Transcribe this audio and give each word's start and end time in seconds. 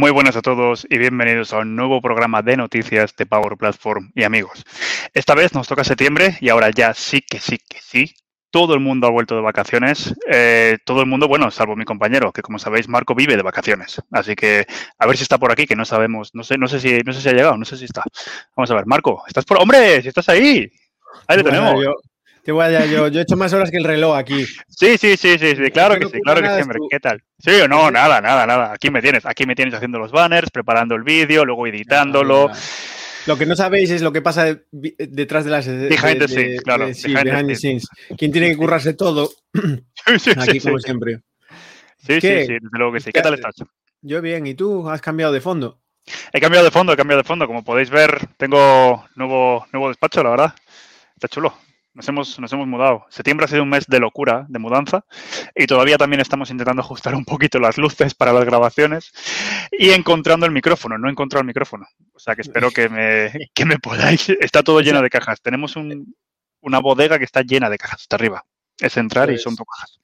Muy 0.00 0.12
buenas 0.12 0.34
a 0.34 0.40
todos 0.40 0.86
y 0.88 0.96
bienvenidos 0.96 1.52
a 1.52 1.58
un 1.58 1.76
nuevo 1.76 2.00
programa 2.00 2.40
de 2.40 2.56
noticias 2.56 3.14
de 3.16 3.26
Power 3.26 3.58
Platform 3.58 4.10
y 4.14 4.22
amigos. 4.22 4.64
Esta 5.12 5.34
vez 5.34 5.52
nos 5.52 5.68
toca 5.68 5.84
septiembre 5.84 6.38
y 6.40 6.48
ahora 6.48 6.70
ya 6.70 6.94
sí 6.94 7.20
que 7.20 7.38
sí 7.38 7.58
que 7.58 7.82
sí. 7.82 8.14
Todo 8.50 8.72
el 8.72 8.80
mundo 8.80 9.06
ha 9.06 9.10
vuelto 9.10 9.34
de 9.34 9.42
vacaciones. 9.42 10.14
Eh, 10.26 10.78
todo 10.86 11.02
el 11.02 11.06
mundo, 11.06 11.28
bueno, 11.28 11.50
salvo 11.50 11.76
mi 11.76 11.84
compañero, 11.84 12.32
que 12.32 12.40
como 12.40 12.58
sabéis, 12.58 12.88
Marco 12.88 13.14
vive 13.14 13.36
de 13.36 13.42
vacaciones. 13.42 14.00
Así 14.10 14.34
que 14.34 14.66
a 14.98 15.06
ver 15.06 15.18
si 15.18 15.24
está 15.24 15.36
por 15.36 15.52
aquí, 15.52 15.66
que 15.66 15.76
no 15.76 15.84
sabemos. 15.84 16.30
No 16.32 16.44
sé, 16.44 16.56
no 16.56 16.66
sé 16.66 16.80
si, 16.80 17.00
no 17.00 17.12
sé 17.12 17.20
si 17.20 17.28
ha 17.28 17.32
llegado, 17.34 17.58
no 17.58 17.66
sé 17.66 17.76
si 17.76 17.84
está. 17.84 18.02
Vamos 18.56 18.70
a 18.70 18.76
ver, 18.76 18.86
Marco, 18.86 19.22
¿estás 19.28 19.44
por? 19.44 19.60
¡Hombre! 19.60 20.00
¡Si 20.00 20.08
estás 20.08 20.30
ahí! 20.30 20.66
Ahí 21.28 21.36
lo 21.36 21.44
tenemos. 21.44 21.74
yo, 21.84 21.94
he 22.44 23.20
hecho 23.20 23.36
más 23.36 23.52
horas 23.52 23.70
que 23.70 23.76
el 23.76 23.84
reloj 23.84 24.16
aquí. 24.16 24.44
Sí, 24.68 24.96
sí, 24.98 25.16
sí, 25.16 25.38
sí, 25.38 25.56
sí 25.56 25.70
claro 25.70 25.98
que 25.98 26.06
sí, 26.06 26.20
claro 26.20 26.42
que 26.42 26.62
sí. 26.62 26.68
¿Qué 26.90 27.00
tal? 27.00 27.22
Sí 27.38 27.50
o 27.60 27.68
no, 27.68 27.90
nada, 27.90 28.20
nada, 28.20 28.46
nada. 28.46 28.72
Aquí 28.72 28.90
me 28.90 29.02
tienes, 29.02 29.26
aquí 29.26 29.46
me 29.46 29.54
tienes 29.54 29.74
haciendo 29.74 29.98
los 29.98 30.12
banners, 30.12 30.50
preparando 30.50 30.94
el 30.94 31.02
vídeo, 31.02 31.44
luego 31.44 31.66
editándolo. 31.66 32.50
Lo 33.26 33.36
que 33.36 33.46
no 33.46 33.54
sabéis 33.54 33.90
es 33.90 34.02
lo 34.02 34.12
que 34.12 34.22
pasa 34.22 34.58
detrás 34.70 35.44
de 35.44 35.50
las. 35.50 35.66
Behind 35.66 36.18
the 36.18 36.28
scenes, 36.28 36.62
claro. 36.62 36.92
Sí, 36.94 37.12
behind, 37.12 37.48
the 37.48 37.56
scenes. 37.56 37.86
¿Quién 38.16 38.32
tiene 38.32 38.50
que 38.50 38.56
currarse 38.56 38.94
todo? 38.94 39.30
Aquí, 40.38 40.60
como 40.60 40.78
siempre. 40.78 41.20
Sí, 41.98 42.14
sí, 42.14 42.20
sí, 42.20 42.54
desde 42.54 42.78
luego 42.78 42.94
que 42.94 43.00
sí. 43.00 43.12
¿Qué 43.12 43.20
tal 43.20 43.34
estás? 43.34 43.56
Yo 44.00 44.22
bien, 44.22 44.46
¿y 44.46 44.54
tú? 44.54 44.88
¿Has 44.88 45.02
cambiado 45.02 45.32
de 45.32 45.42
fondo? 45.42 45.78
He 46.32 46.40
cambiado 46.40 46.64
de 46.64 46.70
fondo, 46.70 46.94
he 46.94 46.96
cambiado 46.96 47.20
de 47.20 47.26
fondo. 47.26 47.46
Como 47.46 47.62
podéis 47.62 47.90
ver, 47.90 48.26
tengo 48.38 49.04
nuevo, 49.16 49.66
nuevo 49.72 49.88
despacho, 49.88 50.22
la 50.22 50.30
verdad. 50.30 50.54
Está 51.14 51.28
chulo. 51.28 51.54
Nos 52.00 52.08
hemos, 52.08 52.40
nos 52.40 52.50
hemos 52.54 52.66
mudado. 52.66 53.04
Septiembre 53.10 53.44
ha 53.44 53.48
sido 53.48 53.62
un 53.62 53.68
mes 53.68 53.84
de 53.86 54.00
locura, 54.00 54.46
de 54.48 54.58
mudanza, 54.58 55.04
y 55.54 55.66
todavía 55.66 55.98
también 55.98 56.20
estamos 56.20 56.50
intentando 56.50 56.80
ajustar 56.80 57.14
un 57.14 57.26
poquito 57.26 57.58
las 57.58 57.76
luces 57.76 58.14
para 58.14 58.32
las 58.32 58.46
grabaciones 58.46 59.12
y 59.70 59.90
encontrando 59.90 60.46
el 60.46 60.52
micrófono. 60.52 60.96
No 60.96 61.08
he 61.08 61.10
encontrado 61.10 61.42
el 61.42 61.46
micrófono. 61.46 61.86
O 62.14 62.18
sea 62.18 62.34
que 62.34 62.40
espero 62.40 62.70
que 62.70 62.88
me, 62.88 63.50
que 63.52 63.66
me 63.66 63.78
podáis. 63.78 64.30
Está 64.40 64.62
todo 64.62 64.80
lleno 64.80 65.02
de 65.02 65.10
cajas. 65.10 65.42
Tenemos 65.42 65.76
una 65.76 66.78
bodega 66.78 67.18
que 67.18 67.26
está 67.26 67.42
llena 67.42 67.68
de 67.68 67.76
cajas 67.76 68.00
hasta 68.00 68.16
arriba. 68.16 68.46
Es 68.78 68.96
entrar 68.96 69.30
y 69.30 69.36
son 69.36 69.54
dos 69.54 69.66
cajas. 69.66 70.00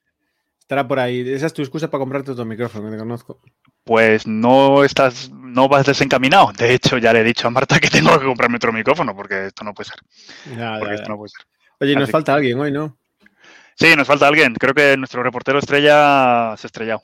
Estará 0.61 0.87
por 0.87 0.99
ahí. 0.99 1.27
Esa 1.27 1.47
es 1.47 1.55
tu 1.55 1.63
excusa 1.63 1.89
para 1.89 2.01
comprarte 2.01 2.33
otro 2.33 2.45
micrófono, 2.45 2.85
que 2.85 2.91
te 2.91 2.99
conozco. 2.99 3.41
Pues 3.85 4.27
no 4.27 4.85
estás, 4.85 5.31
no 5.31 5.67
vas 5.67 5.87
desencaminado. 5.87 6.53
De 6.53 6.75
hecho, 6.75 6.99
ya 6.99 7.15
le 7.15 7.21
he 7.21 7.25
dicho 7.25 7.49
a 7.49 7.51
Marta 7.51 7.81
que 7.81 7.89
tengo 7.89 8.19
que 8.19 8.27
comprarme 8.27 8.57
otro 8.57 8.71
micrófono 8.71 9.17
porque 9.17 9.47
esto 9.47 9.65
no 9.65 9.73
puede 9.73 9.89
ser. 9.89 10.93
esto 10.93 11.09
no 11.09 11.17
puede 11.17 11.31
ser. 11.31 11.47
Oye, 11.81 11.95
nos 11.95 12.11
falta 12.11 12.35
alguien 12.35 12.59
hoy, 12.59 12.73
¿no? 12.73 12.97
Sí, 13.79 13.95
nos 13.95 14.07
falta 14.07 14.27
alguien. 14.27 14.55
Creo 14.55 14.73
que 14.73 14.97
nuestro 14.97 15.23
reportero 15.23 15.59
estrella 15.59 16.55
se 16.57 16.67
ha 16.67 16.69
estrellado. 16.69 17.03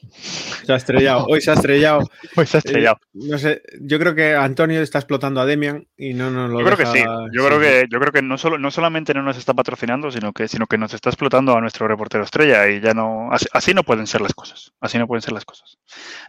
Se 0.65 0.73
ha 0.73 0.77
estrellado. 0.77 1.27
Hoy 1.27 1.43
se 1.43 1.51
ha 1.51 1.55
estrellado. 1.55 2.11
Hoy 2.37 2.47
se 2.47 2.57
ha 2.57 2.61
estrellado. 2.61 2.97
Eh, 2.97 3.29
no 3.29 3.37
sé, 3.37 3.61
yo 3.83 3.99
creo 3.99 4.15
que 4.15 4.35
Antonio 4.35 4.81
está 4.81 4.99
explotando 4.99 5.43
a 5.43 5.45
Demian 5.45 5.87
y 5.99 6.15
no 6.15 6.31
nos 6.31 6.51
lo 6.51 6.61
Yo 6.61 6.65
creo 6.65 6.79
que 6.79 6.87
sí. 6.87 7.05
Yo 7.33 7.47
creo 7.47 7.61
que 7.61 7.87
yo 7.91 8.01
creo 8.01 8.13
que 8.13 8.23
no 8.23 8.39
solo 8.39 8.59
no 8.59 8.71
solamente 8.71 9.13
no 9.13 9.23
nos 9.23 9.37
está 9.37 9.53
patrocinando, 9.53 10.11
sino 10.11 10.33
que 10.33 10.49
sino 10.49 10.67
que 10.67 10.79
nos 10.79 10.95
está 10.95 11.11
explotando 11.11 11.55
a 11.55 11.61
nuestro 11.61 11.87
reportero 11.87 12.25
estrella 12.25 12.67
y 12.71 12.81
ya 12.81 12.95
no 12.95 13.29
así, 13.53 13.75
no 13.75 13.83
pueden 13.83 14.07
ser 14.07 14.23
las 14.23 14.33
cosas. 14.33 14.73
Así 14.81 14.97
no 14.97 15.07
pueden 15.07 15.21
ser 15.21 15.35
las 15.35 15.45
cosas. 15.45 15.77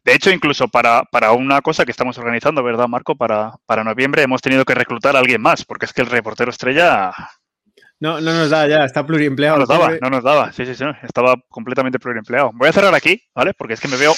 De 0.04 0.14
hecho, 0.14 0.30
incluso 0.30 0.68
para, 0.68 1.04
para 1.06 1.32
una 1.32 1.62
cosa 1.62 1.86
que 1.86 1.92
estamos 1.92 2.18
organizando, 2.18 2.62
¿verdad, 2.64 2.90
Marco? 2.90 3.16
Para, 3.16 3.54
para 3.66 3.86
noviembre 3.86 4.24
hemos 4.24 4.42
tenido 4.42 4.66
que 4.66 4.76
reclutar 4.76 5.16
a 5.16 5.20
alguien 5.20 5.42
más, 5.42 5.64
porque 5.64 5.86
es 5.86 5.94
que 5.94 6.02
el 6.02 6.08
reportero 6.08 6.52
estrella 6.52 7.14
no, 8.04 8.20
no 8.20 8.34
nos 8.34 8.50
da 8.50 8.68
ya, 8.68 8.84
está 8.84 9.06
pluriempleado. 9.06 9.56
No 9.56 9.62
nos 9.62 9.70
daba, 9.70 9.98
no 10.02 10.10
nos 10.10 10.24
daba, 10.26 10.52
sí, 10.52 10.66
sí, 10.66 10.76
sí, 10.76 10.84
estaba 11.04 11.36
completamente 11.48 12.00
pluriempleado. 12.00 12.52
Voy 12.54 12.68
a 12.68 12.74
cerrar 12.74 12.94
aquí, 12.94 13.24
¿vale? 13.34 13.54
Porque 13.54 13.76
es 13.76 13.80
que 13.80 13.88
me 13.88 13.96
veo 13.96 14.14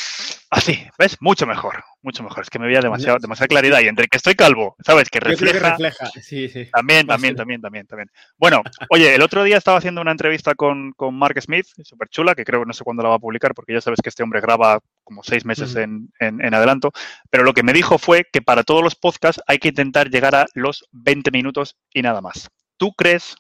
así, 0.50 0.84
¿ves? 0.98 1.18
Mucho 1.20 1.46
mejor, 1.46 1.84
mucho 2.02 2.24
mejor. 2.24 2.42
Es 2.42 2.50
que 2.50 2.58
me 2.58 2.66
veía 2.66 2.80
demasiado, 2.80 3.20
demasiada 3.20 3.48
claridad 3.48 3.82
y 3.82 3.88
entre 3.88 4.08
que 4.08 4.18
estoy 4.18 4.34
calvo, 4.34 4.76
¿sabes? 4.84 5.08
Que 5.12 5.20
refleja. 5.20 5.70
refleja. 5.70 6.08
Sí, 6.20 6.50
sí. 6.50 6.68
También, 6.74 7.06
también, 7.06 7.36
también, 7.36 7.62
también, 7.62 7.86
también. 7.86 8.10
Bueno, 8.40 8.64
oye, 8.90 9.14
el 9.14 9.22
otro 9.22 9.44
día 9.44 9.58
estaba 9.58 9.78
haciendo 9.78 10.02
una 10.02 10.10
entrevista 10.10 10.56
con, 10.56 10.94
con 10.94 11.14
Mark 11.14 11.40
Smith, 11.40 11.68
súper 11.84 12.10
chula, 12.10 12.34
que 12.34 12.44
creo 12.44 12.62
que 12.62 12.66
no 12.66 12.74
sé 12.74 12.84
cuándo 12.84 13.04
la 13.04 13.10
va 13.10 13.16
a 13.18 13.20
publicar, 13.20 13.54
porque 13.54 13.74
ya 13.74 13.82
sabes 13.82 14.00
que 14.02 14.10
este 14.10 14.24
hombre 14.24 14.42
graba 14.42 14.80
como 15.04 15.22
seis 15.22 15.46
meses 15.46 15.76
en, 15.76 16.12
en, 16.20 16.44
en, 16.44 16.56
adelanto, 16.56 16.92
pero 17.30 17.44
lo 17.44 17.54
que 17.54 17.62
me 17.62 17.72
dijo 17.72 18.00
fue 18.00 18.26
que 18.34 18.42
para 18.42 18.64
todos 18.64 18.82
los 18.82 18.96
podcasts 18.96 19.44
hay 19.46 19.60
que 19.60 19.68
intentar 19.68 20.10
llegar 20.10 20.34
a 20.34 20.48
los 20.56 20.86
20 20.92 21.30
minutos 21.30 21.78
y 21.94 22.02
nada 22.02 22.20
más. 22.22 22.50
¿Tú 22.78 22.92
crees 22.94 23.36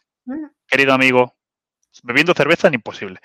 querido 0.67 0.93
amigo, 0.93 1.35
bebiendo 2.03 2.33
cerveza 2.33 2.67
es 2.67 2.73
imposible. 2.73 3.19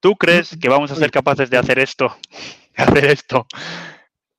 ¿Tú 0.00 0.16
crees 0.16 0.56
que 0.60 0.68
vamos 0.68 0.90
a 0.90 0.96
ser 0.96 1.10
capaces 1.10 1.48
de 1.50 1.58
hacer 1.58 1.78
esto, 1.78 2.16
hacer 2.76 3.04
esto 3.06 3.46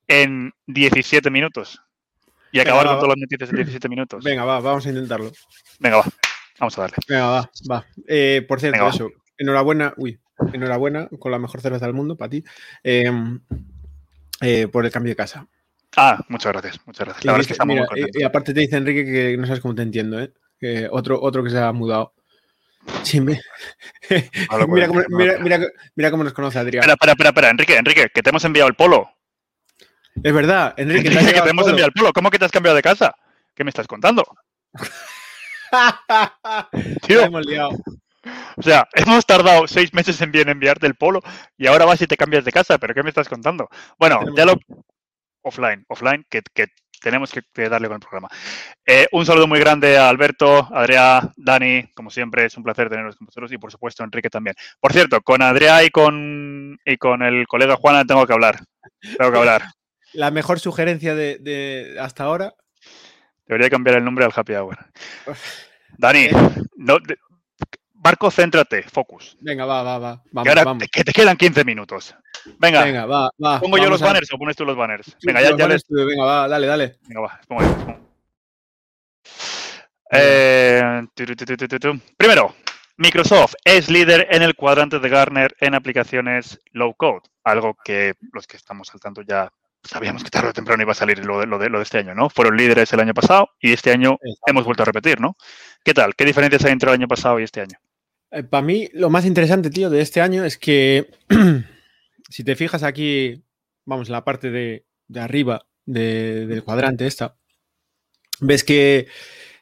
en 0.07 0.53
17 0.67 1.29
minutos? 1.29 1.81
Y 2.51 2.59
acabar 2.59 2.85
con 2.85 2.95
todas 2.97 3.09
las 3.09 3.17
noticias 3.17 3.49
en 3.49 3.55
17 3.55 3.89
minutos. 3.89 4.23
Venga, 4.23 4.45
va, 4.45 4.59
vamos 4.59 4.85
a 4.85 4.89
intentarlo. 4.89 5.31
Venga, 5.79 5.97
va. 5.97 6.05
Vamos 6.59 6.77
a 6.77 6.81
darle. 6.81 6.97
Venga, 7.07 7.27
va, 7.27 7.51
va. 7.71 7.85
Eh, 8.07 8.45
por 8.47 8.59
cierto, 8.59 8.87
eso. 8.87 9.11
Enhorabuena, 9.37 9.93
uy, 9.97 10.19
enhorabuena 10.53 11.09
con 11.19 11.31
la 11.31 11.39
mejor 11.39 11.61
cerveza 11.61 11.87
del 11.87 11.95
mundo 11.95 12.15
para 12.15 12.29
ti. 12.29 12.43
Em, 12.83 13.39
eh, 14.41 14.67
por 14.67 14.85
el 14.85 14.91
cambio 14.91 15.11
de 15.11 15.15
casa. 15.15 15.47
Ah, 15.95 16.23
muchas 16.27 16.51
gracias, 16.51 16.79
muchas 16.85 17.05
gracias. 17.05 17.25
La 17.25 17.31
verdad 17.31 17.41
es 17.41 17.47
que 17.47 17.53
estamos 17.53 17.75
muy 17.75 18.05
y, 18.13 18.23
aparte 18.23 18.53
te 18.53 18.59
dice 18.59 18.77
Enrique 18.77 19.05
que 19.05 19.37
no 19.37 19.45
sabes 19.45 19.61
cómo 19.61 19.75
te 19.75 19.83
entiendo, 19.83 20.19
¿eh? 20.19 20.33
Que 20.63 20.87
otro, 20.89 21.19
otro 21.21 21.43
que 21.43 21.49
se 21.49 21.59
ha 21.59 21.73
mudado. 21.73 22.13
Sí, 23.03 23.19
mira, 23.19 23.37
cómo, 26.09 26.23
nos 26.23 26.31
conoce 26.31 26.57
Adrián. 26.57 26.89
Espera, 26.89 27.11
espera, 27.11 27.29
espera, 27.31 27.49
Enrique, 27.49 27.75
Enrique, 27.75 28.07
que 28.13 28.21
te 28.21 28.29
hemos 28.29 28.45
enviado 28.45 28.69
el 28.69 28.75
polo. 28.75 29.09
Es 30.23 30.33
verdad, 30.33 30.73
Enrique, 30.77 31.09
que 31.33 31.41
te 31.41 31.49
hemos 31.49 31.67
enviado 31.67 31.87
el 31.87 31.93
polo. 31.93 32.13
¿Cómo 32.13 32.31
que 32.31 32.39
te 32.39 32.45
has 32.45 32.51
cambiado 32.51 32.77
de 32.77 32.81
casa? 32.81 33.13
¿Qué 33.53 33.65
me 33.65 33.71
estás 33.71 33.87
contando? 33.87 34.23
Tío. 37.05 37.23
hemos 37.23 37.45
liado. 37.45 37.71
O 38.55 38.61
sea, 38.61 38.87
hemos 38.93 39.25
tardado 39.25 39.67
seis 39.67 39.93
meses 39.93 40.21
en 40.21 40.31
bien 40.31 40.47
enviarte 40.47 40.87
el 40.87 40.95
polo 40.95 41.19
y 41.57 41.67
ahora 41.67 41.83
vas 41.83 42.01
y 42.01 42.07
te 42.07 42.15
cambias 42.15 42.45
de 42.45 42.53
casa, 42.53 42.77
pero 42.77 42.93
¿qué 42.93 43.03
me 43.03 43.09
estás 43.09 43.27
contando? 43.27 43.67
Bueno, 43.99 44.21
ya 44.33 44.45
lo... 44.45 44.53
Offline, 45.41 45.83
offline, 45.89 46.25
que, 46.29 46.41
que 46.53 46.67
tenemos 47.03 47.31
que, 47.31 47.69
darle 47.69 47.89
con 47.89 47.95
el 47.95 47.99
programa. 47.99 48.29
Eh, 48.85 49.07
un 49.11 49.25
saludo 49.25 49.45
muy 49.45 49.59
grande 49.59 49.97
a 49.97 50.07
Alberto, 50.07 50.69
Adrià, 50.71 51.33
Dani, 51.35 51.91
como 51.93 52.09
siempre, 52.09 52.45
es 52.45 52.55
un 52.55 52.63
placer 52.63 52.89
tenerlos 52.89 53.17
con 53.17 53.25
vosotros 53.25 53.51
y 53.51 53.57
por 53.57 53.71
supuesto 53.71 54.03
Enrique 54.03 54.29
también. 54.29 54.55
Por 54.79 54.93
cierto, 54.93 55.21
con 55.21 55.41
Adrià 55.41 55.85
y 55.85 55.89
con, 55.89 56.79
y 56.85 56.97
con 56.97 57.21
el 57.21 57.45
colega 57.45 57.75
Juana 57.75 58.05
tengo 58.05 58.25
que 58.25 58.33
hablar. 58.33 58.63
Tengo 59.17 59.31
que 59.31 59.37
hablar. 59.37 59.63
La 60.13 60.31
mejor 60.31 60.59
sugerencia 60.59 61.13
de, 61.13 61.97
hasta 61.99 62.23
ahora. 62.23 62.53
Debería 63.45 63.69
cambiar 63.69 63.97
el 63.97 64.05
nombre 64.05 64.23
al 64.23 64.31
Happy 64.33 64.53
Hour. 64.53 64.77
Dani, 65.97 66.29
no, 66.77 66.97
Marco, 68.03 68.29
céntrate, 68.29 68.83
focus. 68.83 69.37
Venga, 69.39 69.65
va, 69.65 69.81
va, 69.81 69.97
va. 69.97 70.21
Vamos, 70.31 70.83
que, 70.91 71.03
te 71.05 71.13
quedan 71.13 71.37
15 71.37 71.63
minutos. 71.63 72.13
Venga, 72.59 72.83
Venga 72.83 73.05
va, 73.05 73.31
va. 73.43 73.61
¿Pongo 73.61 73.77
yo 73.77 73.89
los 73.89 74.01
banners 74.01 74.31
o 74.33 74.37
pones 74.37 74.57
tú 74.57 74.65
los 74.65 74.75
banners? 74.75 75.15
Venga, 75.23 75.41
ya, 75.41 75.55
ya 75.55 75.67
les... 75.67 75.83
Venga, 75.87 76.25
va, 76.25 76.47
dale, 76.49 76.67
dale. 76.67 76.97
Venga, 77.07 77.21
va, 77.21 77.41
pongo 77.47 77.61
ahí. 77.61 77.95
Eh, 80.15 81.01
primero, 82.17 82.55
Microsoft 82.97 83.55
es 83.63 83.89
líder 83.89 84.27
en 84.31 84.43
el 84.43 84.53
cuadrante 84.53 84.99
de 84.99 85.09
Gartner 85.09 85.55
en 85.59 85.73
aplicaciones 85.73 86.59
low 86.73 86.93
code, 86.95 87.21
algo 87.45 87.75
que 87.83 88.13
los 88.33 88.45
que 88.45 88.57
estamos 88.57 88.93
al 88.93 88.99
tanto 88.99 89.21
ya 89.21 89.49
sabíamos 89.81 90.23
que 90.23 90.29
tarde 90.29 90.49
o 90.49 90.53
temprano 90.53 90.83
iba 90.83 90.91
a 90.91 90.95
salir 90.95 91.25
lo 91.25 91.39
de, 91.39 91.47
lo 91.47 91.57
de, 91.57 91.69
lo 91.69 91.79
de 91.79 91.83
este 91.83 91.99
año, 91.99 92.13
¿no? 92.13 92.29
Fueron 92.29 92.57
líderes 92.57 92.91
el 92.93 92.99
año 92.99 93.13
pasado 93.13 93.49
y 93.59 93.73
este 93.73 93.91
año 93.91 94.17
hemos 94.45 94.65
vuelto 94.65 94.83
a 94.83 94.85
repetir, 94.85 95.19
¿no? 95.19 95.35
¿Qué 95.83 95.93
tal? 95.93 96.15
¿Qué 96.15 96.25
diferencias 96.25 96.63
hay 96.65 96.73
entre 96.73 96.89
el 96.89 96.95
año 96.95 97.07
pasado 97.07 97.39
y 97.39 97.43
este 97.43 97.61
año? 97.61 97.79
Eh, 98.33 98.43
para 98.43 98.65
mí, 98.65 98.89
lo 98.93 99.11
más 99.11 99.25
interesante, 99.25 99.69
tío, 99.69 99.89
de 99.91 100.01
este 100.01 100.19
año 100.19 100.43
es 100.43 100.57
que, 100.57 101.11
si 102.29 102.43
te 102.43 102.55
fijas 102.55 102.81
aquí, 102.81 103.43
vamos, 103.85 104.07
en 104.07 104.13
la 104.13 104.25
parte 104.25 104.49
de, 104.49 104.85
arriba 105.15 105.67
del 105.85 106.63
cuadrante 106.63 107.05
esta, 107.05 107.35
ves 108.39 108.63
que 108.63 109.07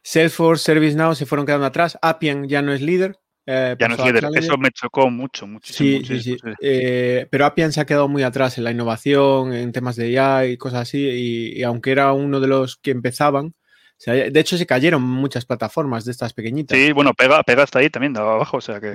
Salesforce, 0.04 0.64
ServiceNow 0.64 1.16
se 1.16 1.26
fueron 1.26 1.46
quedando 1.46 1.66
atrás, 1.66 1.98
Appian 2.02 2.48
ya 2.48 2.62
no 2.62 2.72
es 2.72 2.82
líder. 2.82 3.20
Eh, 3.46 3.76
ya 3.78 3.88
no 3.90 3.96
es 3.96 4.06
líder, 4.06 4.30
eso 4.36 4.58
me 4.58 4.72
chocó 4.72 5.10
mucho, 5.10 5.48
muchísimo. 5.48 6.06
Sí, 6.06 6.22
sí, 6.22 6.22
sí. 6.22 6.38
Eh, 6.62 7.28
pero 7.30 7.46
Appian 7.46 7.74
se 7.74 7.82
ha 7.82 7.86
quedado 7.86 8.08
muy 8.08 8.24
atrás 8.24 8.58
en 8.58 8.64
la 8.64 8.72
innovación, 8.72 9.54
en 9.54 9.74
temas 9.74 9.98
de 9.98 10.12
IA 10.12 10.46
y 10.46 10.58
cosas 10.58 10.84
así, 10.84 11.00
y 11.00 11.64
aunque 11.64 11.92
era 11.92 12.14
uno 12.14 12.40
de 12.40 12.48
los 12.48 12.78
que 12.78 12.92
empezaban, 12.92 13.54
de 14.06 14.40
hecho, 14.40 14.58
se 14.58 14.66
cayeron 14.66 15.02
muchas 15.04 15.46
plataformas 15.46 16.06
de 16.06 16.12
estas 16.12 16.34
pequeñitas. 16.34 16.78
Sí, 16.78 16.92
bueno, 16.92 17.14
pega, 17.14 17.44
pega 17.44 17.64
hasta 17.64 17.80
ahí 17.80 17.90
también, 17.90 18.14
de 18.14 18.20
abajo, 18.20 18.58
o 18.58 18.62
sea 18.62 18.80
que. 18.80 18.94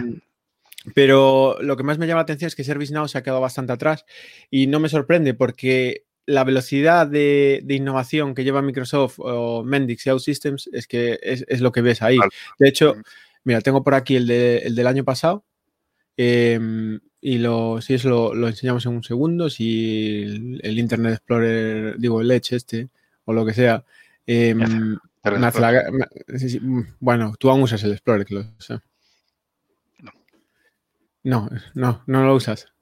Pero 0.94 1.56
lo 1.60 1.76
que 1.76 1.82
más 1.82 1.98
me 1.98 2.06
llama 2.06 2.18
la 2.18 2.22
atención 2.22 2.46
es 2.46 2.54
que 2.54 2.64
ServiceNow 2.64 3.08
se 3.08 3.18
ha 3.18 3.22
quedado 3.22 3.40
bastante 3.40 3.72
atrás 3.72 4.04
y 4.50 4.68
no 4.68 4.78
me 4.78 4.88
sorprende 4.88 5.34
porque 5.34 6.04
la 6.26 6.44
velocidad 6.44 7.06
de, 7.06 7.64
innovación 7.68 8.34
que 8.34 8.44
lleva 8.44 8.62
Microsoft 8.62 9.16
o 9.18 9.62
Mendix 9.64 10.06
y 10.06 10.10
OutSystems 10.10 10.68
es 10.72 10.86
que 10.86 11.18
es, 11.22 11.60
lo 11.60 11.72
que 11.72 11.82
ves 11.82 12.02
ahí. 12.02 12.18
De 12.58 12.68
hecho, 12.68 12.96
mira, 13.44 13.60
tengo 13.60 13.82
por 13.82 13.94
aquí 13.94 14.16
el, 14.16 14.26
del 14.26 14.86
año 14.86 15.04
pasado 15.04 15.44
em, 16.16 17.00
y 17.20 17.38
lo, 17.38 17.80
si 17.80 17.94
eso 17.94 18.34
lo, 18.34 18.48
enseñamos 18.48 18.86
en 18.86 18.92
un 18.92 19.04
segundo, 19.04 19.48
si 19.50 20.22
el, 20.62 20.78
Internet 20.78 21.14
Explorer, 21.14 21.96
digo, 21.98 22.20
el 22.20 22.30
Edge 22.30 22.56
este, 22.56 22.88
o 23.24 23.32
lo 23.32 23.46
que 23.46 23.54
sea, 23.54 23.84
em, 24.26 24.58
mm, 24.58 24.98
bueno, 27.00 27.34
tú 27.38 27.50
aún 27.50 27.62
usas 27.62 27.82
el 27.84 27.92
Explorer, 27.92 28.26
que 28.26 28.34
lo 28.34 28.44
sé. 28.58 28.78
No. 31.22 31.48
No, 31.74 32.02
no, 32.06 32.24
lo 32.24 32.34
usas. 32.34 32.72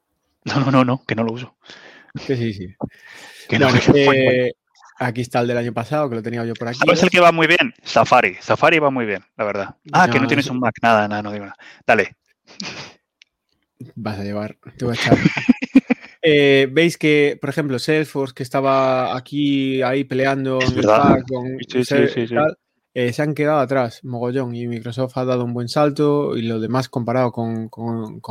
No, 0.45 0.61
no, 0.61 0.71
no, 0.71 0.85
no, 0.85 1.05
que 1.07 1.15
no 1.15 1.25
lo 1.25 1.33
uso. 1.33 1.57
Que 2.27 2.37
sí, 2.37 2.53
sí. 2.53 2.75
aquí 4.99 5.23
está 5.23 5.41
el 5.41 5.49
del 5.49 5.57
año 5.57 5.73
pasado, 5.73 6.09
que 6.09 6.17
lo 6.17 6.23
tenía 6.23 6.45
yo 6.45 6.55
por 6.55 6.69
aquí. 6.69 6.79
¿Sabes 6.79 7.03
el 7.03 7.11
que 7.11 7.21
va 7.21 7.33
muy 7.33 7.47
bien? 7.47 7.75
Safari. 7.83 8.37
Safari 8.41 8.79
va 8.79 8.91
muy 8.91 9.07
bien, 9.07 9.25
la 9.37 9.45
verdad. 9.45 9.77
Ah, 9.93 10.09
que 10.11 10.21
no 10.21 10.27
tienes 10.27 10.49
un 10.49 10.61
Mac. 10.61 10.75
Nada, 10.83 11.09
nada, 11.09 11.23
no 11.23 11.33
digo 11.33 11.47
nada. 11.47 11.57
Dale. 11.87 12.17
Vas 13.95 14.19
a 14.19 14.25
llevar, 14.25 14.57
te 14.77 14.85
voy 14.85 14.97
a 14.97 15.01
echar. 15.01 15.19
Eh, 16.27 16.69
Veis 16.73 16.97
que, 16.97 17.37
por 17.39 17.51
ejemplo, 17.51 17.79
Salesforce, 17.79 18.35
que 18.35 18.43
estaba 18.43 19.15
aquí, 19.15 19.83
ahí 19.83 20.05
peleando 20.05 20.59
en 20.63 20.79
el 20.79 21.25
con 21.29 21.59
sí, 21.69 21.85
sí, 21.85 22.27
eh, 22.97 23.13
se 23.13 23.23
han 23.23 23.35
quedado 23.35 23.59
atrás, 23.59 24.05
mogollón, 24.05 24.55
y 24.55 24.69
Microsoft 24.69 25.19
ha 25.19 25.25
dado 25.25 25.45
un 25.45 25.53
buen 25.53 25.69
salto 25.69 26.37
y 26.37 26.43
lo 26.43 26.61
demás 26.61 26.89
comparado 26.89 27.33
con, 27.33 27.69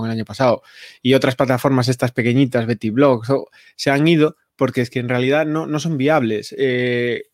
el 0.05 0.09
año 0.09 0.25
pasado. 0.25 0.63
Y 1.01 1.13
otras 1.13 1.35
plataformas, 1.35 1.89
estas 1.89 2.13
pequeñitas, 2.13 2.65
Betty 2.65 2.89
Blogs, 2.89 3.27
se 3.75 3.91
han 3.91 4.07
ido 4.07 4.37
porque 4.55 4.81
es 4.81 4.89
que 4.89 4.99
en 4.99 5.09
realidad 5.09 5.45
no, 5.45 5.79
son 5.79 5.97
viables. 5.97 6.55
Eh, 6.57 7.25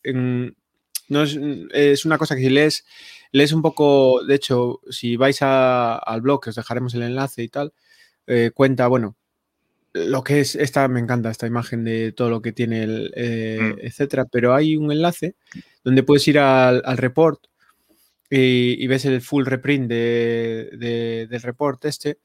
no 1.08 1.24
es, 1.24 2.06
una 2.06 2.18
cosa 2.18 2.36
que 2.36 2.42
si 2.42 2.50
lees, 2.50 2.86
lees 3.32 3.54
un 3.54 3.62
poco, 3.62 4.24
de 4.26 4.36
hecho, 4.36 4.82
si 4.90 5.16
vais 5.16 5.38
al 5.42 6.22
blog, 6.22 6.42
que 6.42 6.50
os 6.50 6.56
dejaremos 6.56 6.96
el 6.96 7.04
enlace 7.04 7.44
y 7.44 7.50
tal, 7.50 7.74
eh, 8.26 8.52
cuenta, 8.54 8.88
bueno, 8.88 9.19
lo 9.94 10.24
que 10.24 10.42
es 10.42 10.56
esta, 10.56 10.88
me 10.88 11.00
encanta 11.00 11.32
esta 11.32 11.48
imagen 11.48 11.84
de 11.84 12.12
todo 12.12 12.30
lo 12.30 12.42
que 12.42 12.52
tiene, 12.52 12.84
el, 12.84 13.12
eh, 13.16 13.60
mm. 13.62 13.80
etcétera, 13.86 14.26
pero 14.26 14.54
hay 14.54 14.76
un 14.76 14.92
enlace 14.92 15.36
donde 15.84 16.04
puedes 16.04 16.28
ir 16.28 16.40
al, 16.40 16.98
report 16.98 17.46
y, 18.30 18.86
ves 18.88 19.06
el 19.06 19.22
full 19.22 19.46
reprint 19.46 19.90
del 19.90 21.42
report 21.42 21.86
este 21.86 22.20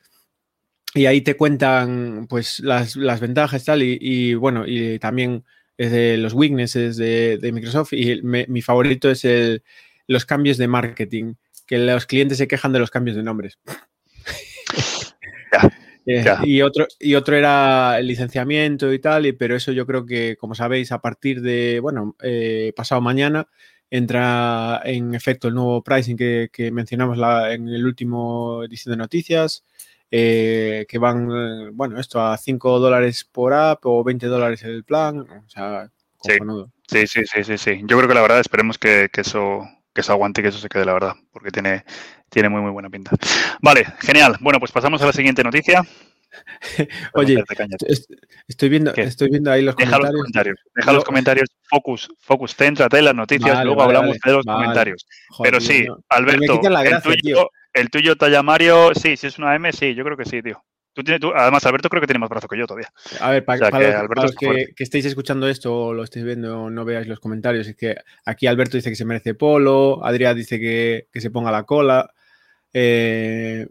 y 0.94 1.06
ahí 1.06 1.22
te 1.22 1.36
cuentan 1.36 2.26
pues 2.28 2.60
las, 2.60 2.96
ventajas 3.20 3.64
tal 3.64 3.82
y, 3.82 3.98
y, 4.00 4.34
bueno, 4.34 4.64
y 4.66 4.98
también 4.98 5.44
es 5.76 5.90
de 5.90 6.16
los 6.18 6.34
weaknesses 6.34 6.96
de, 6.96 7.50
Microsoft 7.52 7.94
y 7.94 8.22
mi 8.22 8.62
favorito 8.62 9.10
es 9.10 9.24
el, 9.24 9.62
los 10.06 10.24
cambios 10.24 10.56
de 10.56 10.68
marketing, 10.68 11.34
que 11.66 11.78
los 11.78 12.06
clientes 12.06 12.38
se 12.38 12.48
quejan 12.48 12.72
de 12.72 12.78
los 12.78 12.90
cambios 12.90 13.16
de 13.16 13.22
nombres. 13.22 13.58
Eh, 16.06 16.24
y, 16.44 16.62
otro, 16.62 16.86
y 16.98 17.14
otro 17.14 17.36
era 17.36 17.98
el 17.98 18.06
licenciamiento 18.06 18.92
y 18.92 18.98
tal, 18.98 19.26
y, 19.26 19.32
pero 19.32 19.56
eso 19.56 19.72
yo 19.72 19.86
creo 19.86 20.04
que, 20.04 20.36
como 20.36 20.54
sabéis, 20.54 20.92
a 20.92 21.00
partir 21.00 21.40
de, 21.40 21.80
bueno, 21.80 22.16
eh, 22.22 22.72
pasado 22.76 23.00
mañana 23.00 23.48
entra 23.90 24.80
en 24.84 25.14
efecto 25.14 25.48
el 25.48 25.54
nuevo 25.54 25.82
pricing 25.82 26.16
que, 26.16 26.70
mencionamos 26.72 27.18
en 27.50 27.68
el 27.68 27.86
último 27.86 28.64
edición 28.64 28.92
de 28.92 28.96
noticias, 28.96 29.64
eh, 30.10 30.84
que 30.88 30.98
van, 30.98 31.74
bueno, 31.76 31.98
esto 31.98 32.20
a 32.20 32.36
5 32.36 32.78
dólares 32.80 33.28
por 33.30 33.52
app 33.52 33.84
o 33.86 34.04
20 34.04 34.26
dólares 34.26 34.62
el 34.64 34.84
plan, 34.84 35.20
o 35.20 35.48
sea, 35.48 35.90
sí. 36.22 36.32
sí, 36.88 37.06
sí, 37.06 37.20
sí, 37.24 37.44
sí, 37.44 37.58
sí. 37.58 37.80
Yo 37.84 37.96
creo 37.96 38.08
que 38.08 38.14
la 38.14 38.22
verdad 38.22 38.40
esperemos 38.40 38.78
que, 38.78 39.08
que 39.12 39.20
eso 39.22 39.62
que 39.94 40.02
se 40.02 40.12
aguante 40.12 40.40
y 40.40 40.42
que 40.42 40.48
eso 40.48 40.58
se 40.58 40.68
quede, 40.68 40.84
la 40.84 40.92
verdad, 40.92 41.14
porque 41.32 41.50
tiene, 41.50 41.84
tiene 42.28 42.48
muy, 42.48 42.60
muy 42.60 42.72
buena 42.72 42.90
pinta. 42.90 43.12
Vale, 43.62 43.86
genial. 44.00 44.36
Bueno, 44.40 44.58
pues 44.58 44.72
pasamos 44.72 45.00
a 45.00 45.06
la 45.06 45.12
siguiente 45.12 45.44
noticia. 45.44 45.82
Oye, 47.14 47.42
estoy 48.48 48.68
viendo, 48.68 48.92
estoy 48.92 49.30
viendo 49.30 49.52
ahí 49.52 49.62
los 49.62 49.76
Deja 49.76 49.92
comentarios. 49.92 50.12
Los 50.12 50.22
comentarios. 50.22 50.60
Deja 50.74 50.92
los 50.92 51.04
comentarios, 51.04 51.48
focus, 51.68 52.08
focus, 52.18 52.56
céntrate 52.56 52.98
en 52.98 53.04
las 53.04 53.14
noticias, 53.14 53.64
luego 53.64 53.82
hablamos 53.82 54.18
de 54.18 54.32
los 54.32 54.44
comentarios. 54.44 55.06
Pero 55.42 55.60
sí, 55.60 55.86
Alberto, 56.08 56.60
el, 56.64 57.02
tuyo, 57.02 57.50
el 57.72 57.90
tuyo 57.90 58.16
talla 58.16 58.42
Mario, 58.42 58.92
sí, 58.94 59.16
si 59.16 59.28
es 59.28 59.38
una 59.38 59.54
M, 59.54 59.72
sí, 59.72 59.94
yo 59.94 60.04
creo 60.04 60.16
que 60.16 60.24
sí, 60.24 60.42
tío. 60.42 60.60
Tú 60.94 61.02
tienes, 61.02 61.20
tú, 61.20 61.32
además, 61.34 61.66
Alberto 61.66 61.88
creo 61.88 62.00
que 62.00 62.06
tiene 62.06 62.20
más 62.20 62.30
brazo 62.30 62.46
que 62.46 62.56
yo 62.56 62.66
todavía. 62.66 62.92
A 63.20 63.30
ver, 63.30 63.44
para, 63.44 63.68
los, 63.68 64.34
que, 64.36 64.72
estéis 64.78 65.04
escuchando 65.06 65.48
esto 65.48 65.76
o 65.76 65.92
lo 65.92 66.04
estéis 66.04 66.24
viendo 66.24 66.70
no 66.70 66.84
veáis 66.84 67.08
los 67.08 67.18
comentarios, 67.18 67.66
es 67.66 67.74
que 67.74 67.96
aquí 68.24 68.46
Alberto 68.46 68.76
dice 68.76 68.90
que 68.90 68.96
se 68.96 69.04
merece 69.04 69.34
polo, 69.34 70.04
Adrián 70.04 70.36
dice 70.36 70.60
que, 70.60 71.08
que 71.12 71.20
se 71.20 71.30
ponga 71.30 71.50
la 71.50 71.64
cola. 71.64 72.10
Eh, 72.72 73.66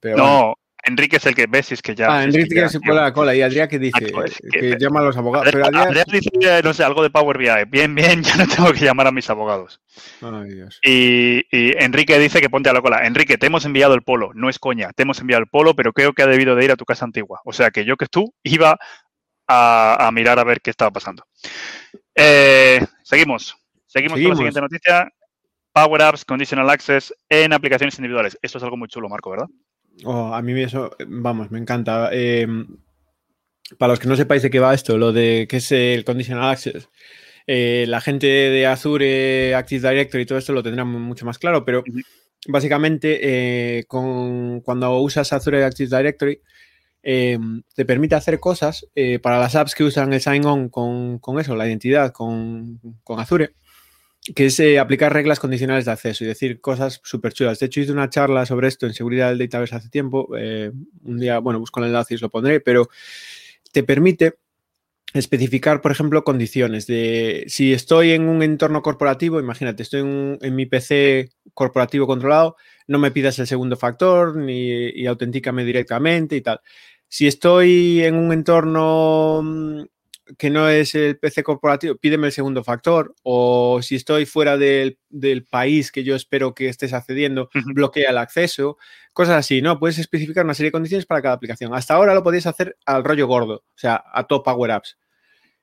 pero 0.00 0.16
no, 0.16 0.58
Enrique 0.84 1.16
es 1.16 1.26
el 1.26 1.34
que 1.34 1.46
ves, 1.46 1.72
es 1.72 1.82
que 1.82 1.94
ya. 1.94 2.08
Ah, 2.10 2.24
Enrique 2.24 2.54
que 2.54 2.68
se 2.68 2.78
pone 2.80 3.00
la 3.00 3.12
cola 3.12 3.34
y 3.34 3.42
Adrián 3.42 3.68
que 3.68 3.78
dice 3.78 4.12
que, 4.50 4.76
llama 4.78 5.00
a 5.00 5.04
los 5.04 5.16
abogados. 5.16 5.48
Adrián, 5.48 6.04
dice, 6.10 6.30
no 6.62 6.74
sé, 6.74 6.84
algo 6.84 7.02
de 7.02 7.10
Power 7.10 7.38
BI. 7.38 7.48
Bien, 7.68 7.94
bien, 7.94 8.22
ya 8.22 8.36
no 8.36 8.46
tengo 8.46 8.72
que 8.72 8.84
llamar 8.84 9.06
a 9.06 9.12
mis 9.12 9.28
abogados. 9.30 9.80
Ay, 10.20 10.50
Dios. 10.50 10.78
Y, 10.82 11.44
Enrique 11.52 12.18
dice 12.18 12.40
que 12.40 12.50
ponte 12.50 12.68
a 12.68 12.72
la 12.72 12.82
cola. 12.82 13.06
Enrique, 13.06 13.38
te 13.38 13.46
hemos 13.46 13.64
enviado 13.64 13.94
el 13.94 14.02
polo, 14.02 14.32
no 14.34 14.48
es 14.48 14.58
coña, 14.58 14.92
te 14.92 15.02
hemos 15.04 15.20
enviado 15.20 15.42
el 15.42 15.48
polo, 15.48 15.74
pero 15.74 15.92
creo 15.92 16.12
que 16.12 16.22
ha 16.22 16.26
debido 16.26 16.54
de 16.54 16.64
ir 16.64 16.72
a 16.72 16.76
tu 16.76 16.84
casa 16.84 17.04
antigua. 17.04 17.40
O 17.44 17.52
sea 17.52 17.70
que 17.70 17.84
yo 17.84 17.96
que 17.96 18.06
tú 18.06 18.34
iba 18.42 18.78
a, 19.48 20.10
mirar 20.12 20.38
a 20.38 20.44
ver 20.44 20.60
qué 20.60 20.70
estaba 20.70 20.90
pasando. 20.90 21.24
Eh, 22.14 22.80
seguimos. 23.02 23.56
Seguimos 23.86 24.20
con 24.20 24.30
la 24.30 24.36
siguiente 24.36 24.60
noticia. 24.60 25.10
Power 25.72 26.02
Apps 26.02 26.24
Conditional 26.24 26.70
Access 26.70 27.12
en 27.28 27.52
aplicaciones 27.52 27.98
individuales. 27.98 28.38
Esto 28.42 28.58
es 28.58 28.64
algo 28.64 28.76
muy 28.76 28.88
chulo, 28.88 29.08
Marco, 29.08 29.30
¿verdad? 29.30 29.48
Oh, 30.02 30.34
a 30.34 30.42
mí 30.42 30.60
eso, 30.60 30.90
vamos, 31.06 31.50
me 31.50 31.58
encanta. 31.58 32.10
Em, 32.12 32.66
para 33.78 33.92
los 33.92 34.00
que 34.00 34.08
no 34.08 34.16
sepáis 34.16 34.42
de 34.42 34.50
qué 34.50 34.58
va 34.58 34.74
esto, 34.74 34.98
lo 34.98 35.12
de 35.12 35.46
qué 35.48 35.58
es 35.58 35.72
el 35.72 36.04
Conditional 36.04 36.50
Access, 36.50 36.88
eh, 37.46 37.84
la 37.88 38.00
gente 38.00 38.26
de 38.26 38.66
Azure, 38.66 39.54
Active 39.54 39.88
Directory 39.88 40.22
y 40.22 40.26
todo 40.26 40.38
esto 40.38 40.52
lo 40.52 40.62
tendrá 40.62 40.84
mucho 40.84 41.24
más 41.24 41.38
claro, 41.38 41.64
pero 41.64 41.84
básicamente 42.48 43.78
eh, 43.78 43.84
con, 43.84 44.60
cuando 44.60 44.98
usas 45.00 45.32
Azure 45.32 45.64
Active 45.64 45.96
Directory, 45.96 46.40
te 47.02 47.84
permite 47.84 48.14
hacer 48.14 48.40
cosas 48.40 48.86
eh, 48.94 49.18
para 49.18 49.38
las 49.38 49.54
apps 49.54 49.74
que 49.74 49.84
usan 49.84 50.12
el 50.14 50.22
sign-on 50.22 50.70
con, 50.70 51.18
con, 51.18 51.38
eso, 51.38 51.54
la 51.54 51.66
identidad 51.66 52.12
con, 52.12 52.80
con 53.02 53.20
Azure 53.20 53.54
que 54.34 54.46
es 54.46 54.58
eh, 54.60 54.78
aplicar 54.78 55.12
reglas 55.12 55.38
condicionales 55.38 55.84
de 55.84 55.90
acceso 55.90 56.24
y 56.24 56.26
decir 56.26 56.60
cosas 56.60 57.00
súper 57.04 57.34
chulas. 57.34 57.58
De 57.58 57.66
hecho, 57.66 57.80
hice 57.80 57.92
una 57.92 58.08
charla 58.08 58.46
sobre 58.46 58.68
esto 58.68 58.86
en 58.86 58.94
seguridad 58.94 59.28
del 59.28 59.38
database 59.38 59.74
hace 59.74 59.90
tiempo. 59.90 60.28
Eh, 60.38 60.70
un 61.02 61.18
día, 61.18 61.38
bueno, 61.40 61.58
busco 61.58 61.80
el 61.80 61.86
enlace 61.86 62.14
y 62.14 62.16
os 62.16 62.22
lo 62.22 62.30
pondré, 62.30 62.60
pero 62.60 62.88
te 63.72 63.82
permite 63.82 64.38
especificar, 65.14 65.80
por 65.80 65.92
ejemplo, 65.92 66.24
condiciones 66.24 66.86
de 66.86 67.44
si 67.48 67.72
estoy 67.72 68.12
en 68.12 68.28
un 68.28 68.42
entorno 68.42 68.82
corporativo, 68.82 69.38
imagínate, 69.38 69.82
estoy 69.84 70.00
en, 70.00 70.54
mi 70.54 70.66
PC 70.66 71.30
corporativo 71.54 72.06
controlado, 72.06 72.56
no 72.88 72.98
me 72.98 73.12
pidas 73.12 73.38
el 73.38 73.46
segundo 73.46 73.76
factor 73.76 74.36
ni 74.36 74.88
y 74.88 75.06
directamente 75.64 76.36
y 76.36 76.40
tal. 76.40 76.60
Si 77.08 77.28
estoy 77.28 78.02
en 78.02 78.16
un 78.16 78.32
entorno 78.32 79.40
mm, 79.44 79.82
que 80.38 80.50
no 80.50 80.68
es 80.68 80.94
el 80.94 81.18
PC 81.18 81.42
corporativo, 81.42 81.96
pídeme 81.96 82.28
el 82.28 82.32
segundo 82.32 82.64
factor. 82.64 83.14
O 83.22 83.80
si 83.82 83.96
estoy 83.96 84.26
fuera 84.26 84.56
del, 84.56 84.98
país 85.50 85.92
que 85.92 86.04
yo 86.04 86.14
espero 86.14 86.54
que 86.54 86.68
estés 86.68 86.92
accediendo, 86.92 87.50
bloquea 87.74 88.10
el 88.10 88.18
acceso. 88.18 88.78
Cosas 89.12 89.36
así, 89.36 89.62
¿no? 89.62 89.78
Puedes 89.78 89.98
especificar 89.98 90.44
una 90.44 90.54
serie 90.54 90.68
de 90.68 90.72
condiciones 90.72 91.06
para 91.06 91.22
cada 91.22 91.34
aplicación. 91.34 91.74
Hasta 91.74 91.94
ahora 91.94 92.14
lo 92.14 92.22
podías 92.22 92.46
hacer 92.46 92.76
al 92.86 93.04
rollo 93.04 93.26
gordo, 93.26 93.56
o 93.56 93.78
sea, 93.78 94.02
a 94.12 94.26
top 94.26 94.44
Power 94.44 94.70
Apps. 94.72 94.98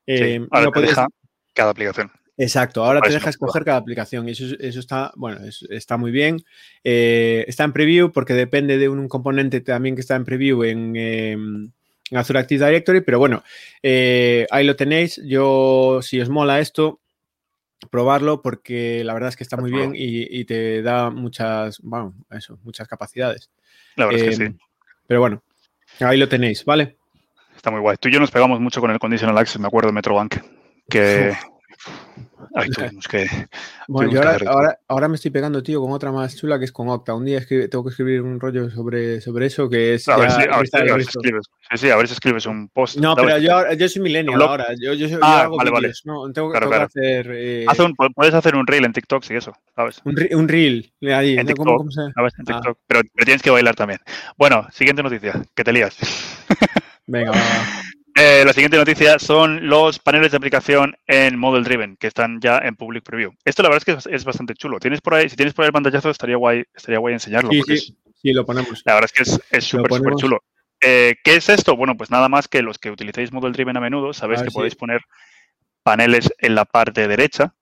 Eh, 0.06 0.46
ahora 0.50 0.70
te 0.70 0.80
deja 0.80 1.06
cada 1.54 1.70
aplicación. 1.70 2.10
Exacto, 2.38 2.84
ahora 2.84 3.00
te 3.02 3.12
deja 3.12 3.28
escoger 3.28 3.62
cada 3.62 3.76
aplicación 3.76 4.26
y 4.26 4.32
eso, 4.32 4.46
eso 4.58 4.80
está, 4.80 5.12
bueno, 5.16 5.40
está 5.68 5.96
muy 5.96 6.10
bien. 6.10 6.42
Eh, 6.82 7.44
está 7.46 7.64
en 7.64 7.72
preview 7.72 8.10
porque 8.10 8.32
depende 8.32 8.78
de 8.78 8.88
un, 8.88 9.06
componente 9.08 9.60
también 9.60 9.94
que 9.94 10.00
está 10.00 10.16
en 10.16 10.24
preview 10.24 10.64
en, 10.64 10.96
em, 10.96 11.64
en 11.64 11.72
Azure 12.10 12.38
Active 12.38 12.64
Directory, 12.64 13.00
pero 13.00 13.18
bueno, 13.18 13.42
eh, 13.82 14.46
ahí 14.50 14.66
lo 14.66 14.76
tenéis. 14.76 15.20
Yo, 15.24 16.00
si 16.02 16.20
os 16.20 16.28
mola 16.28 16.60
esto, 16.60 17.00
probarlo 17.90 18.42
porque 18.42 19.02
la 19.04 19.14
verdad 19.14 19.30
es 19.30 19.36
que 19.36 19.44
está 19.44 19.56
muy 19.56 19.70
bien 19.70 19.92
y, 19.94 20.44
te 20.44 20.82
da 20.82 21.10
muchas, 21.10 21.80
bueno, 21.82 22.14
eso, 22.30 22.58
muchas 22.64 22.88
capacidades. 22.88 23.50
La 23.96 24.06
verdad 24.06 24.20
es 24.22 24.28
que 24.28 24.36
sí. 24.36 24.42
Em, 24.44 24.58
pero 25.06 25.20
bueno, 25.20 25.42
ahí 26.00 26.18
lo 26.18 26.28
tenéis, 26.28 26.64
¿vale? 26.64 26.96
Está 27.56 27.70
muy 27.70 27.80
guay. 27.80 27.96
Tú 27.98 28.08
y 28.08 28.12
yo 28.12 28.20
nos 28.20 28.30
pegamos 28.30 28.60
mucho 28.60 28.80
con 28.80 28.90
el 28.90 28.98
Conditional 28.98 29.38
Access, 29.38 29.60
me 29.60 29.66
acuerdo 29.66 29.88
de 29.88 29.94
Metrobank, 29.94 30.36
que... 30.88 31.32
Ahí 32.54 32.68
tuvimos 32.70 33.08
que. 33.08 33.26
Bueno, 33.88 34.10
yo 34.10 34.20
ahora, 34.48 34.78
ahora, 34.88 35.08
me 35.08 35.16
estoy 35.16 35.30
pegando, 35.30 35.62
tío, 35.62 35.80
con 35.80 35.92
otra 35.92 36.12
más 36.12 36.36
chula 36.36 36.58
que 36.58 36.64
es 36.64 36.72
con 36.72 36.88
Octa. 36.88 37.14
Un 37.14 37.24
día 37.24 37.40
tengo 37.46 37.84
que 37.84 37.90
escribir 37.90 38.22
un 38.22 38.40
rollo 38.40 38.70
sobre, 38.70 39.20
sobre 39.20 39.46
eso 39.46 39.68
que 39.68 39.94
es. 39.94 40.08
A 40.08 40.16
ver, 40.16 40.30
si, 40.30 40.42
a 40.42 40.58
ver, 40.58 41.02
si, 41.02 41.08
escribes. 41.08 41.46
Sí, 41.70 41.78
sí, 41.78 41.90
a 41.90 41.96
ver 41.96 42.08
si 42.08 42.14
escribes 42.14 42.46
un 42.46 42.68
post. 42.68 42.98
No, 42.98 43.14
pero 43.14 43.38
yo, 43.38 43.72
yo 43.72 43.88
soy 43.88 44.02
millennial 44.02 44.40
ahora. 44.42 44.68
Yo, 44.80 44.92
yo, 44.94 45.18
ah, 45.22 45.48
vale, 45.50 45.70
vale. 45.70 45.92
No, 46.04 46.30
tengo, 46.32 46.50
claro, 46.50 46.68
claro. 46.68 46.88
que 46.92 47.00
hacer. 47.00 47.30
Eh... 47.32 47.64
Haz 47.68 47.78
un, 47.78 47.94
puedes 47.94 48.34
hacer 48.34 48.54
un 48.54 48.66
reel 48.66 48.84
en 48.84 48.92
TikTok, 48.92 49.22
sí, 49.22 49.34
eso, 49.34 49.52
¿sabes? 49.74 50.00
Un, 50.04 50.16
un 50.32 50.48
reel, 50.48 50.92
ahí. 51.02 51.38
En 51.38 51.46
TikTok, 51.46 51.66
¿Cómo, 51.66 51.78
cómo 51.78 51.90
se... 51.90 52.02
¿sabes? 52.14 52.32
En 52.38 52.44
TikTok. 52.44 52.76
Ah. 52.78 52.84
Pero, 52.86 53.00
pero, 53.14 53.24
tienes 53.24 53.42
que 53.42 53.50
bailar 53.50 53.74
también. 53.74 54.00
Bueno, 54.36 54.66
siguiente 54.72 55.02
noticia, 55.02 55.42
que 55.54 55.64
te 55.64 55.72
lías. 55.72 55.96
Venga, 57.06 57.30
va. 57.32 57.38
Eh, 58.14 58.42
la 58.44 58.52
siguiente 58.52 58.76
noticia 58.76 59.18
son 59.18 59.68
los 59.68 59.98
paneles 59.98 60.32
de 60.32 60.36
aplicación 60.36 60.94
en 61.06 61.38
Model 61.38 61.64
Driven 61.64 61.96
que 61.96 62.08
están 62.08 62.40
ya 62.40 62.58
en 62.58 62.76
Public 62.76 63.02
Preview. 63.02 63.32
Esto 63.44 63.62
la 63.62 63.70
verdad 63.70 63.82
es 63.86 64.04
que 64.04 64.14
es, 64.14 64.24
bastante 64.24 64.54
chulo. 64.54 64.78
Tienes 64.78 65.00
por 65.00 65.14
ahí, 65.14 65.28
si 65.30 65.36
tienes 65.36 65.54
por 65.54 65.64
ahí 65.64 65.68
el 65.68 65.72
pantallazo, 65.72 66.10
estaría 66.10 66.36
guay, 66.36 66.64
estaría 66.74 66.98
guay 66.98 67.14
enseñarlo. 67.14 67.50
Sí, 67.50 67.62
sí, 67.66 67.96
sí, 68.14 68.32
lo 68.32 68.44
ponemos. 68.44 68.82
La 68.84 68.94
verdad 68.94 69.10
es 69.14 69.38
que 69.40 69.56
es 69.56 69.64
súper, 69.64 69.92
súper 69.92 70.14
chulo. 70.16 70.42
Eh, 70.82 71.14
¿Qué 71.22 71.36
es 71.36 71.48
esto? 71.48 71.76
Bueno, 71.76 71.96
pues 71.96 72.10
nada 72.10 72.28
más 72.28 72.48
que 72.48 72.60
los 72.60 72.78
que 72.78 72.90
utilicéis 72.90 73.32
Model 73.32 73.52
Driven 73.52 73.76
a 73.76 73.80
menudo, 73.80 74.12
sabéis 74.12 74.42
que 74.42 74.50
podéis 74.50 74.74
poner 74.74 75.00
paneles 75.82 76.30
en 76.38 76.54
la 76.54 76.64
parte 76.64 77.06
derecha. 77.08 77.54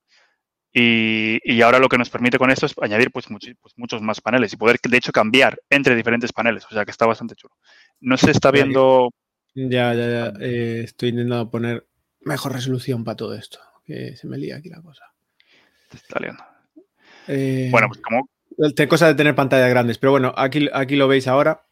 Y, 0.73 1.61
ahora 1.63 1.81
lo 1.81 1.89
que 1.89 1.99
nos 1.99 2.11
permite 2.11 2.39
con 2.39 2.51
esto 2.51 2.67
es 2.67 2.75
añadir 2.81 3.11
pues, 3.11 3.27
pues, 3.29 3.75
muchos 3.77 4.01
más 4.03 4.21
paneles 4.21 4.53
y 4.53 4.57
poder, 4.57 4.79
de 4.83 4.97
hecho, 4.97 5.13
cambiar 5.13 5.61
entre 5.69 5.97
diferentes 5.97 6.33
paneles. 6.33 6.65
O 6.65 6.71
sea 6.71 6.85
que 6.85 6.93
está 6.93 7.07
bastante 7.07 7.35
chulo. 7.35 7.55
No 8.01 8.17
se 8.17 8.31
está 8.31 8.51
viendo 8.51 9.11
ya, 9.55 9.95
ya, 9.95 10.09
ya. 10.09 10.33
Eh, 10.41 10.83
estoy 10.85 11.11
intentando 11.11 11.51
poner 11.51 11.87
mejor 12.21 12.53
resolución 12.53 13.05
para 13.05 13.17
todo 13.17 13.35
esto. 13.35 13.59
Que 13.85 14.17
se 14.17 14.27
me 14.27 14.39
lía 14.39 14.57
aquí 14.57 14.69
la 14.69 14.81
cosa. 14.83 15.05
Te 15.89 15.97
está 15.97 16.21
liando. 16.21 16.43
Eh, 17.29 17.69
bueno, 17.71 17.89
pues 17.89 18.01
como. 18.01 18.29
Cosa 18.89 19.07
de 19.07 19.15
tener 19.15 19.35
pantallas 19.35 19.71
grandes, 19.71 19.97
pero 19.97 20.11
bueno, 20.11 20.35
aquí, 20.37 20.69
aquí 20.73 20.97
lo 20.97 21.09
veis 21.09 21.27
ahora. 21.27 21.63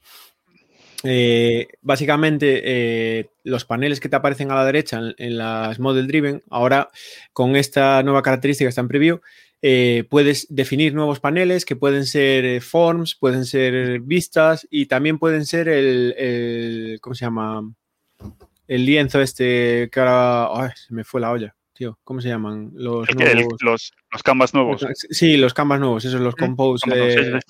Eh, 1.05 1.67
básicamente, 1.83 3.29
los 3.45 3.65
paneles 3.65 4.01
que 4.01 4.09
te 4.09 4.17
aparecen 4.17 4.51
a 4.51 4.55
la 4.55 4.65
derecha 4.65 5.01
en, 5.19 5.37
las 5.37 5.79
Model 5.81 6.07
Driven, 6.07 6.43
ahora 6.49 6.91
con 7.33 7.57
esta 7.57 8.03
nueva 8.03 8.23
característica 8.23 8.69
está 8.69 8.81
en 8.81 8.89
preview, 8.89 9.21
puedes 9.61 10.47
definir 10.49 10.95
nuevos 10.95 11.21
paneles 11.21 11.65
que 11.65 11.77
pueden 11.77 12.07
ser 12.07 12.61
forms, 12.63 13.15
pueden 13.15 13.45
ser 13.45 14.01
vistas 14.01 14.67
y 14.71 14.87
también 14.87 15.19
pueden 15.19 15.47
ser 15.47 15.69
el, 15.69 16.15
el 16.17 16.99
¿cómo 17.01 17.15
se 17.15 17.25
llama? 17.25 17.63
el 18.69 18.85
lienzo 18.85 19.21
este 19.21 19.89
que 19.91 20.01
ahora 20.01 20.75
se 20.77 20.95
me 20.95 21.03
fue 21.03 21.21
la 21.21 21.33
olla, 21.33 21.57
tío. 21.73 21.99
¿Cómo 22.05 22.21
se 22.21 22.29
llaman? 22.29 22.71
Los, 22.75 23.09
los, 23.61 23.93
los, 24.13 24.23
canvas 24.23 24.53
nuevos. 24.53 24.87
Sí, 25.11 25.39
los 25.39 25.55
canvas 25.55 25.81
nuevos, 25.81 26.05
esos, 26.05 26.21
los 26.21 26.37
compose. 26.37 27.41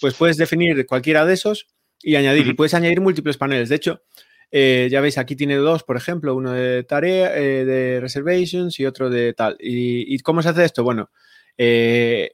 pues 0.00 0.14
puedes 0.14 0.36
definir 0.36 0.86
cualquiera 0.86 1.24
de 1.24 1.34
esos 1.34 1.66
y 2.02 2.16
añadir. 2.16 2.46
Y 2.46 2.52
puedes 2.52 2.74
añadir 2.74 3.00
múltiples 3.00 3.38
paneles. 3.38 3.70
De 3.70 3.76
hecho, 3.76 4.02
eh, 4.50 4.88
ya 4.90 5.00
veis, 5.00 5.18
aquí 5.18 5.36
tiene 5.36 5.56
dos, 5.56 5.82
por 5.82 5.96
ejemplo, 5.96 6.34
uno 6.34 6.52
de 6.52 6.82
tarea, 6.84 7.36
eh, 7.36 7.64
de 7.64 8.00
reservations 8.00 8.78
y 8.80 8.86
otro 8.86 9.10
de 9.10 9.34
tal. 9.34 9.56
¿Y, 9.60 10.18
cómo 10.20 10.42
se 10.42 10.48
hace 10.48 10.64
esto? 10.64 10.82
Bueno, 10.82 11.10
eh, 11.56 12.32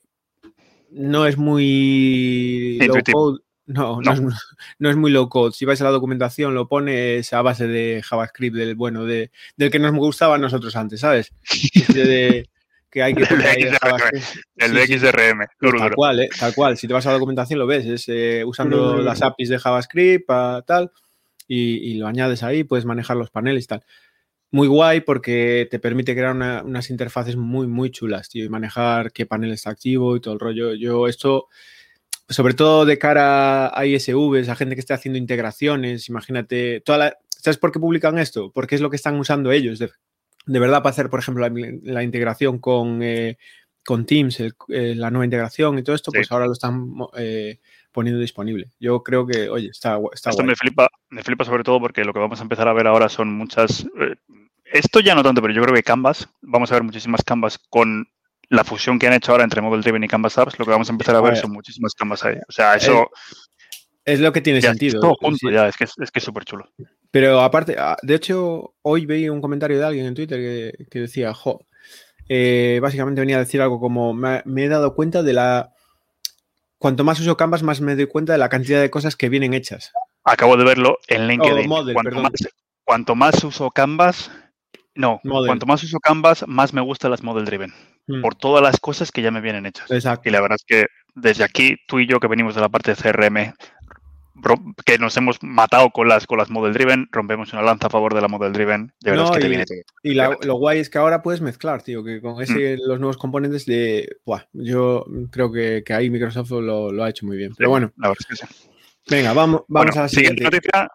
no 0.91 1.27
es 1.27 1.37
muy 1.37 2.79
low 2.81 2.99
code. 3.13 3.41
No, 3.67 4.01
no, 4.79 4.91
es, 4.91 4.97
muy 4.97 5.11
low 5.11 5.29
code. 5.29 5.53
Si 5.53 5.65
vais 5.65 5.81
a 5.81 5.85
la 5.85 5.91
documentación, 5.91 6.55
lo 6.55 6.69
pones 6.69 7.33
a 7.33 7.43
base 7.43 7.67
de 7.67 8.03
JavaScript, 8.05 8.57
del 8.57 8.75
bueno, 8.75 9.05
de, 9.05 9.31
del 9.57 9.71
que 9.71 9.79
nos 9.79 9.93
gustaba 9.95 10.37
a 10.37 10.39
nosotros 10.39 10.77
antes, 10.77 11.01
¿sabes? 11.01 11.33
de, 11.95 12.49
que 12.95 13.03
hay 13.03 13.13
que 13.13 13.25
el 13.25 14.73
de 14.73 14.87
XRM. 14.87 15.47
tal 15.79 15.95
cual, 15.97 16.21
¿eh? 16.21 16.29
tal 16.39 16.55
cual. 16.55 16.77
Si 16.79 16.87
te 16.87 16.95
vas 16.95 17.05
a 17.07 17.09
la 17.09 17.15
documentación 17.15 17.59
lo 17.59 17.67
ves, 17.67 17.85
es 17.87 18.05
eh, 18.09 18.45
usando 18.47 18.99
las 18.99 19.21
APIs 19.21 19.49
de 19.49 19.59
JavaScript, 19.59 20.29
tal, 20.65 20.93
y, 21.47 21.95
lo 21.95 22.07
añades 22.07 22.43
ahí, 22.43 22.65
puedes 22.65 22.85
manejar 22.85 23.17
los 23.17 23.31
paneles 23.31 23.65
y 23.65 23.67
tal. 23.69 23.85
Muy 24.51 24.69
guay 24.69 25.01
porque 25.01 25.67
te 25.71 25.79
permite 25.79 26.15
crear 26.15 26.35
unas 26.65 26.91
interfaces 26.91 27.37
muy, 27.37 27.67
muy 27.67 27.91
chulas, 27.91 28.29
tío, 28.29 28.45
y 28.45 28.49
manejar 28.49 29.13
qué 29.13 29.27
panel 29.27 29.53
está 29.53 29.71
activo 29.71 30.17
y 30.17 30.21
todo 30.21 30.35
el 30.35 30.41
rollo. 30.41 30.75
Yo 30.75 31.09
esto 31.09 31.49
sobre 32.29 32.55
todo 32.55 32.87
de 32.87 32.99
cara 32.99 33.79
a 33.79 33.87
ISVs, 33.87 34.49
a 34.49 34.57
gente 34.57 34.75
que 34.75 34.81
está 34.81 34.95
haciendo 34.95 35.19
integraciones, 35.19 36.09
imagínate, 36.09 36.81
toda 36.81 37.19
¿sabes 37.29 37.59
por 37.59 37.73
qué 37.73 37.79
publican 37.79 38.19
esto? 38.19 38.51
Porque 38.53 38.75
es 38.75 38.81
lo 38.81 38.89
que 38.89 38.97
están 38.97 39.19
usando 39.19 39.53
ellos, 39.53 39.79
de, 39.79 39.91
verdad, 40.47 40.83
para 40.83 40.91
hacer, 40.91 41.11
por 41.11 41.21
ejemplo, 41.21 41.47
la, 41.83 42.03
integración 42.03 42.59
con, 42.59 43.03
eh, 43.03 43.37
con 43.85 44.07
Teams, 44.07 44.41
eh, 44.41 44.53
la 44.69 45.11
nueva 45.11 45.27
integración 45.27 45.79
y 45.79 45.83
todo 45.83 45.95
esto, 45.95 46.11
pues 46.11 46.33
ahora 46.33 46.47
lo 46.47 46.53
están 46.53 46.95
eh, 47.19 47.59
poniendo 47.95 48.21
disponible. 48.21 48.73
Yo 48.79 49.03
creo 49.03 49.27
que, 49.27 49.49
oye, 49.49 49.69
está, 49.69 49.99
está 50.13 50.31
Esto 50.31 50.43
me 50.43 50.57
flipa, 50.57 50.91
me 51.09 51.23
flipa 51.23 51.45
sobre 51.45 51.63
todo 51.63 51.81
porque 51.81 52.05
lo 52.05 52.13
que 52.13 52.19
vamos 52.19 52.41
a 52.41 52.43
empezar 52.43 52.69
a 52.69 52.73
ver 52.75 52.89
ahora 52.89 53.09
son 53.09 53.33
muchas... 53.33 53.87
esto 54.65 55.01
ya 55.01 55.15
no 55.15 55.23
tanto, 55.23 55.41
pero 55.41 55.55
yo 55.55 55.63
creo 55.63 55.75
que 55.75 55.83
Canvas, 55.83 56.29
vamos 56.43 56.71
a 56.71 56.75
ver 56.75 56.83
muchísimas 56.83 57.23
Canvas 57.23 57.59
con 57.71 58.07
la 58.51 58.65
fusión 58.65 58.99
que 58.99 59.07
han 59.07 59.13
hecho 59.15 59.33
ahora 59.33 59.45
entre 59.45 59.63
Model 59.63 59.83
Driven 59.83 60.05
y 60.05 60.09
Canvas 60.09 60.37
Apps, 60.37 60.59
lo 60.59 60.65
que 60.65 60.73
vamos 60.73 60.89
a 60.89 60.93
empezar 60.93 61.15
a 61.15 61.21
ver 61.21 61.37
son 61.37 61.53
muchísimas 61.53 61.95
Canvas 61.95 62.25
ahí. 62.25 62.37
O 62.49 62.53
sea, 62.53 62.75
eso... 62.75 63.09
Es, 64.05 64.21
lo 64.21 64.33
que 64.33 64.43
tiene 64.43 64.61
sentido. 64.61 65.01
todo 65.01 65.15
junto 65.19 65.51
ya, 65.51 65.67
es 65.67 65.77
que 65.77 65.85
es, 65.85 66.11
que 66.13 66.21
súper 66.21 66.45
chulo. 66.45 66.69
Pero 67.11 67.41
aparte, 67.41 67.77
ah, 67.79 67.97
de 68.03 68.17
hecho, 68.17 68.75
hoy 68.83 69.07
veí 69.07 69.31
un 69.31 69.41
comentario 69.41 69.79
de 69.79 69.85
alguien 69.85 70.05
en 70.05 70.15
Twitter 70.15 70.77
que, 70.91 71.01
decía, 71.01 71.33
jo, 71.33 71.65
eh, 72.29 72.81
básicamente 72.83 73.23
venía 73.23 73.37
a 73.37 73.41
decir 73.41 73.63
algo 73.63 73.81
como, 73.81 74.13
me, 74.13 74.43
he 74.45 74.69
dado 74.69 74.95
cuenta 74.95 75.23
de 75.23 75.33
la... 75.33 75.73
Cuanto 76.85 77.03
más 77.03 77.19
uso 77.19 77.35
Canvas, 77.35 77.63
más 77.63 77.81
me 77.81 77.97
doy 77.97 78.07
cuenta 78.07 78.35
de 78.35 78.39
la 78.39 78.51
cantidad 78.51 78.79
de 78.79 78.91
cosas 78.91 79.17
que 79.17 79.31
vienen 79.31 79.55
hechas. 79.55 79.91
Acabo 80.23 80.59
de 80.59 80.65
verlo 80.65 80.99
en 81.09 81.29
LinkedIn. 81.29 81.67
cuanto, 81.67 82.21
más, 82.21 82.33
cuanto, 82.85 83.15
más, 83.15 83.43
uso 83.43 83.71
Canvas, 83.71 84.31
no, 84.95 85.19
cuanto 85.23 85.65
más 85.65 85.83
uso 85.83 85.99
Canvas, 85.99 86.45
más 86.47 86.75
me 86.75 86.83
gustan 86.83 87.11
las 87.11 87.23
Model 87.23 87.47
Driven. 87.47 87.73
Mm. 88.07 88.21
por 88.21 88.35
todas 88.35 88.63
las 88.63 88.79
cosas 88.81 89.11
que 89.11 89.23
ya 89.23 89.31
me 89.31 89.41
vienen 89.41 89.65
hechas. 89.65 89.91
Exacto. 89.91 90.29
Y 90.29 90.33
la 90.33 90.43
verdad 90.43 90.57
es 90.57 90.65
que 90.67 90.87
desde 91.15 91.43
aquí, 91.43 91.79
tú 91.89 92.01
y 92.01 92.07
yo 92.07 92.21
que 92.21 92.27
venimos 92.27 92.55
de 92.55 92.61
la 92.61 92.69
parte 92.69 92.95
de 92.95 93.01
CRM, 93.01 93.55
que 94.85 94.99
nos 94.99 95.17
hemos 95.17 95.43
matado 95.43 95.91
con 95.91 96.09
las, 96.09 96.27
con 96.27 96.39
las 96.39 96.51
Model 96.51 96.73
Driven, 96.73 97.09
rompemos 97.13 97.53
una 97.53 97.63
lanza 97.63 97.87
a 97.87 97.91
favor 97.91 98.15
de 98.15 98.21
la 98.21 98.29
Model 98.29 98.53
Driven. 98.53 98.93
De 99.01 99.11
verdad 99.11 99.27
es 99.27 99.31
que 99.31 99.39
y, 99.39 99.43
te 99.43 99.49
viene 99.49 99.65
Y 100.03 100.47
lo 100.47 100.55
guay 100.57 100.81
es 100.81 100.91
que 100.91 100.99
ahora 100.99 101.23
puedes 101.23 101.41
mezclar, 101.41 101.83
tío, 101.83 102.03
que 102.03 102.21
con 102.21 102.43
ese, 102.43 102.77
mm. 102.77 102.89
los 102.89 102.99
nuevos 102.99 103.17
componentes 103.17 103.67
de. 103.67 104.17
Buah, 104.25 104.43
yo 104.53 105.05
creo 105.31 105.53
que, 105.53 105.83
que, 105.85 105.93
ahí 105.93 106.11
Microsoft 106.11 106.51
lo, 106.51 107.03
ha 107.03 107.11
hecho 107.11 107.27
muy 107.27 107.37
bien. 107.37 107.53
Pero 107.57 107.71
bueno. 107.71 107.93
La 107.97 108.09
verdad 108.09 108.27
es 108.29 108.41
que 108.41 108.47
sí. 108.47 108.71
Venga, 109.09 109.33
vamos, 109.33 109.63
vamos 109.69 109.97
a 109.97 110.03
la 110.03 110.09
siguiente. 110.09 110.45
noticia. 110.45 110.91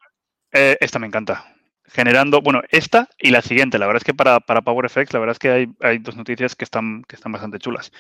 Eh, 0.52 0.78
esta 0.82 0.98
me 0.98 1.08
encanta 1.08 1.46
generando, 1.90 2.42
bueno, 2.42 2.62
esta 2.70 3.10
y 3.18 3.32
la 3.32 3.42
siguiente. 3.42 3.80
La 3.80 3.88
verdad 3.88 4.02
es 4.02 4.06
que 4.06 4.14
para, 4.14 4.40
para 4.40 4.62
PowerFX, 4.62 5.14
la 5.14 5.20
verdad 5.20 5.34
es 5.34 5.40
que 5.40 5.50
hay, 5.50 5.68
hay, 5.82 5.98
dos 6.00 6.16
noticias 6.16 6.56
que 6.56 6.64
están, 6.64 7.04
que 7.08 7.16
están 7.16 7.32
bastante 7.32 7.60
chulas. 7.60 7.92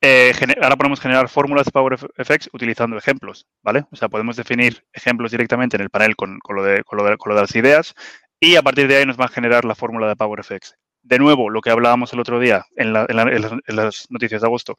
Eh, 0.00 0.32
ahora 0.60 0.76
podemos 0.76 1.00
generar 1.00 1.28
fórmulas 1.28 1.64
de 1.64 1.72
PowerFX 1.72 2.50
utilizando 2.52 2.98
ejemplos, 2.98 3.46
¿vale? 3.62 3.86
O 3.90 3.96
sea, 3.96 4.08
podemos 4.08 4.36
definir 4.36 4.84
ejemplos 4.92 5.30
directamente 5.30 5.76
en 5.76 5.82
el 5.82 5.90
panel 5.90 6.16
con, 6.16 6.38
con, 6.40 6.56
lo, 6.56 6.62
de, 6.62 6.84
con, 6.84 6.98
lo, 6.98 7.04
de, 7.04 7.16
con 7.16 7.30
lo 7.30 7.36
de 7.36 7.42
las 7.42 7.56
ideas 7.56 7.94
y 8.38 8.56
a 8.56 8.62
partir 8.62 8.88
de 8.88 8.96
ahí 8.96 9.06
nos 9.06 9.18
va 9.18 9.26
a 9.26 9.28
generar 9.28 9.64
la 9.64 9.74
fórmula 9.74 10.08
de 10.08 10.16
PowerFX. 10.16 10.74
De 11.02 11.18
nuevo, 11.18 11.50
lo 11.50 11.60
que 11.60 11.70
hablábamos 11.70 12.12
el 12.12 12.20
otro 12.20 12.40
día 12.40 12.66
en, 12.76 12.92
la, 12.92 13.06
en, 13.08 13.76
las, 13.76 14.10
noticias 14.10 14.40
de 14.40 14.46
agosto, 14.46 14.76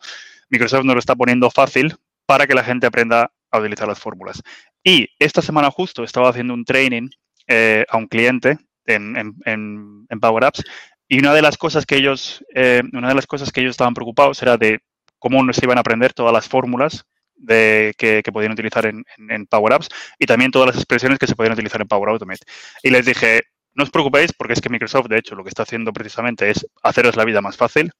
Microsoft 0.49 0.83
nos 0.83 0.95
lo 0.95 0.99
está 0.99 1.15
poniendo 1.15 1.49
fácil 1.49 1.95
para 2.25 2.45
que 2.45 2.53
la 2.53 2.63
gente 2.63 2.85
aprenda 2.85 3.31
a 3.49 3.59
utilizar 3.59 3.87
las 3.87 3.99
fórmulas. 3.99 4.43
Y 4.83 5.07
esta 5.19 5.41
semana 5.41 5.71
justo 5.71 6.03
estaba 6.03 6.29
haciendo 6.29 6.53
un 6.53 6.65
training 6.65 7.09
eh, 7.47 7.85
a 7.89 7.97
un 7.97 8.07
cliente 8.07 8.57
en, 8.85 9.35
en, 9.45 10.19
Power 10.19 10.45
Apps 10.45 10.63
y 11.07 11.19
una 11.19 11.33
de 11.33 11.41
las 11.41 11.57
cosas 11.57 11.85
que 11.85 11.95
ellos, 11.95 12.43
eh, 12.53 12.81
una 12.93 13.09
de 13.09 13.15
las 13.15 13.27
cosas 13.27 13.51
que 13.51 13.61
ellos 13.61 13.71
estaban 13.71 13.93
preocupados 13.93 14.41
era 14.41 14.57
de 14.57 14.79
cómo 15.19 15.51
se 15.53 15.65
iban 15.65 15.77
a 15.77 15.81
aprender 15.81 16.13
todas 16.13 16.33
las 16.33 16.47
fórmulas 16.47 17.05
de, 17.35 17.93
que, 17.97 18.23
podían 18.31 18.51
utilizar 18.51 18.85
en, 18.85 19.45
Power 19.47 19.73
Apps 19.73 19.89
y 20.19 20.25
también 20.25 20.51
todas 20.51 20.67
las 20.67 20.75
expresiones 20.75 21.19
que 21.19 21.27
se 21.27 21.35
podían 21.35 21.53
utilizar 21.53 21.81
en 21.81 21.87
Power 21.87 22.09
Automate. 22.09 22.45
Y 22.83 22.89
les 22.89 23.05
dije, 23.05 23.43
no 23.73 23.83
os 23.83 23.91
preocupéis 23.91 24.33
porque 24.33 24.53
es 24.53 24.61
que 24.61 24.69
Microsoft, 24.69 25.07
de 25.07 25.19
hecho, 25.19 25.35
lo 25.35 25.43
que 25.43 25.49
está 25.49 25.63
haciendo 25.63 25.93
precisamente 25.93 26.49
es 26.49 26.65
haceros 26.83 27.15
la 27.15 27.25
vida 27.25 27.41
más 27.41 27.57
fácil. 27.57 27.91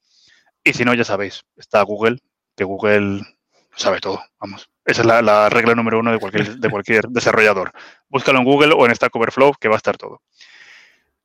Y 0.64 0.72
si 0.72 0.84
no, 0.84 0.92
ya 0.92 1.04
sabéis, 1.04 1.44
está 1.56 1.80
Google, 1.82 2.18
que 2.56 2.64
Google 2.64 3.22
sabe 3.78 4.00
todo, 4.00 4.20
vamos. 4.40 4.68
Esa 4.84 5.02
es 5.02 5.06
la, 5.06 5.48
regla 5.48 5.74
número 5.74 5.98
uno 6.00 6.12
de 6.12 6.18
cualquier, 6.18 6.56
de 6.56 6.70
cualquier 6.70 7.04
desarrollador. 7.08 7.72
Búscalo 8.08 8.38
en 8.38 8.44
Google 8.44 8.74
o 8.76 8.86
en 8.86 8.94
Stack 8.94 9.14
Overflow, 9.14 9.52
que 9.60 9.68
va 9.68 9.74
a 9.74 9.76
estar 9.76 9.96
todo. 9.96 10.22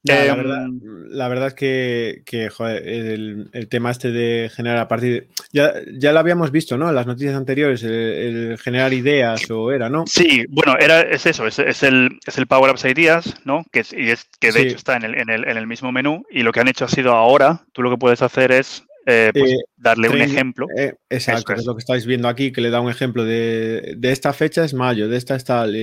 la, 0.03 1.27
verdad, 1.29 1.47
es 1.47 1.53
que, 1.53 2.23
el, 2.59 3.67
tema 3.69 3.91
este 3.91 4.11
de 4.11 4.51
generar 4.53 4.79
a 4.79 4.87
partir 4.89 5.13
de, 5.13 5.27
ya, 5.53 5.73
ya 5.97 6.11
lo 6.11 6.19
habíamos 6.19 6.51
visto, 6.51 6.77
¿no? 6.77 6.89
En 6.89 6.95
las 6.95 7.07
noticias 7.07 7.35
anteriores, 7.35 7.83
el, 7.83 8.57
generar 8.61 8.93
ideas 8.93 9.49
o 9.49 9.71
era, 9.71 9.89
¿no? 9.89 10.03
Sí, 10.05 10.45
bueno, 10.49 10.75
era, 10.77 10.99
es 11.01 11.25
eso, 11.25 11.47
es, 11.47 11.59
el, 11.83 12.19
es 12.25 12.37
el 12.37 12.47
Power 12.47 12.69
Apps 12.69 12.83
Ideas, 12.83 13.33
¿no? 13.45 13.63
Que, 13.71 13.85
y 13.91 14.09
es, 14.09 14.25
que 14.39 14.51
de 14.51 14.63
hecho 14.63 14.75
está 14.75 14.97
en 14.97 15.03
el, 15.03 15.17
en, 15.17 15.29
el, 15.29 15.47
en 15.47 15.55
el 15.55 15.67
mismo 15.67 15.93
menú 15.93 16.25
y 16.29 16.43
lo 16.43 16.51
que 16.51 16.59
han 16.59 16.67
hecho 16.67 16.83
ha 16.83 16.89
sido 16.89 17.13
ahora, 17.13 17.61
tú 17.71 17.81
lo 17.81 17.89
que 17.89 17.97
puedes 17.97 18.21
hacer 18.21 18.51
es 18.51 18.83
eh, 19.05 19.31
pues, 19.33 19.51
eh, 19.51 19.57
darle 19.75 20.09
un 20.09 20.21
ejemplo. 20.21 20.67
Eh, 20.77 20.93
exacto, 21.09 21.53
es. 21.53 21.65
lo 21.65 21.75
que 21.75 21.79
estáis 21.79 22.05
viendo 22.05 22.27
aquí, 22.27 22.51
que 22.51 22.61
le 22.61 22.69
da 22.69 22.79
un 22.79 22.89
ejemplo 22.89 23.25
de, 23.25 23.97
esta 24.01 24.33
fecha 24.33 24.63
es 24.63 24.73
mayo, 24.73 25.09
de 25.09 25.17
esta 25.17 25.35
es 25.35 25.43
tal. 25.43 25.75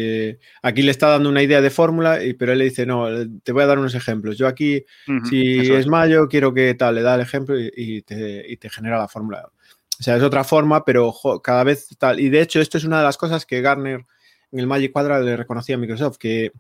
aquí 0.63 0.83
le 0.83 0.91
está 0.91 1.09
dando 1.09 1.29
una 1.29 1.43
idea 1.43 1.61
de 1.61 1.71
fórmula, 1.71 2.19
pero 2.39 2.53
él 2.53 2.59
le 2.59 2.65
dice, 2.65 2.87
no, 2.87 3.09
te 3.43 3.53
voy 3.53 3.63
a 3.63 3.67
dar 3.67 3.79
unos 3.79 3.95
ejemplos. 3.95 4.39
Yo 4.39 4.47
aquí, 4.47 4.85
si 5.29 5.73
es, 5.73 5.87
mayo, 5.87 6.29
quiero 6.29 6.55
que 6.55 6.75
tal, 6.75 6.95
le 6.95 7.03
da 7.03 7.15
el 7.15 7.21
ejemplo 7.21 7.57
y, 7.59 8.03
te, 8.03 8.71
genera 8.71 8.99
la 8.99 9.09
fórmula. 9.09 9.51
O 9.99 10.03
sea, 10.03 10.17
es 10.17 10.23
otra 10.23 10.45
forma, 10.45 10.85
pero 10.85 11.15
cada 11.43 11.63
vez 11.65 11.89
tal. 11.99 12.21
Y 12.21 12.31
de 12.31 12.41
hecho, 12.41 12.61
esto 12.61 12.79
es 12.79 12.85
una 12.85 12.99
de 12.99 13.05
las 13.05 13.19
cosas 13.19 13.45
que 13.45 13.61
Garner 13.61 14.07
en 14.53 14.59
el 14.59 14.67
Magic 14.67 14.93
Quadra 14.93 15.21
le 15.21 15.37
reconocía 15.37 15.77
a 15.77 15.79
Microsoft, 15.79 16.17
que 16.17 16.53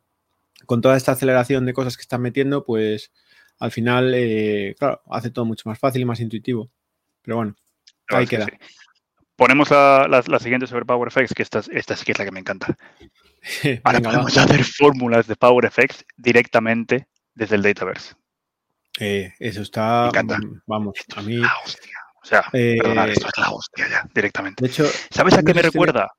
con 0.66 0.82
toda 0.82 0.96
esta 0.96 1.12
aceleración 1.12 1.64
de 1.64 1.72
cosas 1.72 1.96
que 1.96 2.02
están 2.02 2.20
metiendo, 2.20 2.64
pues 2.64 3.10
al 3.60 3.70
final, 3.70 4.12
eh, 4.14 4.74
claro, 4.78 5.02
hace 5.10 5.30
todo 5.30 5.44
mucho 5.44 5.68
más 5.68 5.78
fácil 5.78 6.02
y 6.02 6.06
más 6.06 6.18
intuitivo. 6.18 6.70
Pero 7.22 7.36
bueno, 7.36 7.54
ahí 8.08 8.26
queda. 8.26 8.46
Ponemos 9.36 9.70
la, 9.70 10.38
siguiente 10.40 10.66
sobre 10.66 10.86
PowerFX, 10.86 11.34
que 11.34 11.42
esta, 11.42 11.62
esta 11.70 11.94
sí 11.94 12.04
que 12.04 12.12
es 12.12 12.18
la 12.18 12.24
que 12.24 12.32
me 12.32 12.40
encanta. 12.40 12.76
Ahora 13.84 14.00
podemos 14.00 14.36
hacer 14.36 14.64
fórmulas 14.64 15.26
de 15.26 15.36
PowerFX 15.36 16.04
directamente 16.16 17.06
desde 17.34 17.56
el 17.56 17.62
Dataverse. 17.62 18.14
Eh, 18.98 19.32
eso 19.38 19.62
está. 19.62 20.10
Mm, 20.10 20.62
vamos, 20.66 20.94
a 21.16 21.22
mí. 21.22 21.40
O 21.42 22.26
sea, 22.26 22.44
eh, 22.52 22.76
esto 23.08 23.28
es 23.28 23.38
la 23.38 23.50
hostia 23.50 23.88
ya, 23.88 24.08
directamente. 24.14 24.62
De 24.62 24.70
hecho, 24.70 24.84
¿sabes 25.10 25.34
a 25.34 25.42
qué 25.42 25.54
me 25.54 25.62
recuerda? 25.62 26.10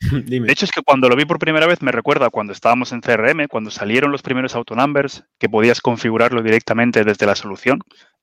De 0.26 0.52
hecho, 0.52 0.64
es 0.64 0.70
que 0.70 0.82
cuando 0.82 1.08
lo 1.08 1.16
vi 1.16 1.24
por 1.24 1.38
primera 1.38 1.66
vez 1.66 1.82
me 1.82 1.90
recuerda 1.90 2.30
cuando 2.30 2.52
estábamos 2.52 2.92
en 2.92 3.00
CRM, 3.00 3.48
cuando 3.48 3.70
salieron 3.70 4.12
los 4.12 4.22
primeros 4.22 4.54
autonumbers, 4.54 5.24
que 5.38 5.48
podías 5.48 5.80
configurarlo 5.80 6.42
directamente 6.42 7.04
desde 7.04 7.26
la 7.26 7.34
solución. 7.34 7.80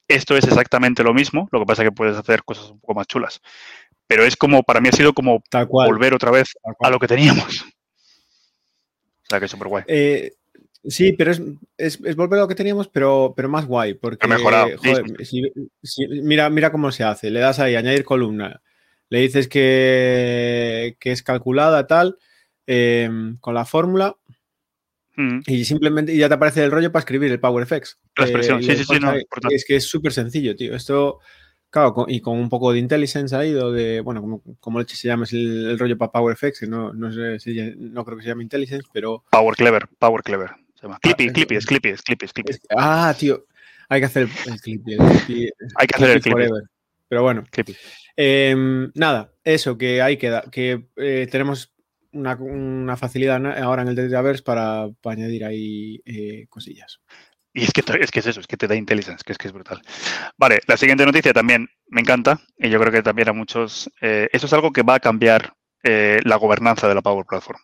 Esto 0.08 0.38
es 0.38 0.46
exactamente 0.46 1.04
lo 1.04 1.14
mismo, 1.14 1.50
lo 1.52 1.60
que 1.60 1.66
pasa 1.66 1.84
es 1.84 1.90
que 1.90 1.96
puedes 1.96 2.16
hacer 2.16 2.44
cosas 2.44 2.70
un 2.70 2.80
poco 2.80 2.94
más 2.94 3.08
chulas. 3.08 3.42
Pero 4.08 4.24
es 4.24 4.38
como, 4.38 4.62
para 4.64 4.80
mí 4.80 4.90
ha 4.90 4.92
sido 4.92 5.14
como 5.14 5.42
volver 5.68 6.14
otra 6.14 6.32
vez 6.32 6.50
a 6.80 6.90
lo 6.90 7.00
que 7.00 7.08
teníamos. 7.08 7.66
O 9.18 9.28
sea, 9.28 9.40
que 9.40 9.46
es 9.46 9.52
súper 9.52 9.70
guay. 9.70 9.84
Eh, 9.88 10.34
sí, 10.84 11.14
pero 11.14 11.32
es, 11.32 12.16
volver 12.16 12.38
a 12.38 12.42
lo 12.44 12.48
que 12.48 12.54
teníamos, 12.54 12.88
pero, 12.88 13.34
pero 13.36 13.50
más 13.50 13.66
guay. 13.66 13.96
Porque, 13.96 14.28
mejorado. 14.28 14.68
mira, 16.22 16.48
mira 16.52 16.72
cómo 16.72 16.92
se 16.92 17.04
hace. 17.04 17.32
Le 17.32 17.40
das 17.40 17.58
ahí, 17.58 17.76
añadir 17.76 18.06
columna 18.06 18.62
le 19.10 19.20
dices 19.20 19.48
que, 19.48 20.98
es 21.00 21.24
calculada 21.24 21.88
tal, 21.88 22.18
em, 22.66 23.38
con 23.38 23.54
la 23.54 23.66
fórmula, 23.66 24.18
mm. 25.16 25.42
y 25.48 25.66
simplemente 25.66 26.16
ya 26.16 26.28
te 26.28 26.36
aparece 26.36 26.64
el 26.64 26.72
rollo 26.72 26.92
para 26.92 27.02
escribir 27.02 27.32
el 27.32 27.40
PowerFX. 27.40 28.00
La 28.18 28.26
expresión, 28.26 28.64
sí, 28.64 28.76
sí, 28.76 28.84
sí, 28.84 28.98
Es 29.52 29.66
que 29.66 29.76
es 29.78 29.88
súper 29.88 30.14
sencillo, 30.14 30.56
tío. 30.56 30.76
Esto, 30.76 31.20
claro, 31.70 32.06
y 32.08 32.22
con 32.22 32.38
un 32.38 32.50
poco 32.50 32.72
de 32.72 32.80
intelligence 32.80 33.36
ahí, 33.36 33.54
o 33.54 33.72
de, 33.72 34.02
bueno, 34.02 34.22
como, 34.22 34.42
como 34.60 34.84
se 34.84 35.08
llama 35.08 35.26
el, 35.32 35.78
rollo 35.78 35.98
para 35.98 36.12
PowerFX, 36.12 36.68
no, 36.68 36.94
no 36.94 37.12
sé 37.12 37.40
si, 37.40 37.56
no 37.78 38.04
creo 38.04 38.18
que 38.18 38.24
se 38.24 38.30
llame 38.30 38.44
intelligence, 38.44 38.88
pero... 38.92 39.24
Power 39.32 39.56
Clever, 39.56 39.88
Power 40.00 40.24
Clever. 40.24 40.52
Se 40.76 40.84
llama. 40.84 41.00
Clippy, 41.02 41.30
ah, 41.30 41.34
Clippy, 41.34 41.56
es 41.56 41.66
Clippy, 41.66 41.90
es 41.90 42.02
Clippy, 42.02 42.26
es 42.26 42.34
Clippy. 42.34 42.54
Ah, 42.76 43.16
tío, 43.18 43.46
hay 43.88 44.02
que 44.02 44.06
hacer 44.06 44.24
el, 44.48 44.60
Clippy. 44.62 44.98
hay 45.76 45.88
que 45.88 45.96
hacer 45.96 46.10
el 46.10 46.22
Clippy. 46.22 46.48
Pero 47.08 47.24
bueno. 47.24 47.44
Em, 48.16 48.92
nada, 48.96 49.34
eso, 49.44 49.78
que 49.78 50.02
ahí 50.02 50.18
queda, 50.18 50.44
que 50.52 50.88
eh, 50.96 51.28
tenemos 51.30 51.74
una, 52.12 52.96
facilidad 52.96 53.46
ahora 53.62 53.82
en 53.82 53.90
el 53.90 53.96
Dataverse 53.96 54.44
para, 54.44 54.88
para 55.02 55.16
añadir 55.16 55.44
ahí 55.44 56.02
eh, 56.06 56.48
cosillas. 56.50 57.02
Y 57.54 57.64
es 57.64 57.72
que, 57.72 57.84
es 58.00 58.12
que 58.12 58.20
es 58.20 58.28
eso, 58.28 58.40
es 58.40 58.48
que 58.48 58.58
te 58.58 58.68
da 58.68 58.76
intelligence, 58.76 59.24
que 59.26 59.32
es 59.32 59.38
que 59.38 59.48
es 59.48 59.54
brutal. 59.54 59.82
Vale, 60.38 60.60
la 60.68 60.78
siguiente 60.78 61.06
noticia 61.06 61.34
también 61.34 61.70
me 61.88 62.02
encanta 62.02 62.40
y 62.58 62.70
yo 62.70 62.80
creo 62.80 62.92
que 62.92 63.02
también 63.02 63.30
a 63.30 63.34
muchos, 63.34 63.90
eh, 64.02 64.28
eso 64.32 64.46
es 64.46 64.54
algo 64.54 64.72
que 64.72 64.84
va 64.84 64.96
a 64.96 65.00
cambiar 65.00 65.54
la 65.88 66.38
gobernanza 66.38 66.88
de 66.88 66.96
la 66.96 67.04
Power 67.04 67.28
Platform, 67.28 67.60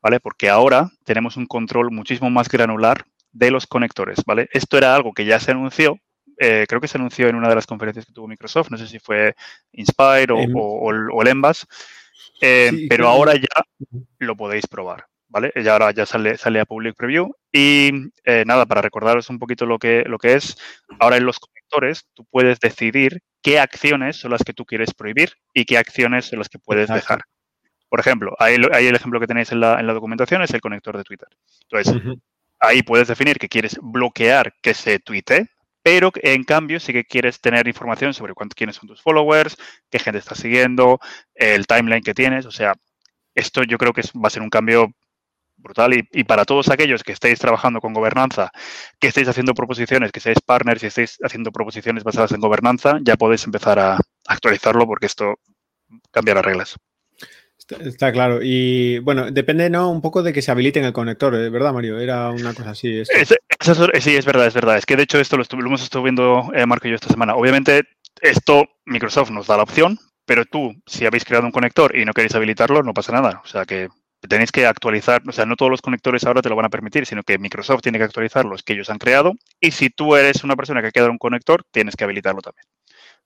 ¿vale? 0.00 0.18
Porque 0.18 0.48
ahora 0.48 0.88
tenemos 1.04 1.36
un 1.36 1.44
control 1.44 1.90
muchísimo 1.90 2.30
más 2.30 2.48
granular 2.48 3.04
de 3.32 3.50
los 3.50 3.66
conectores, 3.66 4.20
¿vale? 4.26 4.48
Esto 4.50 4.78
era 4.78 4.94
algo 4.94 5.12
que 5.12 5.26
ya 5.26 5.38
se 5.38 5.50
anunció, 5.50 5.98
eh, 6.38 6.66
creo 6.68 6.80
que 6.80 6.88
se 6.88 6.98
anunció 6.98 7.28
en 7.28 7.36
una 7.36 7.48
de 7.48 7.54
las 7.54 7.66
conferencias 7.66 8.06
que 8.06 8.12
tuvo 8.12 8.28
Microsoft, 8.28 8.70
no 8.70 8.76
sé 8.76 8.86
si 8.86 8.98
fue 8.98 9.34
Inspire 9.72 10.32
o, 10.32 10.90
em, 10.90 11.08
el 11.20 11.28
Envas, 11.28 11.66
eh, 12.40 12.86
pero 12.88 13.08
ahora 13.08 13.34
ya 13.34 13.64
lo 14.18 14.36
podéis 14.36 14.66
probar, 14.66 15.06
¿vale? 15.28 15.52
Ya 15.62 15.72
ahora 15.72 15.90
ya 15.92 16.04
sale, 16.04 16.36
sale 16.36 16.60
a 16.60 16.66
Public 16.66 16.94
Preview 16.96 17.32
y 17.52 17.90
eh, 18.24 18.44
nada, 18.46 18.66
para 18.66 18.82
recordaros 18.82 19.30
un 19.30 19.38
poquito 19.38 19.64
lo 19.64 19.78
que, 19.78 20.04
lo 20.06 20.18
que 20.18 20.34
es, 20.34 20.58
ahora 21.00 21.16
en 21.16 21.24
los 21.24 21.38
conectores 21.38 22.06
tú 22.14 22.24
puedes 22.30 22.60
decidir 22.60 23.20
qué 23.42 23.58
acciones 23.58 24.16
son 24.16 24.32
las 24.32 24.42
que 24.42 24.52
tú 24.52 24.64
quieres 24.66 24.92
prohibir 24.92 25.32
y 25.54 25.64
qué 25.64 25.78
acciones 25.78 26.26
son 26.26 26.40
las 26.40 26.48
que 26.48 26.58
puedes 26.58 26.88
dejar. 26.88 27.22
Por 27.88 28.00
ejemplo, 28.00 28.34
ahí, 28.38 28.56
ahí, 28.72 28.88
el 28.88 28.96
ejemplo 28.96 29.20
que 29.20 29.28
tenéis 29.28 29.52
en 29.52 29.60
la, 29.60 29.78
en 29.78 29.86
la, 29.86 29.92
documentación 29.92 30.42
es 30.42 30.52
el 30.52 30.60
conector 30.60 30.96
de 30.96 31.04
Twitter. 31.04 31.28
Entonces, 31.70 32.18
ahí 32.58 32.82
puedes 32.82 33.08
definir 33.08 33.38
que 33.38 33.48
quieres 33.48 33.78
bloquear 33.80 34.52
que 34.60 34.74
se 34.74 34.98
tuite, 34.98 35.48
pero 35.86 36.10
en 36.16 36.42
cambio 36.42 36.80
sí 36.80 36.92
que 36.92 37.04
quieres 37.04 37.40
tener 37.40 37.68
información 37.68 38.12
sobre 38.12 38.34
cuántos, 38.34 38.56
quiénes 38.56 38.74
son 38.74 38.88
tus 38.88 39.00
followers, 39.00 39.56
qué 39.88 40.00
gente 40.00 40.18
está 40.18 40.34
siguiendo, 40.34 40.98
el 41.32 41.68
timeline 41.68 42.02
que 42.02 42.12
tienes. 42.12 42.44
O 42.44 42.50
sea, 42.50 42.74
esto 43.36 43.62
yo 43.62 43.78
creo 43.78 43.92
que 43.92 44.02
va 44.20 44.26
a 44.26 44.30
ser 44.30 44.42
un 44.42 44.50
cambio 44.50 44.88
brutal 45.56 45.92
y, 45.94 46.24
para 46.24 46.44
todos 46.44 46.70
aquellos 46.70 47.04
que 47.04 47.12
estéis 47.12 47.38
trabajando 47.38 47.80
con 47.80 47.92
gobernanza, 47.92 48.50
que 48.98 49.06
estéis 49.06 49.28
haciendo 49.28 49.54
proposiciones, 49.54 50.10
que 50.10 50.18
seáis 50.18 50.40
partners 50.44 50.82
y 50.82 50.86
estéis 50.86 51.18
haciendo 51.22 51.52
proposiciones 51.52 52.02
basadas 52.02 52.32
en 52.32 52.40
gobernanza, 52.40 52.98
ya 53.02 53.14
podéis 53.14 53.44
empezar 53.44 53.78
a 53.78 53.96
actualizarlo 54.26 54.86
porque 54.88 55.06
esto 55.06 55.36
cambia 56.10 56.34
las 56.34 56.44
reglas. 56.44 56.76
Está, 57.68 58.12
claro. 58.12 58.40
Y 58.42 59.00
bueno, 59.00 59.30
depende 59.30 59.68
¿no? 59.70 59.90
un 59.90 60.00
poco 60.00 60.22
de 60.22 60.32
que 60.32 60.42
se 60.42 60.50
habiliten 60.50 60.84
el 60.84 60.92
conector, 60.92 61.34
¿eh? 61.34 61.50
¿verdad, 61.50 61.72
Mario? 61.72 61.98
Era 61.98 62.30
una 62.30 62.54
cosa 62.54 62.70
así. 62.70 63.02
sí, 63.04 64.16
es 64.16 64.24
verdad, 64.24 64.46
es 64.46 64.54
verdad. 64.54 64.78
Es 64.78 64.86
que 64.86 64.96
de 64.96 65.02
hecho 65.02 65.18
esto 65.18 65.36
lo, 65.36 65.44
hemos 65.66 65.82
estado 65.82 66.04
viendo 66.04 66.50
eh, 66.54 66.66
Marco 66.66 66.86
y 66.86 66.90
yo 66.90 66.94
esta 66.94 67.08
semana. 67.08 67.34
Obviamente, 67.34 67.82
esto 68.20 68.68
Microsoft 68.84 69.30
nos 69.30 69.48
da 69.48 69.56
la 69.56 69.64
opción, 69.64 69.98
pero 70.24 70.44
tú, 70.44 70.74
si 70.86 71.06
habéis 71.06 71.24
creado 71.24 71.46
un 71.46 71.52
conector 71.52 71.96
y 71.96 72.04
no 72.04 72.12
queréis 72.12 72.34
habilitarlo, 72.34 72.82
no 72.82 72.94
pasa 72.94 73.12
nada. 73.12 73.40
O 73.44 73.48
sea 73.48 73.64
que 73.64 73.88
tenéis 74.28 74.52
que 74.52 74.66
actualizar, 74.66 75.22
o 75.26 75.32
sea, 75.32 75.46
no 75.46 75.56
todos 75.56 75.70
los 75.70 75.82
conectores 75.82 76.24
ahora 76.24 76.42
te 76.42 76.48
lo 76.48 76.56
van 76.56 76.66
a 76.66 76.70
permitir, 76.70 77.06
sino 77.06 77.22
que 77.22 77.38
Microsoft 77.38 77.82
tiene 77.82 77.98
que 77.98 78.04
actualizar 78.04 78.44
los 78.44 78.62
que 78.62 78.74
ellos 78.74 78.90
han 78.90 78.98
creado. 78.98 79.34
Y 79.60 79.72
si 79.72 79.90
tú 79.90 80.16
eres 80.16 80.44
una 80.44 80.56
persona 80.56 80.82
que 80.82 80.88
ha 80.88 80.92
creado 80.92 81.10
un 81.10 81.18
conector, 81.18 81.64
tienes 81.72 81.96
que 81.96 82.04
habilitarlo 82.04 82.42
también. 82.42 82.64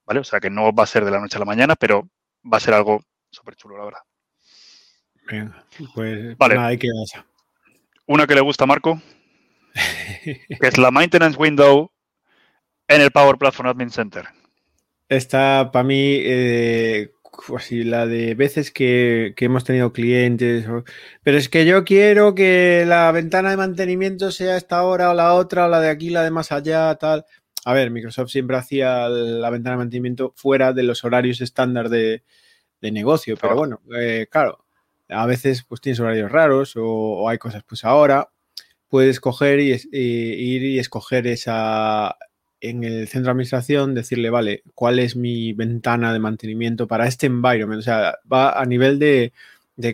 ¿Vale? 0.05 0.19
O 0.19 0.23
sea 0.23 0.39
que 0.39 0.49
no 0.49 0.73
va 0.73 0.83
a 0.83 0.87
ser 0.87 1.05
de 1.05 1.11
la 1.11 1.19
noche 1.19 1.37
a 1.37 1.39
la 1.39 1.45
mañana, 1.45 1.75
pero 1.75 2.09
va 2.51 2.57
a 2.57 2.59
ser 2.59 2.73
algo 2.73 3.01
súper 3.29 3.55
chulo, 3.55 3.77
la 3.77 3.85
verdad 3.85 4.01
pues 5.95 6.37
vale. 6.37 6.55
nada, 6.55 6.67
hay 6.67 6.77
que 6.77 6.89
Una 8.07 8.27
que 8.27 8.35
le 8.35 8.41
gusta 8.41 8.65
a 8.65 8.67
Marco, 8.67 9.01
que 10.23 10.67
es 10.67 10.77
la 10.77 10.91
Maintenance 10.91 11.37
Window 11.37 11.91
en 12.87 13.01
el 13.01 13.11
Power 13.11 13.37
Platform 13.37 13.69
Admin 13.69 13.89
Center. 13.89 14.25
Esta, 15.07 15.71
para 15.71 15.83
mí, 15.83 16.17
eh, 16.21 17.11
así, 17.55 17.83
la 17.83 18.05
de 18.07 18.35
veces 18.35 18.71
que, 18.71 19.33
hemos 19.37 19.63
tenido 19.63 19.91
clientes. 19.93 20.65
pero 21.23 21.37
es 21.37 21.49
que 21.49 21.65
yo 21.65 21.83
quiero 21.83 22.35
que 22.35 22.85
la 22.87 23.11
ventana 23.11 23.51
de 23.51 23.57
mantenimiento 23.57 24.31
sea 24.31 24.57
esta 24.57 24.83
hora 24.83 25.11
o 25.11 25.13
la 25.13 25.33
otra, 25.33 25.65
o 25.65 25.69
la 25.69 25.79
de 25.79 25.89
aquí, 25.89 26.09
la 26.09 26.23
de 26.23 26.31
más 26.31 26.51
allá, 26.51 26.95
tal. 26.95 27.25
A 27.63 27.73
ver, 27.73 27.91
Microsoft 27.91 28.29
siempre 28.29 28.57
hacía 28.57 29.07
la 29.07 29.49
ventana 29.49 29.75
de 29.75 29.83
mantenimiento 29.83 30.33
fuera 30.35 30.73
de 30.73 30.83
los 30.83 31.03
horarios 31.03 31.41
estándar 31.41 31.89
de, 31.89 32.23
negocio, 32.81 33.37
pero 33.39 33.55
bueno, 33.55 33.81
eh, 33.95 34.27
claro, 34.29 34.65
a 35.11 35.25
veces 35.25 35.63
pues 35.63 35.81
tienes 35.81 35.99
horarios 35.99 36.31
raros 36.31 36.73
o, 36.77 37.27
hay 37.29 37.37
cosas, 37.37 37.63
pues 37.67 37.83
ahora 37.85 38.29
puedes 38.89 39.19
coger 39.19 39.59
y, 39.59 39.71
ir 39.91 40.63
y 40.63 40.79
escoger 40.79 41.27
esa 41.27 42.17
en 42.61 42.83
el 42.83 43.07
centro 43.07 43.27
de 43.27 43.31
administración, 43.31 43.95
decirle, 43.95 44.29
vale, 44.29 44.63
¿cuál 44.75 44.99
es 44.99 45.15
mi 45.15 45.53
ventana 45.53 46.13
de 46.13 46.19
mantenimiento 46.19 46.87
para 46.87 47.07
este 47.07 47.25
environment? 47.25 47.79
O 47.79 47.83
sea, 47.83 48.19
va 48.31 48.51
a 48.59 48.65
nivel 48.65 48.99
de, 48.99 49.33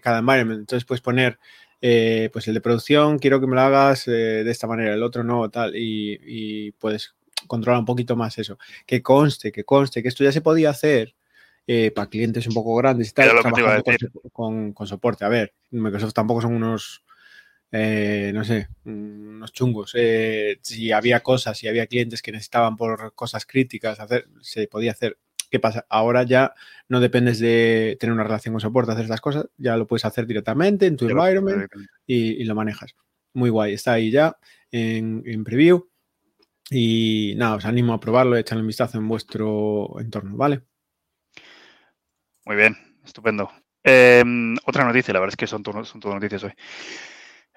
cada 0.01 0.19
environment. 0.19 0.59
Entonces 0.61 0.85
puedes 0.85 1.01
poner, 1.01 1.39
eh, 1.81 2.29
pues 2.33 2.47
el 2.49 2.55
de 2.55 2.61
producción, 2.61 3.19
quiero 3.19 3.39
que 3.39 3.47
me 3.47 3.55
lo 3.55 3.61
hagas 3.61 4.07
eh, 4.09 4.11
de 4.11 4.51
esta 4.51 4.67
manera, 4.67 4.93
el 4.93 5.03
otro 5.03 5.23
no, 5.23 5.49
tal, 5.49 5.75
y, 5.77 6.19
y 6.25 6.71
puedes 6.73 7.15
controlar 7.47 7.79
un 7.79 7.85
poquito 7.85 8.15
más 8.17 8.37
eso. 8.37 8.57
Que 8.85 9.01
conste, 9.01 9.51
que 9.53 9.63
conste, 9.63 10.01
que 10.01 10.09
esto 10.09 10.23
ya 10.25 10.33
se 10.33 10.41
podía 10.41 10.69
hacer 10.71 11.15
eh, 11.67 11.91
para 11.91 12.09
clientes 12.09 12.47
un 12.47 12.53
poco 12.53 12.75
grandes 12.75 13.09
y 13.09 13.13
tal, 13.13 13.29
con, 14.31 14.73
con, 14.73 14.87
soporte. 14.87 15.25
A 15.25 15.29
ver, 15.29 15.53
Microsoft 15.69 16.13
tampoco 16.13 16.41
son 16.41 16.55
unos 16.55 17.03
eh, 17.71 18.31
no 18.33 18.43
sé, 18.43 18.69
unos 18.85 19.51
chungos. 19.51 19.91
Eh, 19.95 20.59
si 20.61 20.91
había 20.91 21.21
cosas, 21.21 21.57
si 21.57 21.67
había 21.67 21.87
clientes 21.87 22.21
que 22.21 22.31
necesitaban 22.31 22.77
por 22.77 23.13
cosas 23.13 23.45
críticas 23.45 23.99
hacer, 23.99 24.27
se 24.41 24.67
podía 24.67 24.91
hacer. 24.91 25.17
¿Qué 25.49 25.59
pasa? 25.59 25.85
Ahora 25.89 26.23
ya 26.23 26.53
no 26.89 26.99
dependes 26.99 27.39
de 27.39 27.97
tener 27.99 28.13
una 28.13 28.23
relación 28.23 28.53
con 28.53 28.61
soporte, 28.61 28.91
hacer 28.91 29.05
estas 29.05 29.21
cosas, 29.21 29.47
ya 29.57 29.77
lo 29.77 29.87
puedes 29.87 30.03
hacer 30.03 30.27
directamente 30.27 30.87
en 30.87 30.97
tu 30.97 31.07
environment 31.07 31.71
y, 32.05 32.43
lo 32.43 32.55
manejas. 32.55 32.95
Muy 33.33 33.49
guay, 33.49 33.73
está 33.73 33.93
ahí 33.93 34.11
ya 34.11 34.37
en, 34.71 35.23
en 35.25 35.43
preview. 35.43 35.87
Y 36.69 37.33
nada, 37.37 37.55
os 37.55 37.65
animo 37.65 37.93
a 37.93 37.99
probarlo, 37.99 38.35
echarle 38.35 38.61
un 38.61 38.67
vistazo 38.67 38.97
en 38.97 39.07
vuestro 39.07 39.95
entorno, 39.99 40.35
¿vale? 40.35 40.63
Muy 42.47 42.55
bien, 42.55 42.77
estupendo. 43.05 43.51
Em, 43.83 44.55
otra 44.65 44.85
noticia, 44.85 45.13
la 45.13 45.19
verdad 45.19 45.33
es 45.33 45.35
que 45.35 45.47
son, 45.47 45.61
son 45.83 45.99
todas 45.99 46.15
noticias 46.15 46.45
hoy. 46.45 46.53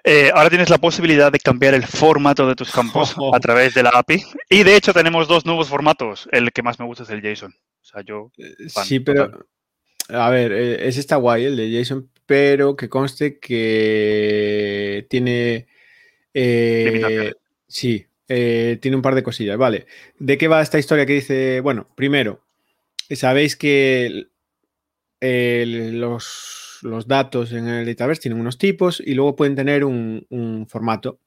Eh, 0.03 0.31
ahora 0.33 0.49
tienes 0.49 0.69
la 0.69 0.79
posibilidad 0.79 1.31
de 1.31 1.39
cambiar 1.39 1.75
el 1.75 1.85
formato 1.85 2.45
de 2.45 2.55
tus 2.55 2.73
campos 2.73 3.15
a 3.33 3.39
través 3.39 3.73
de 3.73 3.83
la 3.83 3.91
API. 3.91 4.21
Y 4.49 4.63
de 4.63 4.75
hecho 4.75 4.93
tenemos 4.93 5.29
dos 5.29 5.45
nuevos 5.45 5.69
formatos. 5.69 6.27
El 6.33 6.51
que 6.51 6.61
más 6.61 6.77
me 6.77 6.85
gusta 6.85 7.03
es 7.03 7.09
el 7.09 7.21
JSON. 7.21 7.53
O 7.53 7.85
sea, 7.85 8.01
yo... 8.01 8.33
Eh, 8.37 8.67
sí, 8.67 8.99
pero... 8.99 9.47
A 10.09 10.29
ver, 10.29 10.51
eh, 10.51 10.89
ese 10.89 10.99
está 10.99 11.15
guay, 11.15 11.45
el 11.45 11.55
de 11.55 11.71
JSON, 11.71 12.09
pero 12.25 12.75
que 12.75 12.89
conste 12.89 13.39
que 13.39 15.07
tiene... 15.09 15.67
sí, 17.65 18.07
tiene 18.27 18.95
un 18.97 19.01
par 19.01 19.15
de 19.15 19.23
cosillas. 19.23 19.57
Vale. 19.57 19.85
¿De 20.19 20.37
qué 20.37 20.49
va 20.49 20.61
esta 20.61 20.79
historia 20.79 21.05
que 21.05 21.13
dice? 21.13 21.61
Bueno, 21.61 21.87
primero, 21.95 22.43
sabéis 23.09 23.55
que 23.55 24.27
los 25.21 26.61
los, 26.81 27.07
datos 27.07 27.51
en 27.51 27.67
el 27.67 27.85
Dataverse 27.85 28.23
tienen 28.23 28.39
unos 28.39 28.57
tipos 28.57 29.01
y 29.05 29.13
luego 29.13 29.35
pueden 29.35 29.55
tener 29.55 29.83
un, 29.83 30.65
formato. 30.69 31.19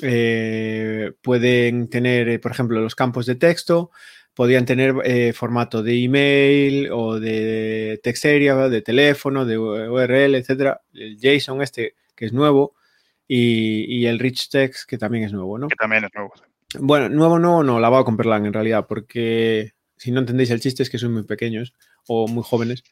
Eh, 0.00 1.12
pueden 1.22 1.88
tener, 1.88 2.28
eh, 2.28 2.38
por 2.38 2.52
ejemplo, 2.52 2.80
los 2.80 2.94
campos 2.94 3.26
de 3.26 3.34
texto, 3.34 3.90
podrían 4.34 4.64
tener 4.64 4.94
eh, 5.04 5.32
formato 5.32 5.82
de 5.82 6.04
email 6.04 6.90
o 6.92 7.18
de 7.18 7.98
text 8.02 8.24
area, 8.26 8.68
de 8.68 8.82
teléfono, 8.82 9.44
de 9.44 9.58
URL, 9.58 10.36
etcétera. 10.36 10.82
El 10.94 11.18
JSON 11.18 11.62
este, 11.62 11.94
que 12.14 12.26
es 12.26 12.32
nuevo, 12.32 12.74
y, 13.26 14.06
el 14.06 14.18
rich 14.18 14.48
text, 14.48 14.88
que 14.88 14.96
también 14.96 15.24
es 15.24 15.32
nuevo, 15.32 15.58
¿no? 15.58 15.68
Que 15.68 15.76
también 15.76 16.04
es 16.04 16.10
nuevo. 16.14 16.32
Bueno, 16.78 17.08
nuevo 17.08 17.38
no, 17.38 17.62
no, 17.62 17.80
lavado 17.80 18.04
con 18.04 18.16
Perlang 18.16 18.46
en 18.46 18.52
realidad, 18.52 18.86
porque 18.88 19.72
si 19.96 20.12
no 20.12 20.20
entendéis 20.20 20.50
el 20.50 20.60
chiste 20.60 20.82
es 20.82 20.90
que 20.90 20.98
son 20.98 21.12
muy 21.12 21.24
pequeños 21.24 21.74
o 22.06 22.28
muy 22.28 22.42
jóvenes. 22.42 22.84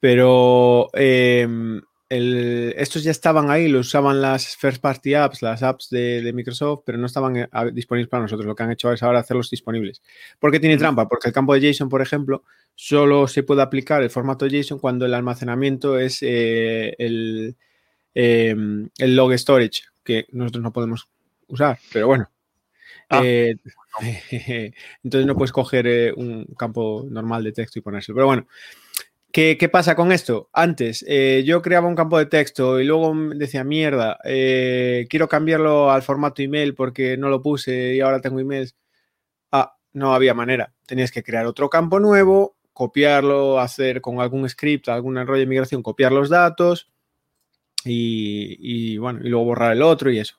Pero 0.00 0.88
em, 0.92 1.80
estos 2.08 3.02
ya 3.02 3.10
estaban 3.10 3.50
ahí, 3.50 3.68
lo 3.68 3.80
usaban 3.80 4.22
las 4.22 4.56
first 4.56 4.80
party 4.80 5.14
apps, 5.14 5.42
las 5.42 5.62
apps 5.62 5.90
de, 5.90 6.30
Microsoft, 6.32 6.82
pero 6.84 6.98
no 6.98 7.06
estaban 7.06 7.36
eh, 7.36 7.48
disponibles 7.72 8.08
para 8.08 8.22
nosotros. 8.22 8.46
Lo 8.46 8.54
que 8.54 8.62
han 8.62 8.70
hecho 8.70 8.92
es 8.92 9.02
ahora 9.02 9.20
hacerlos 9.20 9.50
disponibles. 9.50 10.02
¿Por 10.38 10.52
qué 10.52 10.60
tiene 10.60 10.76
trampa? 10.76 11.08
Porque 11.08 11.28
el 11.28 11.34
campo 11.34 11.54
de 11.54 11.60
JSON, 11.60 11.88
por 11.88 12.02
ejemplo, 12.02 12.44
solo 12.74 13.26
se 13.26 13.42
puede 13.42 13.62
aplicar 13.62 14.02
el 14.02 14.10
formato 14.10 14.46
JSON 14.46 14.78
cuando 14.78 15.04
el 15.04 15.14
almacenamiento 15.14 15.98
es 15.98 16.18
eh, 16.22 16.94
el, 16.98 17.56
em, 18.14 18.88
el 18.98 19.16
log 19.16 19.32
storage, 19.36 19.82
que 20.04 20.26
nosotros 20.30 20.62
no 20.62 20.72
podemos 20.72 21.08
usar, 21.48 21.78
pero 21.92 22.06
bueno. 22.06 22.30
Ah, 23.08 23.22
eh, 23.24 23.56
entonces 25.04 25.26
no 25.26 25.34
puedes 25.34 25.52
coger 25.52 26.14
un 26.16 26.44
campo 26.56 27.06
normal 27.08 27.42
de 27.42 27.52
texto 27.52 27.78
y 27.78 27.82
ponérselo. 27.82 28.14
Pero 28.14 28.26
bueno, 28.26 28.46
¿Qué, 29.32 29.68
pasa 29.70 29.94
con 29.94 30.12
esto? 30.12 30.48
Antes, 30.52 31.04
eh, 31.06 31.42
yo 31.44 31.60
creaba 31.60 31.88
un 31.88 31.94
campo 31.94 32.18
de 32.18 32.24
texto 32.26 32.80
y 32.80 32.84
luego 32.84 33.14
decía, 33.34 33.64
mierda, 33.64 34.18
eh, 34.24 35.06
quiero 35.10 35.28
cambiarlo 35.28 35.90
al 35.90 36.02
formato 36.02 36.40
email 36.40 36.74
porque 36.74 37.18
no 37.18 37.28
lo 37.28 37.42
puse 37.42 37.94
y 37.94 38.00
ahora 38.00 38.20
tengo 38.22 38.40
emails. 38.40 38.74
Ah, 39.52 39.76
no 39.92 40.14
había 40.14 40.34
manera. 40.34 40.72
Tenías 40.86 41.12
que 41.12 41.22
crear 41.22 41.46
otro 41.46 41.68
campo 41.68 42.00
nuevo, 42.00 42.56
copiarlo, 42.72 43.58
hacer 43.60 44.00
con 44.00 44.20
algún 44.20 44.48
script, 44.48 44.88
algún 44.88 45.16
rollo 45.16 45.40
de 45.40 45.46
migración, 45.46 45.82
copiar 45.82 46.12
los 46.12 46.30
datos 46.30 46.90
y, 47.84 48.98
bueno, 48.98 49.20
y 49.22 49.28
luego 49.28 49.46
borrar 49.46 49.72
el 49.72 49.82
otro 49.82 50.10
y 50.10 50.18
eso. 50.18 50.36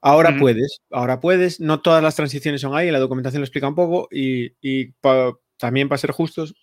Ahora 0.00 0.36
puedes, 0.38 0.82
ahora 0.90 1.18
puedes. 1.20 1.60
No 1.60 1.80
todas 1.80 2.02
las 2.02 2.14
transiciones 2.14 2.60
son 2.60 2.76
ahí, 2.76 2.90
la 2.90 3.00
documentación 3.00 3.40
lo 3.40 3.44
explica 3.44 3.68
un 3.68 3.74
poco 3.74 4.08
y, 4.10 4.52
también 5.56 5.88
para 5.88 5.98
ser 5.98 6.12
justos, 6.12 6.54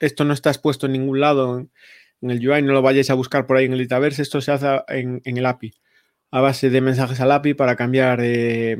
esto 0.00 0.24
no 0.24 0.32
está 0.32 0.50
expuesto 0.50 0.86
en 0.86 0.92
ningún 0.92 1.20
lado 1.20 1.58
en, 1.58 1.70
el 2.22 2.48
UI, 2.48 2.62
no 2.62 2.72
lo 2.72 2.82
vayáis 2.82 3.10
a 3.10 3.14
buscar 3.14 3.46
por 3.46 3.56
ahí 3.56 3.66
en 3.66 3.72
el 3.72 3.86
Dataverse, 3.86 4.22
esto 4.22 4.40
se 4.40 4.52
hace 4.52 4.66
en, 4.88 5.20
el 5.24 5.46
API, 5.46 5.74
a 6.30 6.40
base 6.40 6.70
de 6.70 6.80
mensajes 6.80 7.20
al 7.20 7.30
API 7.30 7.54
para 7.54 7.76
cambiar 7.76 8.20
eh, 8.22 8.76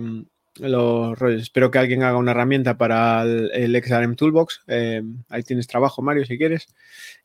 los 0.59 1.19
rollos. 1.19 1.43
Espero 1.43 1.71
que 1.71 1.79
alguien 1.79 2.03
haga 2.03 2.19
una 2.19 2.33
herramienta 2.33 2.77
para 2.79 3.23
el, 3.23 3.83
XRM 3.83 4.17
Toolbox. 4.17 4.63
Eh, 4.67 5.03
ahí 5.29 5.43
tienes 5.43 5.67
trabajo, 5.67 6.03
Mario, 6.03 6.25
si 6.25 6.39
quieres. 6.39 6.67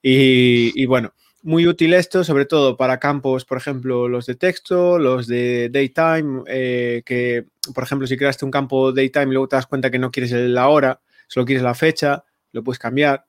Y, 0.01 0.85
bueno, 0.85 1.13
muy 1.43 1.67
útil 1.67 1.93
esto, 1.93 2.23
sobre 2.23 2.45
todo 2.45 2.77
para 2.77 2.99
campos, 2.99 3.45
por 3.45 3.57
ejemplo, 3.57 4.07
los 4.07 4.25
de 4.25 4.35
texto, 4.35 4.99
los 4.99 5.27
de 5.27 5.69
daytime, 5.69 6.43
eh, 6.47 7.03
que, 7.05 7.45
por 7.73 7.83
ejemplo, 7.83 8.07
si 8.07 8.17
creaste 8.17 8.45
un 8.45 8.51
campo 8.51 8.91
daytime 8.91 9.27
y 9.27 9.31
luego 9.33 9.47
te 9.47 9.55
das 9.55 9.67
cuenta 9.67 9.91
que 9.91 9.99
no 9.99 10.11
quieres 10.11 10.31
la 10.31 10.67
hora, 10.67 11.01
solo 11.27 11.45
quieres 11.45 11.63
la 11.63 11.73
fecha, 11.73 12.23
lo 12.51 12.63
puedes 12.63 12.79
cambiar. 12.79 13.25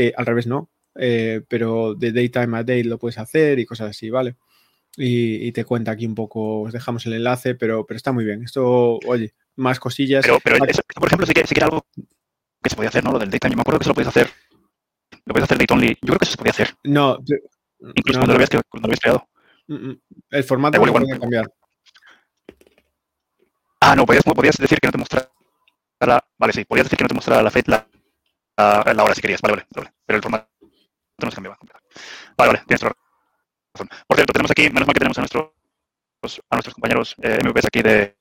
Eh, 0.00 0.12
al 0.16 0.26
revés 0.26 0.46
no, 0.46 0.70
eh, 0.94 1.42
pero 1.48 1.96
de 1.96 2.12
daytime 2.12 2.56
a 2.56 2.62
date 2.62 2.84
lo 2.84 2.98
puedes 2.98 3.18
hacer 3.18 3.58
y 3.58 3.66
cosas 3.66 3.90
así, 3.90 4.10
¿vale? 4.10 4.36
Y, 4.96 5.50
te 5.50 5.64
cuenta 5.64 5.90
aquí 5.90 6.06
un 6.06 6.14
poco, 6.14 6.62
os 6.62 6.72
dejamos 6.72 7.04
el 7.06 7.14
enlace, 7.14 7.56
pero, 7.56 7.84
pero 7.84 7.96
está 7.96 8.12
muy 8.12 8.24
bien. 8.24 8.44
Esto, 8.44 9.00
oye, 9.08 9.34
más 9.56 9.80
cosillas. 9.80 10.24
Pero, 10.24 10.38
pero 10.42 10.58
por 10.58 11.08
ejemplo, 11.08 11.26
sí 11.26 11.32
que, 11.32 11.44
sí 11.48 11.52
que 11.52 11.58
era 11.58 11.66
algo 11.66 11.84
que 12.62 12.70
se 12.70 12.76
podía 12.76 12.90
hacer, 12.90 13.02
¿no? 13.02 13.10
Lo 13.10 13.18
del 13.18 13.28
daytime. 13.28 13.50
Yo 13.50 13.56
me 13.56 13.62
acuerdo 13.62 13.80
que 13.80 13.84
se 13.86 13.90
lo 13.90 13.94
podías 13.94 14.16
hacer. 14.16 14.30
Lo 15.24 15.32
puedes 15.34 15.44
hacer 15.44 15.58
date 15.58 15.74
only. 15.74 15.88
Yo 15.88 16.06
creo 16.06 16.18
que 16.18 16.24
eso 16.24 16.32
se 16.32 16.38
podía 16.38 16.52
hacer. 16.52 16.74
No. 16.84 17.18
Incluso 17.96 18.20
cuando, 18.20 18.34
Lo 18.34 18.34
habías, 18.34 18.50
cuando, 18.50 18.66
lo 18.74 18.84
habías, 18.86 19.00
creado. 19.00 19.28
Mm, 19.66 19.88
mm. 19.88 20.00
El 20.30 20.44
formato 20.44 20.86
lo 20.86 20.92
puede 20.92 21.18
cambiar. 21.18 21.52
Ah, 23.80 23.96
no, 23.96 24.06
podías, 24.06 24.22
podías 24.22 24.56
decir 24.56 24.78
que 24.78 24.86
no 24.86 24.92
te 24.92 24.98
mostrara. 24.98 25.28
Vale, 26.38 26.52
sí, 26.52 26.64
podías 26.64 26.86
decir 26.86 26.98
que 26.98 27.04
no 27.04 27.08
te 27.08 27.14
mostrara 27.14 27.42
la 27.42 27.50
fecha, 27.50 27.72
la, 27.72 27.88
la, 28.58 29.04
hora 29.04 29.14
si 29.14 29.20
querías, 29.20 29.40
vale, 29.40 29.66
vale, 29.74 29.92
Pero 30.04 30.16
el 30.16 30.22
formato 30.22 30.48
no 31.18 31.30
se 31.30 31.34
cambiaba. 31.34 31.58
Vale, 32.36 32.52
vale, 32.52 32.62
tienes 32.66 32.82
razón. 32.82 33.88
Por 34.06 34.16
cierto, 34.16 34.32
tenemos 34.32 34.50
aquí, 34.50 34.68
menos 34.70 34.86
mal 34.86 34.94
que 34.94 35.00
tenemos 35.00 35.18
a 35.18 35.20
nuestros, 35.20 35.52
a 36.50 36.56
nuestros 36.56 36.74
compañeros 36.74 37.14
eh, 37.22 37.38
MVPs 37.44 37.66
aquí 37.66 37.82
de 37.82 38.16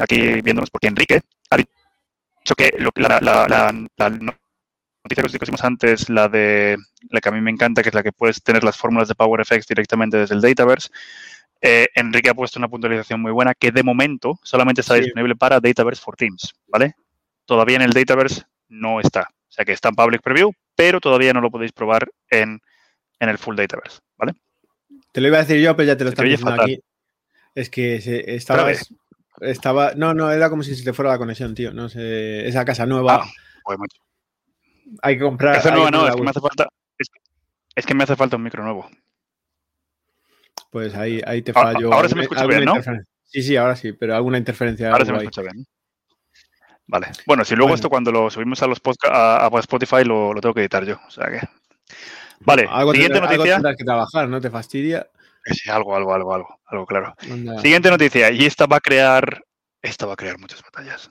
aquí 0.00 0.40
viéndonos, 0.40 0.70
porque 0.70 0.86
Enrique 0.86 1.20
ha 1.50 1.56
dicho 1.56 2.54
que 2.56 2.72
la, 2.96 3.20
la, 3.20 3.72
noticia 3.72 5.22
que 5.22 5.26
os 5.26 5.32
dijimos 5.32 5.64
antes, 5.64 6.08
la 6.08 6.28
de 6.28 6.76
la 7.10 7.20
que 7.20 7.28
a 7.28 7.32
mí 7.32 7.40
me 7.40 7.50
encanta, 7.50 7.82
que 7.82 7.90
es 7.90 7.94
la 7.94 8.02
que 8.02 8.12
puedes 8.12 8.42
tener 8.42 8.64
las 8.64 8.76
fórmulas 8.76 9.08
de 9.08 9.14
PowerFX 9.14 9.66
directamente 9.66 10.16
desde 10.16 10.34
el 10.34 10.40
Dataverse. 10.40 10.88
Eh, 11.60 11.88
Enrique 11.94 12.30
ha 12.30 12.34
puesto 12.34 12.58
una 12.58 12.68
puntualización 12.68 13.20
muy 13.20 13.32
buena 13.32 13.52
que 13.52 13.72
de 13.72 13.82
momento 13.82 14.38
solamente 14.42 14.80
está 14.80 14.94
disponible 14.94 15.34
para 15.34 15.60
Dataverse 15.60 16.02
for 16.02 16.16
Teams, 16.16 16.54
¿vale? 16.68 16.94
Todavía 17.44 17.76
en 17.76 17.82
el 17.82 17.92
Dataverse 17.92 18.44
no 18.68 19.00
está 19.00 19.28
sea 19.58 19.64
que 19.64 19.72
está 19.72 19.88
en 19.88 19.96
public 19.96 20.22
preview, 20.22 20.52
pero 20.76 21.00
todavía 21.00 21.32
no 21.32 21.40
lo 21.40 21.50
podéis 21.50 21.72
probar 21.72 22.08
en, 22.30 22.60
el 23.18 23.38
full 23.38 23.56
dataverse, 23.56 23.98
¿vale? 24.16 24.34
Te 25.12 25.20
lo 25.20 25.28
iba 25.28 25.38
a 25.38 25.40
decir 25.40 25.60
yo, 25.60 25.74
pero 25.76 25.88
ya 25.88 25.96
te 25.96 26.04
lo 26.04 26.10
estaba 26.10 26.28
diciendo 26.28 26.62
aquí. 26.62 26.80
Es 27.54 27.70
que 27.70 27.96
estaba, 28.36 28.70
estaba. 29.40 29.92
No, 29.96 30.14
no, 30.14 30.30
era 30.30 30.48
como 30.48 30.62
si 30.62 30.76
se 30.76 30.84
te 30.84 30.92
fuera 30.92 31.10
la 31.10 31.18
conexión, 31.18 31.56
tío. 31.56 31.72
No 31.72 31.88
sé. 31.88 32.46
Esa 32.46 32.64
casa 32.64 32.86
nueva. 32.86 33.24
Ah, 33.24 33.76
hay 35.02 35.16
que 35.16 35.24
comprar. 35.24 35.56
Esa 35.56 35.72
nueva 35.72 35.90
no, 35.90 36.06
es 36.06 36.14
que 36.14 36.22
me 36.22 36.30
hace 36.30 36.40
falta. 36.40 36.68
Es, 37.74 37.86
que 37.86 37.94
me 37.94 38.04
hace 38.04 38.14
falta 38.14 38.36
un 38.36 38.44
micro 38.44 38.62
nuevo. 38.62 38.88
Pues 40.70 40.94
ahí, 40.94 41.20
ahí 41.26 41.42
te 41.42 41.52
fallo. 41.52 41.92
Ahora, 41.92 42.08
se 42.08 42.14
me 42.14 42.22
escucha 42.22 42.46
bien, 42.46 42.64
¿no? 42.64 42.74
Sí, 43.24 43.42
sí, 43.42 43.56
ahora 43.56 43.74
sí, 43.74 43.92
pero 43.92 44.14
alguna 44.14 44.38
interferencia. 44.38 44.92
Ahora 44.92 45.04
se 45.04 45.12
me 45.12 45.18
escucha 45.18 45.42
bien. 45.42 45.66
Vale. 46.88 47.08
Bueno, 47.26 47.44
si 47.44 47.54
luego 47.54 47.74
esto 47.74 47.90
cuando 47.90 48.10
lo 48.10 48.30
subimos 48.30 48.62
a 48.62 48.66
los 48.66 48.80
a, 49.10 49.50
Spotify 49.60 50.04
lo, 50.04 50.34
tengo 50.40 50.54
que 50.54 50.62
editar 50.62 50.84
yo. 50.84 50.98
O 51.06 51.10
sea 51.10 51.26
que. 51.26 51.40
Vale. 52.40 52.66
siguiente 52.92 53.20
noticia. 53.20 53.56
Algo 53.56 53.76
que 53.76 53.84
trabajar, 53.84 54.28
¿no 54.28 54.40
te 54.40 54.50
fastidia? 54.50 55.06
Sí, 55.44 55.70
algo, 55.70 55.94
algo, 55.94 56.14
algo, 56.14 56.34
algo, 56.34 56.60
algo, 56.66 56.86
claro. 56.86 57.14
Siguiente 57.60 57.90
noticia. 57.90 58.30
Y 58.30 58.46
esta 58.46 58.66
va 58.66 58.76
a 58.76 58.80
crear. 58.80 59.44
Esta 59.82 60.06
va 60.06 60.14
a 60.14 60.16
crear 60.16 60.38
muchas 60.38 60.62
batallas. 60.62 61.10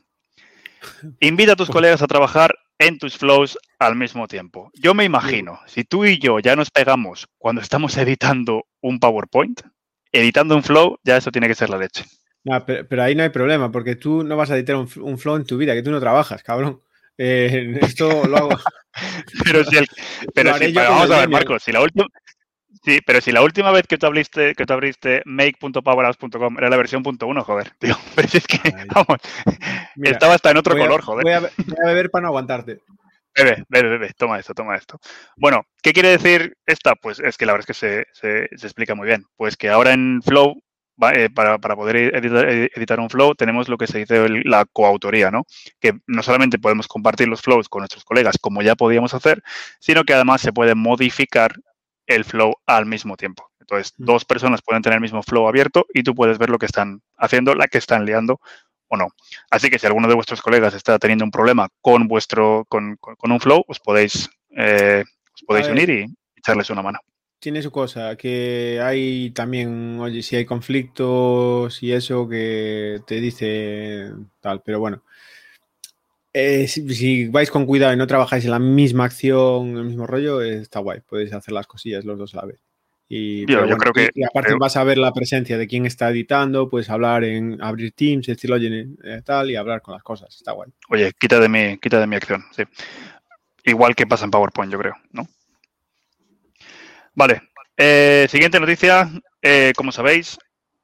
Invita 1.20 1.54
a 1.54 1.56
tus 1.56 1.70
colegas 1.72 2.02
a 2.02 2.08
trabajar 2.08 2.56
en 2.80 2.98
tus 2.98 3.16
flows 3.16 3.58
al 3.78 3.96
mismo 3.96 4.28
tiempo. 4.28 4.72
Yo 4.74 4.96
me 4.96 5.06
imagino, 5.06 5.60
si 5.68 5.84
tú 5.84 6.06
y 6.06 6.20
yo 6.20 6.40
ya 6.40 6.56
nos 6.56 6.72
pegamos 6.72 7.28
cuando 7.38 7.62
estamos 7.62 7.98
editando 7.98 8.66
un 8.82 9.00
PowerPoint, 9.00 9.62
editando 10.12 10.56
un 10.56 10.64
flow, 10.64 10.98
ya 11.04 11.18
eso 11.18 11.32
tiene 11.32 11.48
que 11.48 11.56
ser 11.56 11.70
la 11.70 11.78
leche 11.78 12.04
pero, 12.66 13.04
ahí 13.04 13.16
no 13.16 13.24
hay 13.24 13.30
problema, 13.30 13.72
porque 13.72 13.96
tú 13.96 14.24
no 14.24 14.38
vas 14.38 14.52
a 14.52 14.56
editar 14.56 14.76
un, 14.76 14.88
flow 14.88 15.36
en 15.36 15.46
tu 15.46 15.58
vida, 15.58 15.74
que 15.74 15.84
tú 15.84 15.92
no 15.92 16.00
trabajas, 16.00 16.44
cabrón. 16.44 16.82
Eh, 17.18 17.80
esto 17.82 18.28
lo 18.28 18.38
hago. 18.38 18.50
pero 19.44 19.64
si 19.64 19.78
el, 19.78 19.88
pero 20.34 20.58
si, 20.58 20.72
vamos 20.72 21.12
a 21.12 21.20
ver, 21.22 21.30
Marcos, 21.30 21.64
si 21.64 21.72
la 21.72 21.82
última. 21.82 22.08
Sí, 22.88 23.02
pero 23.06 23.20
si 23.20 23.34
la 23.34 23.42
última 23.42 23.72
vez 23.72 23.86
que 23.86 23.98
te 23.98 24.06
abriste, 24.06 24.56
que 24.56 24.66
te 24.66 24.72
abriste 24.72 25.22
make.powerapps.com 25.26 26.58
era 26.58 26.70
la 26.70 26.78
versión 26.78 27.04
.1, 27.04 27.44
joder, 27.44 27.72
tío. 27.80 27.98
Pero 28.16 28.28
si 28.30 28.38
es 28.38 28.48
que, 28.48 28.60
vamos, 28.94 29.20
estaba 30.04 30.36
hasta 30.36 30.52
en 30.52 30.58
otro 30.58 30.78
color, 30.78 31.02
joder. 31.02 31.24
Voy 31.24 31.34
a, 31.34 31.86
beber 31.86 32.10
para 32.10 32.24
no 32.24 32.28
aguantarte. 32.30 32.80
Bebe, 33.36 33.66
bebe, 33.68 33.90
bebe, 33.90 34.12
toma 34.18 34.40
esto, 34.40 34.54
toma 34.54 34.76
esto. 34.76 35.00
Bueno, 35.36 35.64
¿qué 35.84 35.94
quiere 35.94 36.10
decir 36.10 36.56
esta? 36.66 36.96
Pues 36.96 37.20
es 37.20 37.38
que 37.38 37.46
la 37.46 37.54
verdad 37.54 37.70
es 37.70 37.78
que 37.78 38.06
se, 38.14 38.48
explica 38.52 38.96
muy 38.96 39.08
bien. 39.08 39.26
Pues 39.36 39.58
que 39.58 39.70
ahora 39.70 39.94
en 39.94 40.22
Flow, 40.24 40.56
eh, 41.14 41.30
para, 41.30 41.60
poder 41.60 41.96
editar, 42.16 43.00
un 43.00 43.10
Flow, 43.10 43.36
tenemos 43.36 43.70
lo 43.70 43.78
que 43.78 43.88
se 43.88 44.00
dice 44.00 44.28
la 44.46 44.66
coautoría, 44.66 45.30
¿no? 45.30 45.46
Que 45.80 45.94
no 46.08 46.24
solamente 46.24 46.58
podemos 46.58 46.88
compartir 46.88 47.28
los 47.28 47.42
flows 47.42 47.70
con 47.70 47.82
nuestros 47.82 48.04
colegas, 48.04 48.38
como 48.40 48.62
ya 48.62 48.76
podíamos 48.76 49.14
hacer, 49.14 49.44
sino 49.80 50.04
que 50.04 50.14
además 50.14 50.42
se 50.42 50.54
puede 50.54 50.76
modificar 50.76 51.54
el 52.08 52.26
flow 52.26 52.56
al 52.66 52.86
mismo 52.86 53.16
tiempo. 53.16 53.52
Entonces, 53.60 53.94
mm. 53.98 54.06
dos 54.06 54.26
personas 54.26 54.62
pueden 54.62 54.82
tener 54.82 54.96
el 54.98 55.02
mismo 55.02 55.22
flow 55.22 55.48
abierto 55.48 55.86
y 55.94 56.04
tú 56.04 56.16
puedes 56.16 56.38
ver 56.38 56.50
lo 56.50 56.58
que 56.58 56.66
están 56.66 57.02
haciendo, 57.18 57.54
la 57.54 57.68
que 57.68 57.78
están 57.78 58.06
liando 58.06 58.40
o 58.88 58.98
no. 58.98 59.10
Así 59.52 59.70
que 59.70 59.78
si 59.78 59.86
alguno 59.86 60.08
de 60.08 60.16
vuestros 60.16 60.42
colegas 60.42 60.74
está 60.74 60.98
teniendo 60.98 61.26
un 61.26 61.32
problema 61.32 61.68
con 61.82 62.08
vuestro, 62.08 62.66
con, 62.70 62.98
un 63.22 63.40
flow, 63.40 63.64
os 63.68 63.80
podéis, 63.80 64.30
eh, 64.56 65.04
os 65.34 65.44
podéis 65.44 65.68
unir 65.68 65.90
y 65.90 66.06
echarles 66.36 66.70
una 66.70 66.82
mano. 66.82 67.00
Tiene 67.40 67.62
su 67.62 67.72
cosa, 67.72 68.16
que 68.16 68.80
hay 68.82 69.30
también, 69.32 70.00
oye, 70.00 70.24
si 70.24 70.36
hay 70.36 70.46
conflictos 70.46 71.84
y 71.84 71.92
eso 71.92 72.28
que 72.28 73.00
te 73.06 73.22
dice 73.22 74.12
tal, 74.42 74.64
pero 74.64 74.80
bueno, 74.80 75.04
eh, 76.40 76.68
si, 76.68 77.28
vais 77.30 77.50
con 77.50 77.66
cuidado 77.66 77.94
y 77.94 77.98
no 77.98 78.06
trabajáis 78.06 78.46
en 78.46 78.52
la 78.52 78.60
misma 78.60 79.06
acción, 79.06 79.70
en 79.70 79.78
el 79.78 79.84
mismo 79.86 80.06
rollo, 80.06 80.42
eh, 80.42 80.58
está 80.58 80.80
guay. 80.80 81.00
Podéis 81.02 81.34
hacer 81.34 81.52
las 81.52 81.66
cosillas 81.66 82.06
los 82.06 82.20
dos 82.20 82.36
a 82.36 82.38
la 82.38 82.46
vez. 82.46 82.60
Y, 83.10 83.50
yo, 83.52 83.66
creo 83.78 83.94
que. 83.94 84.10
Y, 84.14 84.24
aparte 84.24 84.54
vas 84.60 84.78
a 84.78 84.84
ver 84.84 85.00
la 85.00 85.14
presencia 85.14 85.58
de 85.58 85.68
quien 85.68 85.88
está 85.88 86.10
editando, 86.10 86.70
puedes 86.70 86.92
hablar 86.92 87.24
en 87.24 87.60
abrir 87.62 87.92
Teams, 87.94 88.28
decirlo, 88.28 88.58
oye, 88.58 88.88
eh, 89.04 89.22
tal, 89.26 89.50
y 89.50 89.56
hablar 89.56 89.82
con 89.82 89.94
las 89.94 90.04
cosas. 90.04 90.36
Está 90.36 90.52
guay. 90.52 90.70
Oye, 90.90 91.12
quita 91.18 91.40
de 91.40 91.50
mi, 91.50 91.78
quita 91.80 92.00
de 92.00 92.06
mi 92.06 92.18
acción, 92.18 92.44
sí. 92.56 92.64
Igual 93.64 93.96
que 93.96 94.06
pasa 94.06 94.26
en 94.26 94.32
PowerPoint, 94.32 94.72
yo 94.72 94.78
creo, 94.78 94.94
¿no? 95.12 95.28
Vale. 97.18 97.42
siguiente 98.30 98.60
noticia. 98.60 99.10
como 99.76 99.92
sabéis, 99.92 100.38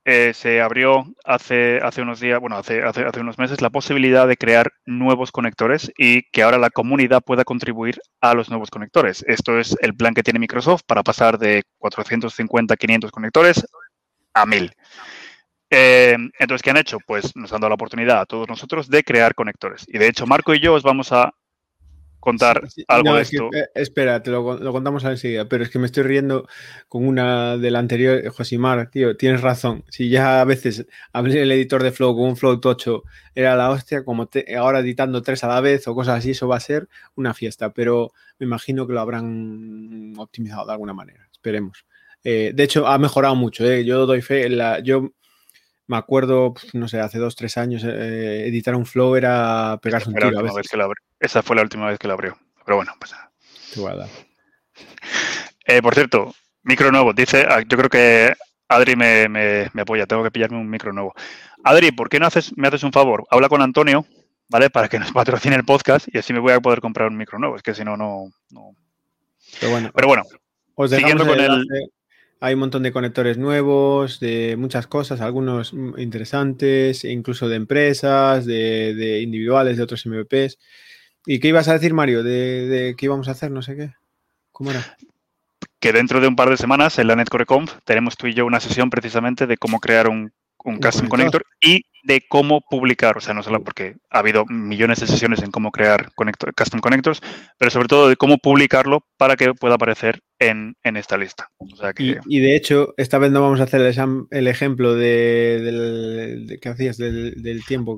eh, 0.05 0.33
se 0.33 0.59
abrió 0.59 1.05
hace, 1.23 1.77
hace 1.81 2.01
unos 2.01 2.19
días, 2.19 2.37
bueno, 2.41 2.57
hace, 2.57 2.83
hace, 2.83 3.05
hace, 3.05 3.21
unos 3.21 3.37
meses, 3.37 3.61
la 3.61 3.69
posibilidad 3.69 4.27
de 4.27 4.35
crear 4.35 4.73
nuevos 4.85 5.31
conectores 5.31 5.93
y 5.97 6.23
que 6.23 6.43
ahora 6.43 6.57
la 6.57 6.69
comunidad 6.69 7.21
pueda 7.21 7.45
contribuir 7.45 8.01
a 8.19 8.33
los 8.33 8.49
nuevos 8.49 8.69
conectores. 8.69 9.23
Esto 9.27 9.57
es 9.57 9.77
el 9.79 9.95
plan 9.95 10.13
que 10.13 10.21
tiene 10.21 10.39
Microsoft 10.39 10.81
para 10.85 11.03
pasar 11.03 11.37
de 11.37 11.63
450, 11.77 12.75
500 12.75 13.11
conectores 13.11 13.65
a 14.33 14.45
1000. 14.45 14.73
Eh, 15.69 16.17
entonces, 16.37 16.61
¿qué 16.61 16.71
han 16.71 16.77
hecho? 16.77 16.97
Pues 17.07 17.33
nos 17.37 17.53
han 17.53 17.61
dado 17.61 17.69
la 17.69 17.75
oportunidad 17.75 18.19
a 18.19 18.25
todos 18.25 18.49
nosotros 18.49 18.89
de 18.89 19.03
crear 19.03 19.33
conectores. 19.35 19.85
Y 19.87 19.99
de 19.99 20.07
hecho, 20.09 20.27
Marco 20.27 20.53
y 20.53 20.59
yo 20.59 20.73
os 20.73 20.83
vamos 20.83 21.13
a 21.13 21.33
contar 22.23 22.69
algo 22.87 23.15
de 23.15 23.21
esto. 23.21 23.49
Eh, 23.53 23.67
espera, 23.75 24.23
te 24.23 24.31
lo, 24.31 24.57
lo, 24.57 24.71
contamos 24.71 25.03
enseguida, 25.03 25.49
pero 25.49 25.63
es 25.63 25.69
que 25.69 25.77
me 25.77 25.87
estoy 25.87 26.03
riendo 26.03 26.47
con 26.87 27.05
una 27.05 27.57
del 27.57 27.75
anterior, 27.75 28.25
Josimar, 28.29 28.89
tío, 28.89 29.17
tienes 29.17 29.41
razón. 29.41 29.83
Si 29.89 30.09
ya 30.09 30.39
a 30.39 30.45
veces 30.45 30.87
abrir 31.11 31.37
el 31.39 31.51
editor 31.51 31.83
de 31.83 31.91
Flow 31.91 32.15
con 32.15 32.29
un 32.29 32.37
Flow 32.37 32.61
tocho 32.61 33.03
era 33.35 33.57
la 33.57 33.69
hostia, 33.69 34.05
como 34.05 34.29
ahora 34.57 34.79
editando 34.79 35.21
tres 35.21 35.43
a 35.43 35.49
la 35.49 35.59
vez 35.59 35.85
o 35.89 35.95
cosas 35.95 36.19
así, 36.19 36.31
eso 36.31 36.47
va 36.47 36.55
a 36.55 36.61
ser 36.61 36.87
una 37.15 37.33
fiesta, 37.33 37.73
pero 37.73 38.13
me 38.39 38.45
imagino 38.45 38.87
que 38.87 38.93
lo 38.93 39.01
habrán 39.01 40.13
optimizado 40.17 40.65
de 40.65 40.71
alguna 40.71 40.93
manera, 40.93 41.27
esperemos. 41.29 41.85
Eh, 42.23 42.53
de 42.55 42.63
hecho, 42.63 42.87
ha 42.87 42.97
mejorado 42.97 43.35
mucho, 43.35 43.65
¿eh? 43.65 43.83
yo 43.83 44.05
doy 44.05 44.21
fe, 44.21 44.47
la, 44.49 44.79
yo 44.79 45.11
me 45.87 45.97
acuerdo, 45.97 46.53
no 46.73 46.87
sé, 46.87 46.99
hace 46.99 47.19
dos, 47.19 47.35
tres 47.35 47.57
años, 47.57 47.83
eh, 47.83 48.47
editar 48.47 48.75
un 48.75 48.85
flow 48.85 49.15
era 49.15 49.79
pegarse 49.81 50.09
un 50.09 50.15
tiro. 50.15 50.31
Esa 51.19 51.41
fue 51.41 51.55
la 51.55 51.61
última 51.61 51.87
vez 51.87 51.99
que 51.99 52.07
lo 52.07 52.13
abrió. 52.13 52.37
Pero 52.65 52.77
bueno, 52.77 52.93
pues. 52.99 53.13
Eh, 55.65 55.81
por 55.81 55.93
cierto, 55.93 56.33
micro 56.63 56.91
nuevo. 56.91 57.13
Dice, 57.13 57.45
ah, 57.49 57.61
yo 57.67 57.77
creo 57.77 57.89
que 57.89 58.33
Adri 58.67 58.95
me, 58.95 59.69
apoya. 59.79 60.05
Tengo 60.05 60.23
que 60.23 60.31
pillarme 60.31 60.57
un 60.57 60.69
micro 60.69 60.93
nuevo. 60.93 61.13
Adri, 61.63 61.91
¿por 61.91 62.09
qué 62.09 62.19
no 62.19 62.27
haces, 62.27 62.51
me 62.57 62.67
haces 62.67 62.83
un 62.83 62.91
favor? 62.91 63.25
Habla 63.29 63.49
con 63.49 63.61
Antonio, 63.61 64.05
¿vale? 64.49 64.69
Para 64.69 64.87
que 64.89 64.99
nos 64.99 65.11
patrocine 65.11 65.55
el 65.55 65.65
podcast 65.65 66.07
y 66.13 66.17
así 66.17 66.33
me 66.33 66.39
voy 66.39 66.53
a 66.53 66.59
poder 66.59 66.81
comprar 66.81 67.09
un 67.09 67.17
micro 67.17 67.39
nuevo. 67.39 67.55
Es 67.55 67.63
que 67.63 67.73
si 67.73 67.83
no, 67.83 67.97
no. 67.97 68.31
Pero 69.59 69.71
bueno, 69.71 69.91
Pero 69.93 70.07
bueno 70.07 70.23
siguiendo 70.87 71.25
con 71.25 71.39
el 71.39 71.65
hay 72.43 72.55
un 72.55 72.59
montón 72.59 72.83
de 72.83 72.91
conectores 72.91 73.37
nuevos, 73.37 74.19
de 74.19 74.57
muchas 74.57 74.85
cosas, 74.85 75.21
algunos 75.21 75.71
interesantes, 75.71 77.05
incluso 77.05 77.47
de 77.47 77.55
empresas, 77.55 78.45
de, 78.45 79.21
individuales, 79.21 79.77
de 79.77 79.83
otros 79.83 80.05
MVPs. 80.05 80.59
¿Y 81.25 81.39
qué 81.39 81.47
ibas 81.47 81.69
a 81.69 81.73
decir, 81.73 81.93
Mario? 81.93 82.21
¿De, 82.21 82.95
qué 82.97 83.05
íbamos 83.05 83.29
a 83.29 83.31
hacer? 83.31 83.49
No 83.49 83.61
sé 83.61 83.77
qué. 83.77 83.93
¿Cómo 84.51 84.71
era? 84.71 84.97
Que 85.79 85.93
dentro 85.93 86.19
de 86.19 86.27
un 86.27 86.35
par 86.35 86.49
de 86.49 86.57
semanas 86.57 86.99
en 86.99 87.07
la 87.07 87.15
NetCoreConf 87.15 87.75
tenemos 87.85 88.17
tú 88.17 88.27
y 88.27 88.33
yo 88.33 88.45
una 88.45 88.59
sesión 88.59 88.89
precisamente 88.89 89.47
de 89.47 89.55
cómo 89.55 89.79
crear 89.79 90.09
un 90.09 90.33
un 90.63 90.79
custom 90.79 91.07
connector 91.07 91.45
y 91.61 91.85
de 92.03 92.21
cómo 92.27 92.61
publicar, 92.61 93.17
o 93.17 93.21
sea, 93.21 93.33
no 93.33 93.43
solo 93.43 93.63
porque 93.63 93.95
ha 94.09 94.19
habido 94.19 94.45
millones 94.45 94.99
de 94.99 95.07
sesiones 95.07 95.41
en 95.41 95.51
cómo 95.51 95.71
crear 95.71 96.11
custom 96.13 96.81
connectors, 96.81 97.21
pero 97.57 97.71
sobre 97.71 97.87
todo 97.87 98.09
de 98.09 98.17
cómo 98.17 98.37
publicarlo 98.37 99.05
para 99.17 99.37
que 99.37 99.53
pueda 99.53 99.75
aparecer 99.75 100.21
en, 100.37 100.75
esta 100.83 101.17
lista. 101.17 101.47
y, 101.97 102.39
de 102.39 102.55
hecho, 102.55 102.93
esta 102.97 103.17
vez 103.17 103.31
no 103.31 103.41
vamos 103.41 103.61
a 103.61 103.63
hacer 103.63 103.81
el, 103.81 104.47
ejemplo 104.47 104.95
de, 104.95 106.57
que 106.61 106.69
hacías 106.69 106.97
del, 106.97 107.63
tiempo. 107.65 107.97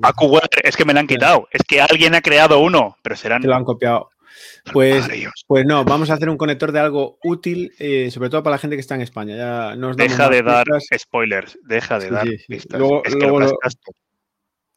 es 0.62 0.76
que 0.76 0.84
me 0.84 0.94
lo 0.94 1.00
han 1.00 1.08
quitado, 1.08 1.48
es 1.50 1.62
que 1.66 1.80
alguien 1.80 2.14
ha 2.14 2.20
creado 2.20 2.60
uno, 2.60 2.96
pero 3.02 3.16
serán... 3.16 3.42
Te 3.42 3.48
lo 3.48 3.56
han 3.56 3.64
copiado. 3.64 4.10
Pues, 4.72 5.08
pues 5.46 5.64
no, 5.64 5.84
vamos 5.84 6.10
a 6.10 6.14
hacer 6.14 6.28
un 6.28 6.36
conector 6.36 6.72
de 6.72 6.80
algo 6.80 7.18
útil, 7.22 7.72
eh, 7.78 8.10
sobre 8.10 8.30
todo 8.30 8.42
para 8.42 8.56
la 8.56 8.58
gente 8.58 8.76
que 8.76 8.80
está 8.80 8.94
en 8.94 9.02
España. 9.02 9.36
Ya 9.36 9.76
nos 9.76 9.96
deja 9.96 10.28
de 10.28 10.42
dar 10.42 10.66
spoilers, 10.98 11.58
deja 11.62 11.98
de 11.98 12.10
dar 12.10 12.26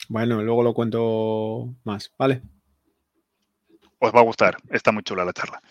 bueno, 0.09 0.41
luego 0.41 0.63
lo 0.63 0.73
cuento 0.73 1.75
más, 1.83 2.11
¿vale? 2.17 2.41
Os 3.99 4.15
va 4.15 4.19
a 4.21 4.23
gustar, 4.23 4.57
está 4.69 4.91
muy 4.91 5.03
chula 5.03 5.23
la 5.23 5.33
charla. 5.33 5.61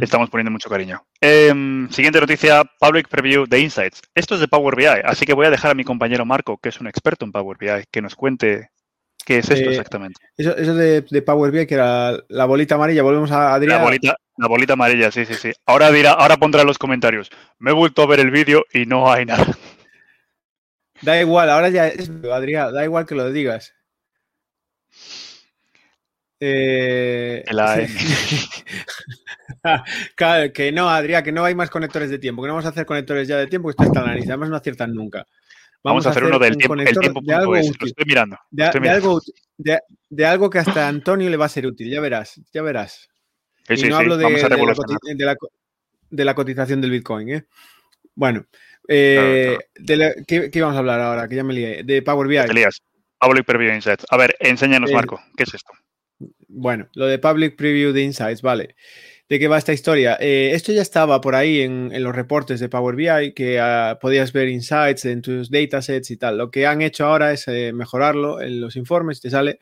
Estamos 0.00 0.28
poniendo 0.28 0.50
mucho 0.50 0.68
cariño. 0.68 1.02
Em, 1.20 1.88
siguiente 1.90 2.20
noticia, 2.20 2.62
Public 2.78 3.08
Preview 3.08 3.46
de 3.46 3.60
Insights. 3.60 4.02
Esto 4.14 4.34
es 4.34 4.40
de 4.40 4.48
Power 4.48 4.76
BI, 4.76 4.86
así 5.04 5.24
que 5.24 5.32
voy 5.32 5.46
a 5.46 5.50
dejar 5.50 5.70
a 5.70 5.74
mi 5.74 5.84
compañero 5.84 6.26
Marco, 6.26 6.58
que 6.58 6.68
es 6.68 6.80
un 6.80 6.88
experto 6.88 7.24
en 7.24 7.32
Power 7.32 7.56
BI, 7.58 7.84
que 7.90 8.02
nos 8.02 8.14
cuente 8.14 8.70
¿Qué 9.24 9.38
es 9.38 9.50
esto 9.50 9.68
eh, 9.68 9.72
exactamente? 9.72 10.20
Eso, 10.36 10.56
eso 10.56 10.74
de, 10.74 11.22
Power 11.22 11.50
BI, 11.50 11.66
que 11.66 11.74
era 11.74 12.16
la 12.28 12.46
bolita 12.46 12.76
amarilla. 12.76 13.02
Volvemos 13.02 13.30
a 13.30 13.54
Adrián. 13.54 13.78
La 13.78 13.84
bolita, 13.84 14.16
la 14.36 14.48
bolita 14.48 14.72
amarilla, 14.72 15.10
sí, 15.10 15.26
sí, 15.26 15.34
sí. 15.34 15.52
Ahora 15.66 15.90
dirá, 15.90 16.12
ahora 16.12 16.36
pondrá 16.36 16.62
en 16.62 16.66
los 16.66 16.78
comentarios. 16.78 17.30
Me 17.58 17.70
he 17.70 17.74
vuelto 17.74 18.02
a 18.02 18.06
ver 18.06 18.20
el 18.20 18.30
vídeo 18.30 18.64
y 18.72 18.86
no 18.86 19.12
hay 19.12 19.26
nada. 19.26 19.46
Da 21.00 21.20
igual, 21.20 21.48
ahora 21.48 21.68
ya 21.68 21.86
es 21.86 22.10
Adrián, 22.32 22.74
da 22.74 22.82
igual 22.82 23.06
que 23.06 23.14
lo 23.14 23.30
digas. 23.30 23.72
Eh, 26.40 27.44
que 30.54 30.72
no, 30.72 30.88
Adrián, 30.88 31.24
que 31.24 31.32
no 31.32 31.44
hay 31.44 31.54
más 31.54 31.70
conectores 31.70 32.10
de 32.10 32.18
tiempo, 32.18 32.42
que 32.42 32.48
no 32.48 32.54
vamos 32.54 32.66
a 32.66 32.70
hacer 32.70 32.86
conectores 32.86 33.26
ya 33.26 33.36
de 33.36 33.48
tiempo, 33.48 33.68
que 33.68 33.72
esto 33.72 33.84
está 33.84 34.00
en 34.00 34.06
la 34.06 34.14
lista, 34.14 34.32
además 34.32 34.50
no 34.50 34.56
aciertan 34.56 34.94
nunca. 34.94 35.26
Vamos, 35.84 36.06
a 36.06 36.10
hacer, 36.10 36.24
uno 36.24 36.38
del 36.38 36.56
tiempo, 36.56 36.74
el 36.74 36.98
tiempo 36.98 37.20
de 37.22 37.34
algo 37.34 37.52
útil. 37.52 37.76
Lo 37.78 37.86
estoy 37.86 38.04
mirando. 38.06 38.36
De, 38.50 40.26
algo, 40.26 40.50
que 40.50 40.58
hasta 40.58 40.86
a 40.86 40.88
Antonio 40.88 41.30
le 41.30 41.36
va 41.36 41.46
a 41.46 41.48
ser 41.48 41.66
útil, 41.66 41.90
ya 41.90 42.00
verás, 42.00 42.40
ya 42.52 42.62
verás. 42.62 43.08
y 43.68 43.82
no 43.84 43.96
hablo 43.96 44.16
de, 44.16 44.24
la, 46.24 46.34
cotización 46.34 46.80
del 46.80 46.90
Bitcoin. 46.90 47.28
¿eh? 47.30 47.44
Bueno, 48.14 48.46
eh, 48.88 49.58
¿qué, 50.26 50.50
íbamos 50.52 50.76
a 50.76 50.78
hablar 50.78 51.00
ahora? 51.00 51.28
Que 51.28 51.36
ya 51.36 51.44
me 51.44 51.54
lié. 51.54 51.84
De 51.84 52.02
Power 52.02 52.26
BI. 52.26 52.36
Elías, 52.36 52.82
Public 53.20 53.44
Preview 53.44 53.74
Insights. 53.74 54.04
A 54.10 54.16
ver, 54.16 54.36
enséñanos, 54.40 54.90
Marco, 54.92 55.20
¿qué 55.36 55.44
es 55.44 55.54
esto? 55.54 55.72
Bueno, 56.48 56.88
lo 56.94 57.06
de 57.06 57.18
Public 57.18 57.56
Preview 57.56 57.92
de 57.92 58.02
Insights, 58.02 58.42
vale 58.42 58.74
de 59.28 59.38
qué 59.38 59.48
va 59.48 59.58
esta 59.58 59.72
historia. 59.72 60.16
Eh, 60.20 60.52
esto 60.54 60.72
ya 60.72 60.82
estaba 60.82 61.20
por 61.20 61.34
ahí 61.34 61.60
en, 61.60 62.02
los 62.02 62.14
reportes 62.14 62.60
de 62.60 62.68
Power 62.68 62.96
BI, 62.96 63.34
que 63.34 63.60
ah, 63.60 63.98
podías 64.00 64.32
ver 64.32 64.48
insights 64.48 65.04
en 65.04 65.20
tus 65.22 65.50
datasets 65.50 66.10
y 66.10 66.16
tal. 66.16 66.38
Lo 66.38 66.50
que 66.50 66.66
han 66.66 66.80
hecho 66.80 67.06
ahora 67.06 67.32
es 67.32 67.46
eh, 67.48 67.72
mejorarlo 67.74 68.40
en 68.40 68.60
los 68.60 68.76
informes, 68.76 69.20
te 69.20 69.30
sale. 69.30 69.60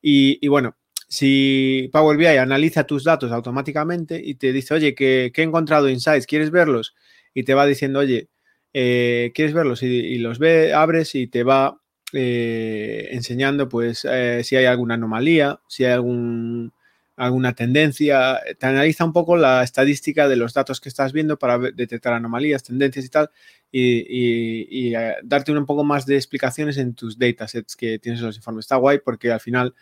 Y, 0.00 0.46
bueno, 0.48 0.76
si 1.08 1.90
Power 1.92 2.16
BI 2.16 2.26
analiza 2.26 2.84
tus 2.84 3.04
datos 3.04 3.30
automáticamente 3.32 4.20
y 4.22 4.34
te 4.34 4.52
dice, 4.52 4.74
oye, 4.74 4.94
que, 4.94 5.32
he 5.34 5.42
encontrado 5.42 5.88
insights, 5.88 6.26
¿quieres 6.26 6.50
verlos? 6.50 6.94
Y 7.34 7.44
te 7.44 7.54
va 7.54 7.66
diciendo, 7.66 8.00
oye, 8.00 8.28
eh, 8.72 9.30
¿quieres 9.34 9.54
verlos? 9.54 9.82
Y, 9.82 10.18
los 10.18 10.38
ve, 10.38 10.72
abres 10.72 11.14
y 11.14 11.26
te 11.28 11.44
va 11.44 11.78
enseñando, 12.14 13.68
pues, 13.68 14.06
si 14.42 14.56
hay 14.56 14.64
alguna 14.66 14.94
anomalía, 14.94 15.60
si 15.68 15.84
hay 15.84 15.92
algún 15.92 16.72
alguna 17.16 17.54
tendencia, 17.54 18.40
te 18.58 18.66
analiza 18.66 19.04
un 19.04 19.12
poco 19.12 19.36
la 19.36 19.62
estadística 19.62 20.28
de 20.28 20.36
los 20.36 20.54
datos 20.54 20.80
que 20.80 20.88
estás 20.88 21.12
viendo 21.12 21.38
para 21.38 21.58
detectar 21.58 22.12
anomalías, 22.14 22.62
tendencias 22.62 23.04
y 23.04 23.08
tal, 23.08 23.30
y, 23.70 24.94
eh, 24.94 25.16
darte 25.22 25.52
un 25.52 25.66
poco 25.66 25.84
más 25.84 26.06
de 26.06 26.16
explicaciones 26.16 26.78
en 26.78 26.94
tus 26.94 27.18
datasets 27.18 27.76
que 27.76 27.98
tienes 27.98 28.20
en 28.20 28.26
los 28.26 28.36
informes. 28.36 28.64
Está 28.64 28.76
guay 28.76 28.98
porque 29.04 29.30
al 29.30 29.40
final 29.40 29.74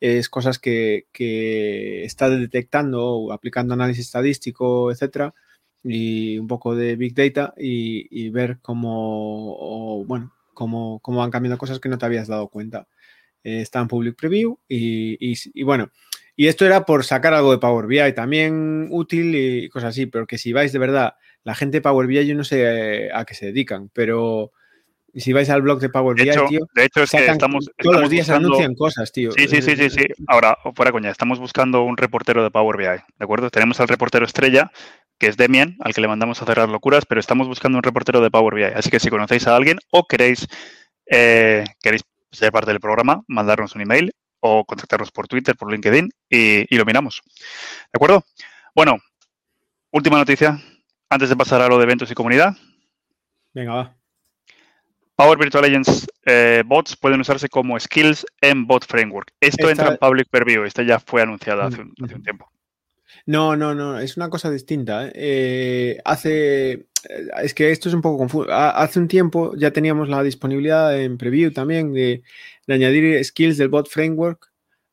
es 0.00 0.28
cosas 0.28 0.58
que, 0.58 1.06
que 1.12 2.04
está 2.04 2.30
detectando, 2.30 3.32
aplicando 3.32 3.74
análisis 3.74 4.06
estadístico, 4.06 4.90
etcétera, 4.92 5.34
y 5.82 6.38
un 6.38 6.46
poco 6.46 6.74
de 6.74 6.96
Big 6.96 7.14
Data 7.14 7.54
y, 7.56 8.28
ver 8.30 8.58
cómo, 8.62 10.04
bueno, 10.04 10.32
cómo, 10.54 11.00
cómo, 11.00 11.18
van 11.18 11.30
cambiando 11.30 11.58
cosas 11.58 11.80
que 11.80 11.88
no 11.88 11.98
te 11.98 12.06
habías 12.06 12.28
dado 12.28 12.48
cuenta. 12.48 12.88
Eh, 13.44 13.60
está 13.62 13.80
en 13.80 13.88
Public 13.88 14.16
Preview 14.16 14.58
y, 14.68 15.62
bueno, 15.62 15.90
y 16.38 16.46
esto 16.46 16.64
era 16.64 16.86
por 16.86 17.04
sacar 17.04 17.34
algo 17.34 17.50
de 17.50 17.58
Power 17.58 17.86
BI, 17.86 18.12
también 18.14 18.86
útil 18.92 19.34
y 19.34 19.68
cosas 19.70 19.88
así, 19.88 20.06
pero 20.06 20.24
que 20.24 20.38
si 20.38 20.52
vais 20.52 20.72
de 20.72 20.78
verdad, 20.78 21.14
la 21.42 21.56
gente 21.56 21.78
de 21.78 21.80
Power 21.82 22.06
BI 22.06 22.28
yo 22.28 22.36
no 22.36 22.44
sé 22.44 22.62
eh, 22.62 23.10
a 23.12 23.24
qué 23.24 23.34
se 23.34 23.46
dedican, 23.46 23.90
pero 23.92 24.52
si 25.12 25.32
vais 25.32 25.50
al 25.50 25.62
blog 25.62 25.80
de 25.80 25.88
Power 25.88 26.14
BI, 26.14 26.30
tío, 26.48 26.60
de 26.76 26.84
hecho 26.84 27.02
es 27.02 27.10
que 27.10 27.26
estamos, 27.26 27.68
todos 27.76 28.02
los 28.02 28.08
días 28.08 28.30
anuncian 28.30 28.76
cosas, 28.76 29.10
tío. 29.10 29.32
Sí, 29.32 29.48
sí, 29.48 29.60
sí, 29.60 29.74
sí, 29.74 29.90
sí. 29.90 30.04
Ahora, 30.28 30.56
fuera 30.76 30.92
coña, 30.92 31.10
estamos 31.10 31.40
buscando 31.40 31.82
un 31.82 31.96
reportero 31.96 32.44
de 32.44 32.52
Power 32.52 32.76
BI, 32.76 32.84
¿de 32.84 33.02
acuerdo? 33.18 33.50
Tenemos 33.50 33.80
al 33.80 33.88
reportero 33.88 34.24
estrella, 34.24 34.70
que 35.18 35.26
es 35.26 35.36
Demian, 35.36 35.76
al 35.80 35.92
que 35.92 36.00
le 36.00 36.06
mandamos 36.06 36.40
a 36.40 36.46
cerrar 36.46 36.68
locuras, 36.68 37.04
pero 37.04 37.18
estamos 37.20 37.48
buscando 37.48 37.78
un 37.78 37.82
reportero 37.82 38.20
de 38.20 38.30
Power 38.30 38.54
BI. 38.54 38.62
Así 38.76 38.90
que 38.90 39.00
si 39.00 39.10
conocéis 39.10 39.48
a 39.48 39.56
alguien 39.56 39.80
o 39.90 40.06
queréis, 40.06 40.46
eh, 41.10 41.64
queréis 41.82 42.04
ser 42.30 42.52
parte 42.52 42.70
del 42.70 42.78
programa, 42.78 43.24
mandarnos 43.26 43.74
un 43.74 43.80
email 43.80 44.12
o 44.40 44.64
contactarnos 44.64 45.10
por 45.10 45.28
Twitter, 45.28 45.56
por 45.56 45.70
LinkedIn 45.70 46.10
y, 46.28 46.76
lo 46.76 46.84
miramos. 46.84 47.22
¿De 47.92 47.96
acuerdo? 47.96 48.24
Bueno, 48.74 48.98
última 49.90 50.18
noticia, 50.18 50.60
antes 51.10 51.28
de 51.28 51.36
pasar 51.36 51.60
a 51.60 51.68
lo 51.68 51.78
de 51.78 51.84
eventos 51.84 52.10
y 52.10 52.14
comunidad. 52.14 52.56
Venga, 53.52 53.74
va. 53.74 53.94
Power 55.16 55.36
Virtual 55.36 55.64
Agents 55.64 56.06
eh, 56.26 56.62
bots 56.64 56.96
pueden 56.96 57.20
usarse 57.20 57.48
como 57.48 57.78
skills 57.78 58.24
en 58.40 58.66
Bot 58.66 58.86
Framework. 58.86 59.32
Esto 59.40 59.68
entra 59.68 59.88
en 59.88 59.96
Public 59.96 60.28
Preview. 60.30 60.64
Este 60.64 60.86
ya 60.86 61.00
fue 61.00 61.22
anunciado 61.22 61.62
hace 61.62 61.80
un 61.80 61.92
mm, 61.98 62.22
tiempo. 62.22 62.48
No, 63.26 63.56
no, 63.56 63.74
no, 63.74 63.98
es 63.98 64.16
una 64.16 64.30
cosa 64.30 64.50
distinta. 64.50 65.06
¿eh? 65.06 65.12
Eh, 65.14 65.98
hace, 66.04 66.72
eh, 66.72 66.86
es 67.42 67.54
que 67.54 67.70
esto 67.70 67.88
es 67.88 67.94
un 67.94 68.02
poco 68.02 68.18
confuso. 68.18 68.50
Hace 68.50 68.98
un 68.98 69.08
tiempo 69.08 69.54
ya 69.56 69.72
teníamos 69.72 70.08
la 70.08 70.22
disponibilidad 70.22 70.98
en 70.98 71.18
preview 71.18 71.52
también 71.52 71.92
de, 71.92 72.22
añadir 72.68 73.22
skills 73.24 73.56
del 73.58 73.68
bot 73.68 73.88
framework 73.88 74.50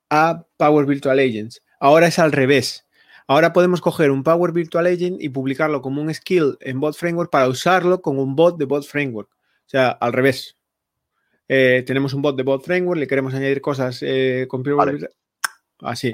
a 0.10 0.46
Power 0.58 0.86
Virtual 0.86 1.20
Agents. 1.20 1.64
Ahora 1.80 2.08
es 2.08 2.20
al 2.20 2.32
revés. 2.32 2.86
Ahora 3.28 3.54
podemos 3.54 3.82
coger 3.82 4.12
un 4.12 4.24
Power 4.24 4.52
Virtual 4.52 4.86
Agent 4.86 5.22
y 5.22 5.30
publicarlo 5.30 5.82
como 5.82 6.02
un 6.02 6.14
skill 6.14 6.58
en 6.62 6.80
bot 6.80 6.96
framework 6.96 7.32
para 7.32 7.48
usarlo 7.48 8.02
con 8.02 8.20
un 8.20 8.36
bot 8.36 8.58
de 8.58 8.66
bot 8.66 8.86
framework. 8.86 9.30
O 9.32 9.70
sea, 9.70 9.90
al 9.90 10.14
revés. 10.14 10.58
tenemos 11.48 12.14
un 12.14 12.22
bot 12.22 12.36
de 12.38 12.44
bot 12.44 12.64
framework, 12.64 13.00
le 13.00 13.08
queremos 13.08 13.34
añadir 13.34 13.62
cosas 13.62 14.04
con 14.48 14.64
vale. 14.64 15.10
Así 15.80 16.14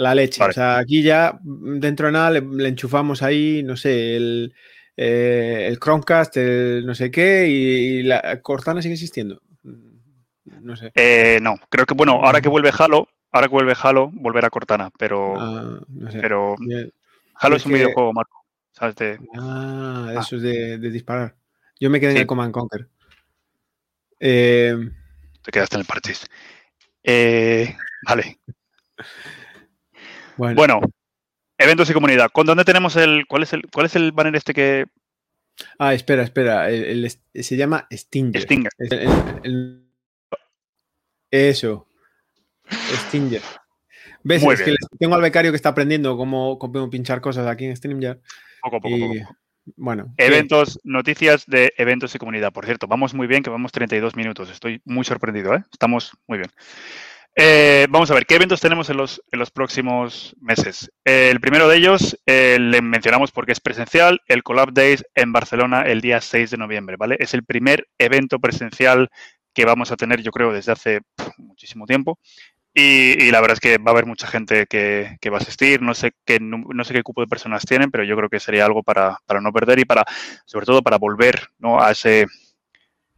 la 0.00 0.14
leche. 0.14 0.42
O 0.42 0.52
sea, 0.52 0.78
aquí 0.78 1.02
ya 1.02 1.38
mm, 1.42 1.78
dentro 1.78 2.06
de 2.06 2.12
nada 2.12 2.30
le, 2.30 2.68
enchufamos 2.68 3.22
ahí, 3.22 3.62
no 3.62 3.76
sé, 3.76 4.16
el, 4.16 4.54
eh, 4.96 5.66
el 5.68 5.78
Chromecast, 5.78 6.36
el 6.38 6.86
no 6.86 6.94
sé 6.94 7.10
qué, 7.10 7.46
y, 7.48 8.02
la 8.02 8.40
Cortana 8.40 8.80
sigue 8.80 8.94
existiendo. 8.94 9.42
Mm, 9.62 10.62
no 10.62 10.76
sé. 10.76 10.90
Eh, 10.94 11.38
no, 11.42 11.56
creo 11.68 11.84
que, 11.84 11.94
bueno, 11.94 12.12
ahora 12.24 12.40
que 12.40 12.48
vuelve 12.48 12.72
Halo, 12.76 13.08
ahora 13.30 13.48
que 13.48 13.52
vuelve 13.54 13.74
Halo, 13.80 14.10
volverá 14.12 14.48
Cortana, 14.48 14.90
pero. 14.98 15.38
Ah, 15.38 15.80
no 15.88 16.10
sé. 16.10 16.18
Pero. 16.20 16.56
Halo 17.42 17.56
es, 17.56 17.66
un 17.66 17.72
videojuego, 17.72 18.12
Marco. 18.12 18.44
¿sabes? 18.72 19.18
Ah, 19.36 20.08
ah, 20.08 20.20
eso 20.20 20.36
es 20.36 20.42
de, 20.42 20.78
disparar. 20.78 21.36
Yo 21.78 21.90
me 21.90 22.00
quedé 22.00 22.12
en 22.12 22.18
el 22.18 22.26
Command 22.26 22.52
Conquer. 22.52 22.88
Eh... 24.18 24.76
Te 25.42 25.50
quedaste 25.50 25.76
en 25.76 25.80
el 25.80 25.86
parchís. 25.86 26.26
Eh, 27.02 27.74
vale. 28.06 28.38
Bueno. 30.54 30.80
eventos 31.58 31.90
y 31.90 31.92
comunidad. 31.92 32.30
¿Con 32.32 32.46
dónde 32.46 32.64
tenemos 32.64 32.96
el 32.96 33.26
cuál 33.26 33.42
es 33.42 33.52
el 33.52 33.62
cuál 33.70 33.86
es 33.86 33.96
el 33.96 34.12
banner 34.12 34.36
este 34.36 34.54
que 34.54 34.86
Ah, 35.78 35.94
espera, 35.94 36.22
espera, 36.22 36.68
se 36.68 37.56
llama 37.56 37.86
Stinger. 37.92 38.42
Stinger. 38.42 38.72
eso. 41.30 41.86
Stinger. 42.70 43.42
¿Ves? 44.22 44.42
es 44.42 44.62
que 44.62 44.74
tengo 44.98 45.14
al 45.14 45.22
becario 45.22 45.50
que 45.50 45.56
está 45.56 45.70
aprendiendo 45.70 46.16
cómo, 46.16 46.58
cómo 46.58 46.90
pinchar 46.90 47.20
cosas 47.20 47.46
aquí 47.46 47.64
en 47.64 47.76
Stinger. 47.76 48.20
Poco, 48.62 48.80
poco, 48.80 48.98
poco, 48.98 49.14
Bueno. 49.76 50.14
Eventos, 50.18 50.78
noticias 50.84 51.46
de 51.46 51.72
eventos 51.76 52.14
y 52.14 52.18
comunidad. 52.18 52.52
Por 52.52 52.66
cierto, 52.66 52.86
vamos 52.86 53.14
muy 53.14 53.26
bien, 53.26 53.42
que 53.42 53.50
vamos 53.50 53.72
32 53.72 54.16
minutos. 54.16 54.50
Estoy 54.50 54.82
muy 54.84 55.04
sorprendido, 55.04 55.54
¿eh? 55.54 55.64
Estamos 55.72 56.12
muy 56.26 56.38
bien. 56.38 56.50
Eh, 57.36 57.86
vamos 57.88 58.10
a 58.10 58.14
ver, 58.14 58.26
¿qué 58.26 58.34
eventos 58.34 58.60
tenemos 58.60 58.90
en 58.90 58.96
los, 58.96 59.22
en 59.30 59.38
los 59.38 59.50
próximos 59.50 60.34
meses? 60.40 60.90
el 61.04 61.40
primero 61.40 61.68
de 61.68 61.76
ellos 61.76 62.18
eh, 62.26 62.58
le 62.60 62.82
mencionamos 62.82 63.30
porque 63.30 63.52
es 63.52 63.60
presencial, 63.60 64.20
el 64.26 64.42
Collab 64.42 64.72
Days 64.72 65.04
en 65.14 65.32
Barcelona 65.32 65.82
el 65.82 66.00
día 66.00 66.20
6 66.20 66.50
de 66.50 66.56
noviembre, 66.56 66.96
¿vale? 66.96 67.16
Es 67.20 67.32
el 67.34 67.44
primer 67.44 67.86
evento 67.98 68.40
presencial 68.40 69.08
que 69.54 69.64
vamos 69.64 69.92
a 69.92 69.96
tener, 69.96 70.22
yo 70.22 70.32
creo, 70.32 70.52
desde 70.52 70.72
hace 70.72 71.00
muchísimo 71.38 71.86
tiempo. 71.86 72.18
Y, 72.72 73.30
la 73.32 73.40
verdad 73.40 73.54
es 73.54 73.60
que 73.60 73.78
va 73.78 73.90
a 73.90 73.94
haber 73.94 74.06
mucha 74.06 74.26
gente 74.28 74.66
que, 74.66 75.18
va 75.30 75.38
a 75.38 75.40
asistir. 75.40 75.82
No 75.82 75.94
sé, 75.94 76.12
qué, 76.24 76.38
no, 76.40 76.84
sé 76.84 76.94
qué 76.94 77.02
cupo 77.02 77.20
de 77.20 77.26
personas 77.26 77.64
tienen, 77.64 77.90
pero 77.90 78.04
yo 78.04 78.16
creo 78.16 78.28
que 78.28 78.38
sería 78.38 78.64
algo 78.64 78.82
para, 78.82 79.18
para 79.26 79.40
no 79.40 79.52
perder 79.52 79.80
y 79.80 79.84
para, 79.84 80.04
sobre 80.44 80.66
todo, 80.66 80.82
para 80.82 80.98
volver 80.98 81.48
¿no? 81.58 81.82
a, 81.82 81.90
ese, 81.90 82.26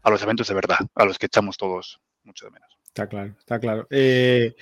a 0.02 0.10
los 0.10 0.22
eventos 0.22 0.48
de 0.48 0.54
verdad, 0.54 0.78
a 0.94 1.04
los 1.04 1.18
que 1.18 1.26
echamos 1.26 1.56
todos 1.58 2.00
mucho 2.24 2.46
de 2.46 2.52
menos. 2.52 2.71
Está 2.92 3.08
claro, 3.08 3.34
está 3.38 3.58
claro. 3.58 3.86
Eh, 3.88 4.54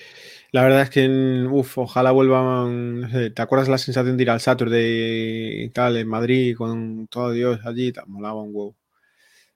la 0.53 0.63
verdad 0.63 0.83
es 0.83 0.91
que, 0.91 1.09
uff, 1.51 1.79
ojalá 1.79 2.13
vuelvan, 2.13 3.01
no 3.01 3.11
sé, 3.11 3.31
¿te 3.31 3.43
acuerdas 3.43 3.69
la 3.69 3.77
sensación 3.77 4.17
de 4.17 4.23
ir 4.23 4.31
al 4.31 4.41
Saturday 4.41 5.65
y 5.65 5.69
tal, 5.71 5.97
en 5.97 6.07
Madrid, 6.07 6.55
con 6.57 7.09
todo 7.09 7.33
Dios 7.33 7.59
allí? 7.65 7.91
Te 7.91 8.03
molaba 8.07 8.41
un 8.41 8.51
huevo. 8.55 8.77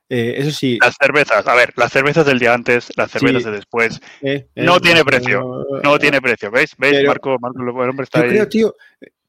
Eh, 0.08 0.34
eso 0.38 0.50
sí. 0.50 0.76
Las 0.82 0.96
cervezas, 1.00 1.46
a 1.46 1.54
ver, 1.54 1.72
las 1.76 1.92
cervezas 1.92 2.26
del 2.26 2.40
día 2.40 2.52
antes, 2.52 2.88
las 2.96 3.12
cervezas 3.12 3.44
de 3.44 3.50
después, 3.52 4.00
eh, 4.22 4.48
no 4.56 4.80
tiene 4.80 5.04
precio, 5.04 5.64
no 5.84 5.96
tiene 6.00 6.20
precio, 6.20 6.50
¿veis? 6.50 6.74
¿Veis? 6.76 7.06
Marco, 7.06 7.36
Marco, 7.38 7.62
el 7.62 7.90
hombre 7.90 8.02
está 8.02 8.22
yo 8.22 8.28
creo, 8.28 8.48
tío, 8.48 8.74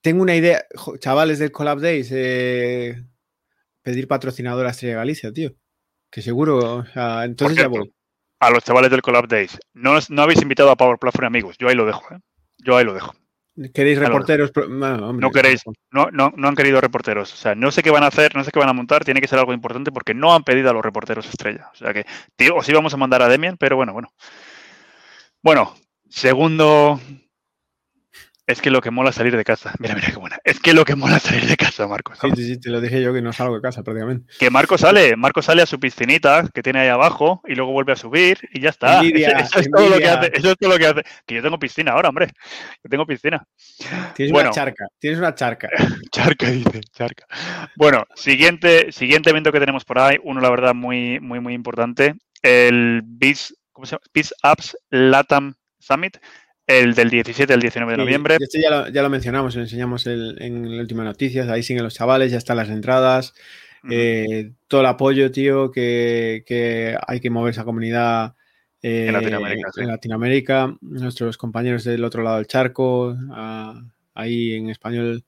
tengo 0.01 0.23
una 0.23 0.35
idea, 0.35 0.65
chavales 0.97 1.37
del 1.37 1.51
Collab 1.51 1.81
Days, 1.81 2.09
pedir 2.09 4.07
patrocinador 4.07 4.65
a 4.65 4.71
Estrella 4.71 4.95
Galicia, 4.95 5.31
tío. 5.31 5.53
Que 6.09 6.23
seguro, 6.23 6.77
o 6.77 6.85
sea, 6.85 7.25
entonces 7.25 7.59
ya 7.59 7.67
voy 7.67 7.94
a 8.39 8.49
los 8.49 8.63
chavales 8.63 8.91
del 8.91 9.01
Collab 9.01 9.27
Days. 9.27 9.59
No, 9.73 9.97
no 10.09 10.21
habéis 10.21 10.41
invitado 10.41 10.71
a 10.71 10.75
Power 10.75 10.97
Platform 10.97 11.27
amigos. 11.27 11.57
Yo 11.57 11.67
ahí 11.67 11.75
lo 11.75 11.85
dejo. 11.85 12.03
¿eh? 12.13 12.19
Yo 12.57 12.77
ahí 12.77 12.85
lo 12.85 12.93
dejo. 12.93 13.13
¿Queréis 13.73 13.97
reporteros? 13.97 14.51
No, 14.67 15.31
queréis, 15.31 15.61
no, 15.89 16.09
no, 16.11 16.33
no, 16.35 16.47
han 16.47 16.55
querido 16.55 16.81
reporteros. 16.81 17.31
O 17.31 17.37
sea, 17.37 17.55
no 17.55 17.71
sé 17.71 17.83
qué 17.83 17.89
van 17.89 18.03
a 18.03 18.07
hacer, 18.07 18.35
no 18.35 18.43
sé 18.43 18.51
qué 18.51 18.59
van 18.59 18.67
a 18.67 18.73
montar, 18.73 19.05
tiene 19.05 19.21
que 19.21 19.29
ser 19.29 19.39
algo 19.39 19.53
importante 19.53 19.93
porque 19.93 20.13
no 20.13 20.35
han 20.35 20.43
pedido 20.43 20.69
a 20.69 20.73
los 20.73 20.83
reporteros 20.83 21.25
estrella. 21.25 21.69
O 21.71 21.75
sea 21.75 21.93
que, 21.93 22.05
tío, 22.35 22.55
os 22.57 22.67
íbamos 22.67 22.93
a 22.93 22.97
mandar 22.97 23.21
a 23.21 23.29
Demian, 23.29 23.55
pero 23.55 23.77
bueno, 23.77 23.93
bueno. 23.93 24.09
Bueno, 25.41 25.73
segundo 26.09 26.99
es 28.47 28.61
que 28.61 28.69
lo 28.69 28.81
que 28.81 28.91
mola 28.91 29.11
salir 29.11 29.35
de 29.35 29.43
casa. 29.43 29.73
Mira, 29.79 29.95
mira 29.95 30.07
qué 30.07 30.17
buena. 30.17 30.37
Es 30.43 30.59
que 30.59 30.73
lo 30.73 30.85
que 30.85 30.95
mola 30.95 31.19
salir 31.19 31.47
de 31.47 31.57
casa, 31.57 31.87
Marcos. 31.87 32.19
Sí, 32.21 32.29
sí, 32.35 32.45
sí, 32.45 32.59
te 32.59 32.69
lo 32.69 32.79
dije 32.79 33.01
yo 33.01 33.11
que 33.11 33.21
no 33.21 33.33
salgo 33.33 33.55
de 33.55 33.61
casa 33.61 33.81
prácticamente. 33.81 34.31
Que 34.37 34.51
Marco 34.51 34.77
sale, 34.77 35.15
Marco 35.15 35.41
sale 35.41 35.63
a 35.63 35.65
su 35.65 35.79
piscinita 35.79 36.47
que 36.53 36.61
tiene 36.61 36.81
ahí 36.81 36.89
abajo 36.89 37.41
y 37.47 37.55
luego 37.55 37.71
vuelve 37.71 37.93
a 37.93 37.95
subir 37.95 38.37
y 38.53 38.61
ya 38.61 38.69
está. 38.69 39.01
eso, 39.01 39.59
es 39.59 39.69
todo 39.71 39.89
lo 39.89 39.97
que 39.97 40.07
hace. 40.07 40.31
Eso 40.33 40.51
es 40.51 40.57
todo 40.57 40.69
lo 40.69 40.77
que 40.77 40.85
hace. 40.85 41.03
Que 41.25 41.35
yo 41.35 41.41
tengo 41.41 41.57
piscina 41.57 41.93
ahora, 41.93 42.09
hombre. 42.09 42.27
Yo 42.83 42.89
tengo 42.89 43.05
piscina. 43.05 43.43
Tienes 44.15 44.31
una 44.33 44.51
charca. 44.51 44.85
Tienes 44.99 45.19
una 45.19 45.33
charca. 45.33 45.69
charca, 46.11 46.51
dice, 46.51 46.81
charca. 46.91 47.25
Bueno, 47.75 48.05
siguiente, 48.15 48.91
siguiente 48.91 49.31
evento 49.31 49.51
que 49.51 49.59
tenemos 49.59 49.85
por 49.85 49.97
ahí, 49.97 50.17
uno 50.23 50.39
la 50.39 50.51
verdad 50.51 50.75
muy, 50.75 51.19
muy, 51.19 51.39
muy 51.39 51.53
importante. 51.53 52.13
El 52.43 53.01
BIS, 53.03 53.55
¿cómo 53.71 53.87
se 53.87 53.93
llama? 53.95 54.03
BIS 54.13 54.35
Apps 54.43 54.77
Latam 54.91 55.55
Summit 55.79 56.17
el 56.67 56.95
del 56.95 57.09
17 57.09 57.53
al 57.53 57.61
19 57.61 57.93
de 57.93 57.97
noviembre. 57.97 58.37
Este 58.39 58.61
ya 58.61 58.69
lo, 58.69 58.89
ya 58.89 59.01
lo 59.01 59.09
mencionamos, 59.09 59.55
lo 59.55 59.61
enseñamos 59.61 60.07
en 60.07 60.75
la 60.75 60.81
última 60.81 61.03
noticias. 61.03 61.47
Ahí 61.49 61.63
siguen 61.63 61.83
los 61.83 61.93
chavales, 61.93 62.31
ya 62.31 62.37
están 62.37 62.57
las 62.57 62.69
entradas. 62.69 63.33
Eh, 63.89 64.51
todo 64.67 64.81
el 64.81 64.87
apoyo, 64.87 65.31
tío, 65.31 65.71
que, 65.71 66.97
hay 67.07 67.19
que 67.19 67.29
mover 67.29 67.51
esa 67.51 67.63
comunidad 67.63 68.35
en, 68.81 69.13
Latinoamérica, 69.87 70.75
Nuestros 70.81 71.37
compañeros 71.37 71.83
del 71.83 72.03
otro 72.03 72.23
lado 72.23 72.37
del 72.37 72.47
charco, 72.47 73.15
ahí 74.13 74.53
en 74.53 74.69
español, 74.69 75.23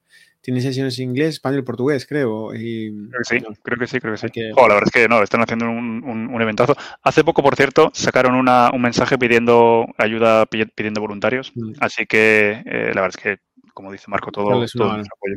tienen 0.48 0.64
sesiones 0.64 0.98
en 0.98 1.10
inglés, 1.10 1.34
español 1.36 1.60
y 1.60 1.64
portugués, 1.64 2.06
creo. 2.08 2.56
Y, 2.56 3.10
creo 3.10 3.20
que 3.20 3.26
sí, 3.26 3.40
creo 3.64 3.78
que 3.78 3.86
sí, 3.86 4.00
creo 4.00 4.14
que 4.14 4.18
sí. 4.18 4.28
la 4.56 4.64
verdad 4.64 4.84
es 4.86 4.92
que 4.92 5.10
no, 5.10 5.22
están 5.22 5.42
haciendo 5.42 5.66
un, 5.66 6.02
un, 6.06 6.42
eventazo. 6.42 6.74
Hace 7.04 7.26
poco, 7.26 7.44
por 7.44 7.58
cierto, 7.58 7.92
sacaron 7.94 8.34
una, 8.34 8.72
un 8.72 8.82
mensaje 8.82 9.18
pidiendo 9.18 9.86
ayuda, 9.98 10.46
pidiendo 10.46 11.02
voluntarios. 11.02 11.52
Mm. 11.54 11.74
Así 11.82 12.06
que 12.06 12.64
eh, 12.66 12.92
la 12.96 13.02
verdad 13.02 13.12
es 13.18 13.18
que, 13.18 13.40
como 13.74 13.92
dice 13.92 14.06
Marco, 14.08 14.32
todo, 14.32 14.66
todo 14.74 14.92
apoyo. 14.92 15.36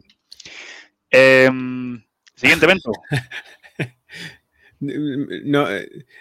Em, 1.11 2.05
siguiente 2.37 2.67
evento. 2.67 2.93
no, 4.79 5.67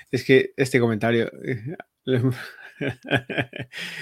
es 0.10 0.24
que 0.26 0.54
este 0.58 0.80
comentario 0.80 1.30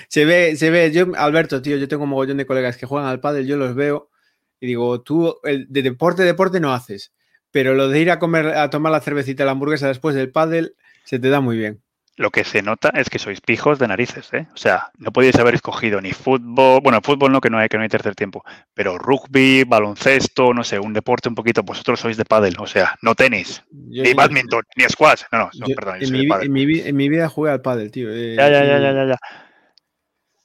se 0.07 0.23
ve, 0.23 0.55
se 0.55 0.69
ve, 0.69 0.93
yo, 0.93 1.07
Alberto, 1.17 1.61
tío, 1.61 1.75
yo 1.75 1.89
tengo 1.89 2.05
un 2.05 2.11
mogollón 2.11 2.37
de 2.37 2.45
colegas 2.45 2.77
que 2.77 2.85
juegan 2.85 3.09
al 3.09 3.19
pádel, 3.19 3.47
yo 3.47 3.57
los 3.57 3.75
veo 3.75 4.11
y 4.59 4.67
digo, 4.67 5.01
tú 5.01 5.37
el, 5.43 5.67
de 5.69 5.81
deporte, 5.81 6.23
deporte 6.23 6.59
no 6.59 6.73
haces, 6.73 7.13
pero 7.51 7.73
lo 7.73 7.89
de 7.89 7.99
ir 7.99 8.11
a 8.11 8.19
comer, 8.19 8.47
a 8.47 8.69
tomar 8.69 8.91
la 8.91 9.01
cervecita, 9.01 9.45
la 9.45 9.51
hamburguesa 9.51 9.87
después 9.87 10.15
del 10.15 10.31
pádel, 10.31 10.75
se 11.03 11.19
te 11.19 11.29
da 11.29 11.41
muy 11.41 11.57
bien 11.57 11.81
lo 12.17 12.31
que 12.31 12.43
se 12.43 12.63
nota 12.63 12.89
es 12.89 13.09
que 13.09 13.19
sois 13.19 13.41
pijos 13.41 13.77
de 13.77 13.87
narices, 13.87 14.33
¿eh? 14.33 14.47
O 14.53 14.57
sea, 14.57 14.91
no 14.97 15.11
podéis 15.11 15.35
haber 15.35 15.53
escogido 15.53 16.01
ni 16.01 16.13
fútbol, 16.13 16.81
bueno, 16.81 16.99
fútbol 17.03 17.31
no, 17.31 17.39
que 17.39 17.51
no 17.51 17.59
hay, 17.59 17.69
que 17.69 17.77
no 17.77 17.83
hay 17.83 17.89
tercer 17.89 18.15
tiempo, 18.15 18.43
pero 18.73 18.97
rugby, 18.97 19.63
baloncesto, 19.63 20.51
no 20.51 20.63
sé, 20.63 20.79
un 20.79 20.93
deporte 20.93 21.29
un 21.29 21.35
poquito, 21.35 21.61
vosotros 21.61 21.99
sois 21.99 22.17
de 22.17 22.25
pádel, 22.25 22.55
o 22.57 22.65
sea, 22.65 22.95
no 23.03 23.13
tenis, 23.13 23.63
ni 23.71 24.13
badminton, 24.13 24.63
ni 24.75 24.85
squash, 24.85 25.21
no, 25.31 25.51
no, 25.59 25.67
perdón. 25.75 25.97
En 26.01 26.11
mi, 26.11 26.21
en, 26.21 26.51
mi, 26.51 26.79
en 26.79 26.95
mi, 26.95 27.07
vida 27.07 27.29
jugué 27.29 27.51
al 27.51 27.61
pádel, 27.61 27.91
tío. 27.91 28.09
Eh, 28.11 28.35
ya, 28.35 28.49
ya, 28.49 28.65
ya, 28.65 28.79
ya, 28.79 29.05
ya, 29.05 29.17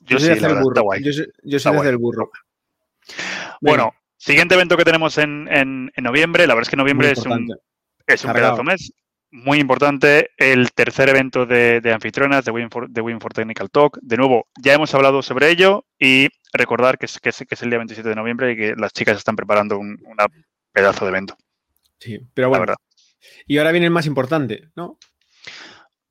Yo, 0.01 0.19
soy 0.19 0.29
de 0.29 0.35
hacer 0.35 0.55
burro. 0.61 0.85
Yo, 1.01 1.13
soy, 1.13 1.33
yo 1.43 1.59
soy 1.59 1.73
de 1.73 1.79
hacer 1.79 1.97
burro. 1.97 2.31
Bueno, 3.63 3.95
siguiente 4.23 4.55
evento 4.55 4.77
que 4.77 4.85
tenemos 4.85 5.19
en, 5.19 5.49
en, 5.51 5.91
en, 5.95 6.05
noviembre, 6.05 6.47
la 6.47 6.55
verdad 6.55 6.69
es 6.69 6.71
que 6.71 6.77
noviembre 6.77 7.11
es 7.11 7.27
un, 7.27 7.49
es 8.07 8.25
un 8.25 8.33
pedazo 8.33 8.63
mes 8.63 8.93
muy 9.33 9.59
importante, 9.59 10.31
el 10.37 10.73
tercer 10.73 11.09
evento 11.09 11.47
de, 11.47 11.81
de 11.81 11.93
anfitrionas 11.93 12.45
de 12.45 12.51
Win, 12.53 12.71
for, 12.71 12.89
de 12.89 13.01
Win 13.01 13.19
for 13.19 13.33
Technical 13.33 13.71
Talk. 13.71 13.99
De 14.03 14.19
nuevo, 14.19 14.47
ya 14.63 14.75
hemos 14.75 14.95
hablado 14.95 15.23
sobre 15.23 15.51
ello 15.51 15.87
y 15.99 16.29
recordar 16.53 16.99
que 16.99 17.07
es, 17.07 17.19
que 17.19 17.31
es, 17.31 17.63
el 17.63 17.71
día 17.71 17.79
27 17.79 18.09
de 18.09 18.15
noviembre 18.15 18.53
y 18.53 18.57
que 18.57 18.75
las 18.77 18.93
chicas 18.93 19.17
están 19.17 19.35
preparando 19.35 19.79
un 19.79 19.99
pedazo 20.71 21.07
de 21.07 21.11
evento. 21.11 21.37
Sí, 21.99 22.19
pero 22.35 22.51
bueno. 22.51 22.75
Y 23.47 23.59
ahora 23.59 23.73
viene 23.73 23.87
el 23.87 23.93
más 23.93 24.07
importante, 24.07 24.69
¿no? 24.77 24.99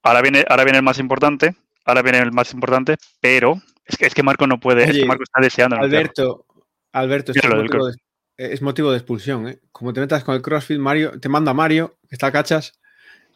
Ahora 0.02 0.22
viene, 0.22 0.44
ahora 0.50 0.64
viene 0.64 0.80
el 0.80 0.84
más 0.84 0.98
importante, 0.98 1.56
ahora 1.86 2.02
viene 2.02 2.20
el 2.20 2.32
más 2.32 2.54
importante, 2.54 2.98
pero 3.20 3.62
es 3.86 3.98
que, 3.98 4.08
es 4.08 4.14
que 4.14 4.24
Marco 4.24 4.48
no 4.48 4.60
puede, 4.60 4.86
es 4.86 4.98
que 4.98 5.06
Marco 5.06 5.24
está 5.24 5.42
deseando. 5.42 5.76
Alberto, 5.76 6.46
Alberto, 6.92 7.32
es 7.34 7.44
motivo, 7.44 7.88
de, 7.88 7.96
es 8.38 8.62
motivo, 8.62 8.92
de, 8.92 8.98
expulsión, 8.98 9.48
¿eh? 9.48 9.60
Como 9.72 9.94
te 9.94 10.02
metas 10.02 10.24
con 10.24 10.36
el 10.36 10.42
CrossFit, 10.42 10.78
Mario, 10.78 11.20
te 11.20 11.30
manda 11.30 11.54
Mario, 11.54 11.98
que 12.10 12.16
está 12.16 12.32
cachas, 12.32 12.74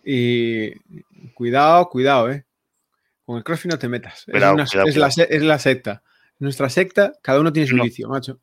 y 0.03 0.71
cuidado, 1.33 1.89
cuidado, 1.89 2.31
¿eh? 2.31 2.45
Con 3.25 3.37
el 3.37 3.43
CrossFit 3.43 3.71
no 3.71 3.79
te 3.79 3.87
metas. 3.87 4.25
es, 4.27 5.41
La, 5.41 5.59
secta. 5.59 6.03
Nuestra 6.37 6.69
secta, 6.69 7.13
cada 7.21 7.39
uno 7.39 7.51
tiene 7.51 7.67
su 7.67 7.75
vicio, 7.75 8.09
macho. 8.09 8.39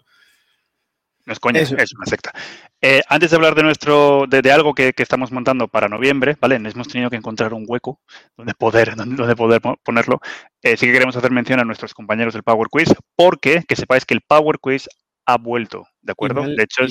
No 1.25 1.33
es 1.33 1.39
coña, 1.39 1.61
es 1.61 1.71
una 1.71 2.07
secta. 2.07 2.33
Eh, 2.81 3.01
antes 3.09 3.31
de 3.31 3.37
hablar 3.37 3.55
de 3.55 3.63
nuestro, 3.63 4.27
de, 4.27 4.51
algo 4.51 4.75
que, 4.75 4.93
estamos 4.97 5.31
montando 5.31 5.69
para 5.69 5.89
noviembre, 5.89 6.37
¿vale? 6.41 6.57
Hemos 6.57 6.89
tenido 6.89 7.11
que 7.11 7.17
encontrar 7.17 7.55
un 7.55 7.65
hueco 7.69 8.01
donde 8.37 8.55
poder, 8.55 8.97
donde 8.97 9.37
poder 9.37 9.61
ponerlo. 9.85 10.21
Eh, 10.63 10.77
sí 10.77 10.87
que 10.87 10.93
queremos 10.93 11.15
hacer 11.15 11.31
mención 11.31 11.61
a 11.61 11.65
nuestros 11.65 11.95
compañeros 11.95 12.35
del 12.35 12.43
Power 12.43 12.67
Quiz, 12.69 12.93
porque 13.15 13.63
que 13.69 13.77
sepáis 13.77 14.05
que 14.05 14.15
el 14.15 14.21
Power 14.23 14.59
Quiz 14.61 14.89
ha 15.27 15.37
vuelto, 15.39 15.87
¿de 16.01 16.13
acuerdo? 16.13 16.43
de 16.47 16.63
hecho 16.63 16.85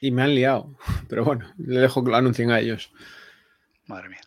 y, 0.00 0.10
me 0.10 0.22
han 0.22 0.34
liado, 0.34 0.76
pero 1.08 1.24
bueno, 1.24 1.46
le 1.58 1.80
dejo 1.80 2.04
que 2.04 2.10
lo 2.10 2.16
anuncien 2.16 2.50
a 2.50 2.60
ellos. 2.60 2.92
Madre 3.86 4.08
mía. 4.10 4.20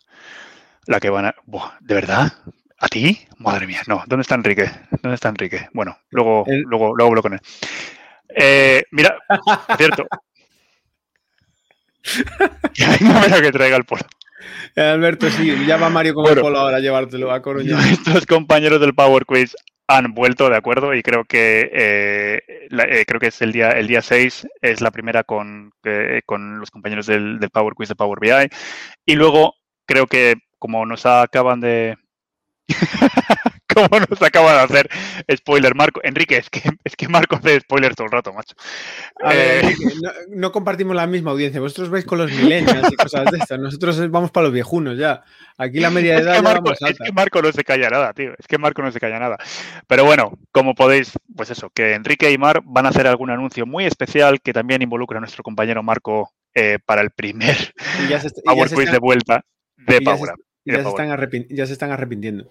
La 0.86 0.98
que 0.98 1.10
van 1.10 1.26
a. 1.26 1.34
¿De 1.80 1.94
verdad? 1.94 2.32
¿A 2.78 2.88
ti? 2.88 3.26
Madre 3.38 3.66
mía. 3.68 3.82
No. 3.86 4.02
¿Dónde 4.08 4.22
está 4.22 4.34
Enrique? 4.34 4.68
¿Dónde 5.02 5.14
está 5.14 5.28
Enrique? 5.28 5.68
Bueno, 5.72 5.96
luego, 6.10 6.44
luego, 6.46 6.96
luego 6.96 7.10
hablo 7.10 7.22
con 7.22 7.34
él. 7.34 7.40
Eh, 8.28 8.82
mira, 8.90 9.16
cierto. 9.76 10.04
no 13.00 13.20
me 13.20 13.42
que 13.42 13.52
traiga 13.52 13.76
el 13.76 13.84
polo. 13.84 14.02
Eh, 14.74 14.82
Alberto, 14.82 15.30
sí, 15.30 15.54
ya 15.66 15.76
va 15.76 15.88
Mario 15.88 16.14
con 16.14 16.26
el 16.26 16.40
polo 16.40 16.58
ahora 16.58 16.78
a 16.78 16.80
llevártelo 16.80 17.30
a 17.30 17.40
Coruña. 17.42 17.76
Nuestros 17.76 18.26
compañeros 18.26 18.80
del 18.80 18.94
Power 18.94 19.24
Quiz 19.26 19.54
han 19.96 20.14
vuelto, 20.14 20.48
de 20.48 20.56
acuerdo, 20.56 20.94
y 20.94 21.02
creo 21.02 21.24
que 21.24 21.70
eh, 21.72 22.42
eh, 22.70 23.04
creo 23.06 23.20
que 23.20 23.28
es 23.28 23.42
el 23.42 23.52
día 23.52 23.70
el 23.70 23.86
día 23.86 24.02
6, 24.02 24.46
es 24.60 24.80
la 24.80 24.90
primera 24.90 25.24
con, 25.24 25.72
eh, 25.84 26.22
con 26.26 26.58
los 26.58 26.70
compañeros 26.70 27.06
del, 27.06 27.38
del, 27.38 27.50
Power 27.50 27.74
Quiz 27.74 27.88
de 27.88 27.94
Power 27.94 28.18
BI. 28.20 28.48
Y 29.06 29.14
luego 29.14 29.54
creo 29.86 30.06
que 30.06 30.36
como 30.58 30.86
nos 30.86 31.06
acaban 31.06 31.60
de 31.60 31.96
como 33.88 34.00
nos 34.00 34.22
acaba 34.22 34.52
de 34.52 34.60
hacer 34.60 34.88
spoiler 35.34 35.74
Marco. 35.74 36.00
Enrique, 36.02 36.36
es 36.36 36.50
que, 36.50 36.62
es 36.84 36.96
que 36.96 37.08
Marco 37.08 37.36
hace 37.36 37.60
spoilers 37.60 37.96
todo 37.96 38.06
el 38.06 38.12
rato, 38.12 38.32
macho. 38.32 38.54
Eh, 39.30 39.74
no, 40.30 40.52
compartimos 40.52 40.96
la 40.96 41.06
misma 41.06 41.30
audiencia. 41.30 41.60
Vosotros 41.60 41.90
vais 41.90 42.04
con 42.04 42.18
los 42.18 42.30
millennials 42.30 42.92
y 42.92 42.96
cosas 42.96 43.30
de 43.30 43.38
estas. 43.38 43.58
Nosotros 43.58 44.10
vamos 44.10 44.30
para 44.30 44.44
los 44.44 44.52
viejunos 44.52 44.98
ya. 44.98 45.22
Aquí 45.58 45.80
la 45.80 45.90
media 45.90 46.16
de 46.16 46.22
edad. 46.22 46.36
Es 46.36 46.42
Marco, 46.42 46.72
es 46.72 46.98
que 46.98 47.12
Marco 47.12 47.42
no 47.42 47.52
se 47.52 47.64
calla 47.64 47.90
nada, 47.90 48.12
tío. 48.12 48.32
Es 48.38 48.46
que 48.46 48.58
Marco 48.58 48.82
no 48.82 48.90
se 48.90 49.00
calla 49.00 49.18
nada. 49.18 49.36
Pero 49.86 50.04
bueno, 50.04 50.38
como 50.50 50.74
podéis, 50.74 51.12
pues 51.36 51.50
eso, 51.50 51.70
que 51.70 51.94
Enrique 51.94 52.30
y 52.30 52.38
Mar 52.38 52.60
van 52.64 52.86
a 52.86 52.88
hacer 52.90 53.06
algún 53.06 53.30
anuncio 53.30 53.66
muy 53.66 53.84
especial 53.84 54.40
que 54.40 54.52
también 54.52 54.82
involucra 54.82 55.18
a 55.18 55.20
nuestro 55.20 55.42
compañero 55.42 55.82
Marco 55.82 56.32
eh, 56.54 56.78
para 56.84 57.02
el 57.02 57.10
primer 57.10 57.56
Power 58.44 58.70
Quiz 58.70 58.90
de 58.90 58.98
vuelta 58.98 59.44
de 59.76 60.00
Power 60.00 60.34
ya, 60.64 60.82
se 61.66 61.72
están 61.72 61.90
arrepintiendo. 61.90 62.48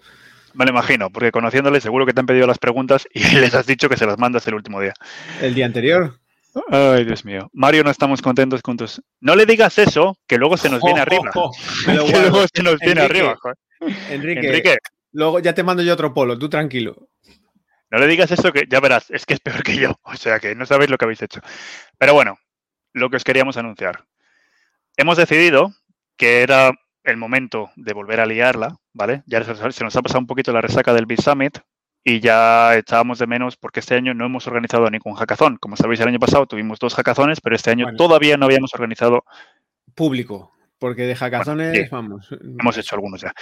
Me 0.54 0.64
lo 0.64 0.70
imagino, 0.70 1.10
porque 1.10 1.32
conociéndole 1.32 1.80
seguro 1.80 2.06
que 2.06 2.12
te 2.12 2.20
han 2.20 2.26
pedido 2.26 2.46
las 2.46 2.58
preguntas 2.58 3.06
y 3.12 3.20
les 3.40 3.54
has 3.54 3.66
dicho 3.66 3.88
que 3.88 3.96
se 3.96 4.06
las 4.06 4.18
mandas 4.18 4.46
el 4.46 4.54
último 4.54 4.80
día. 4.80 4.94
¿El 5.40 5.54
día 5.54 5.66
anterior? 5.66 6.18
Ay, 6.70 7.04
Dios 7.04 7.24
mío. 7.24 7.50
Mario, 7.52 7.82
no 7.82 7.90
estamos 7.90 8.20
contentos 8.20 8.60
con 8.60 8.76
tus... 8.76 9.00
No 9.20 9.34
le 9.34 9.46
digas 9.46 9.78
eso, 9.78 10.18
que 10.26 10.36
luego 10.36 10.56
se 10.56 10.68
nos 10.68 10.82
viene 10.82 11.00
arriba. 11.00 11.30
que 11.86 11.92
luego 11.92 12.44
se 12.52 12.62
nos 12.62 12.78
viene 12.78 13.00
arriba. 13.00 13.38
Enrique, 14.10 14.76
luego 15.12 15.40
ya 15.40 15.54
te 15.54 15.62
mando 15.62 15.82
yo 15.82 15.94
otro 15.94 16.12
polo, 16.12 16.38
tú 16.38 16.48
tranquilo. 16.48 17.08
No 17.90 17.98
le 17.98 18.06
digas 18.06 18.30
eso, 18.30 18.52
que 18.52 18.64
ya 18.68 18.80
verás, 18.80 19.10
es 19.10 19.26
que 19.26 19.34
es 19.34 19.40
peor 19.40 19.62
que 19.62 19.76
yo. 19.76 19.94
O 20.04 20.16
sea, 20.16 20.40
que 20.40 20.54
no 20.54 20.66
sabéis 20.66 20.90
lo 20.90 20.98
que 20.98 21.04
habéis 21.04 21.22
hecho. 21.22 21.40
Pero 21.98 22.14
bueno, 22.14 22.38
lo 22.92 23.10
que 23.10 23.16
os 23.16 23.24
queríamos 23.24 23.56
anunciar. 23.56 24.04
Hemos 24.96 25.16
decidido 25.16 25.72
que 26.16 26.42
era 26.42 26.72
el 27.04 27.16
momento 27.16 27.70
de 27.76 27.92
volver 27.92 28.20
a 28.20 28.26
liarla, 28.26 28.76
¿vale? 28.92 29.22
Ya 29.26 29.42
se 29.42 29.84
nos 29.84 29.96
ha 29.96 30.02
pasado 30.02 30.20
un 30.20 30.26
poquito 30.26 30.52
la 30.52 30.60
resaca 30.60 30.94
del 30.94 31.06
Big 31.06 31.20
Summit 31.20 31.58
y 32.04 32.20
ya 32.20 32.76
echábamos 32.76 33.18
de 33.18 33.26
menos 33.26 33.56
porque 33.56 33.80
este 33.80 33.94
año 33.94 34.14
no 34.14 34.26
hemos 34.26 34.46
organizado 34.46 34.90
ningún 34.90 35.14
hackathon. 35.14 35.56
Como 35.56 35.76
sabéis, 35.76 36.00
el 36.00 36.08
año 36.08 36.18
pasado 36.18 36.46
tuvimos 36.46 36.78
dos 36.78 36.94
hackathons, 36.94 37.40
pero 37.40 37.56
este 37.56 37.70
año 37.70 37.86
todavía 37.96 38.36
no 38.36 38.46
habíamos 38.46 38.74
organizado 38.74 39.24
público, 39.94 40.52
porque 40.78 41.02
de 41.02 41.14
hackathons, 41.14 41.90
vamos. 41.90 42.28
Hemos 42.30 42.78
hecho 42.78 42.94
algunos 42.96 43.20
ya. 43.20 43.32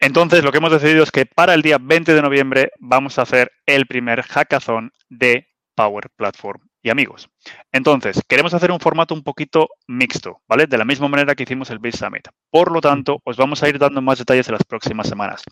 Entonces, 0.00 0.42
lo 0.42 0.50
que 0.50 0.58
hemos 0.58 0.72
decidido 0.72 1.04
es 1.04 1.12
que 1.12 1.26
para 1.26 1.54
el 1.54 1.62
día 1.62 1.78
20 1.80 2.14
de 2.14 2.22
noviembre 2.22 2.72
vamos 2.80 3.18
a 3.18 3.22
hacer 3.22 3.52
el 3.66 3.86
primer 3.86 4.22
hackathon 4.22 4.92
de 5.08 5.48
Power 5.74 6.10
Platform 6.16 6.60
y 6.82 6.90
amigos. 6.90 7.28
Entonces, 7.70 8.20
queremos 8.28 8.52
hacer 8.54 8.72
un 8.72 8.80
formato 8.80 9.14
un 9.14 9.22
poquito 9.22 9.68
mixto, 9.86 10.42
¿vale? 10.48 10.66
De 10.66 10.78
la 10.78 10.84
misma 10.84 11.08
manera 11.08 11.34
que 11.34 11.44
hicimos 11.44 11.70
el 11.70 11.78
Base 11.78 11.98
Summit. 11.98 12.28
Por 12.50 12.72
lo 12.72 12.80
tanto, 12.80 13.20
os 13.24 13.36
vamos 13.36 13.62
a 13.62 13.68
ir 13.68 13.78
dando 13.78 14.02
más 14.02 14.18
detalles 14.18 14.48
en 14.48 14.54
las 14.54 14.64
próximas 14.64 15.08
semanas. 15.08 15.42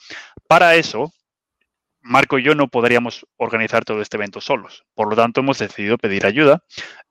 Para 0.48 0.74
eso, 0.74 1.12
Marco 2.02 2.38
y 2.38 2.42
yo 2.42 2.54
no 2.54 2.68
podríamos 2.68 3.26
organizar 3.36 3.84
todo 3.84 4.02
este 4.02 4.16
evento 4.16 4.40
solos. 4.40 4.84
Por 4.94 5.08
lo 5.08 5.16
tanto, 5.16 5.40
hemos 5.40 5.58
decidido 5.58 5.98
pedir 5.98 6.26
ayuda 6.26 6.64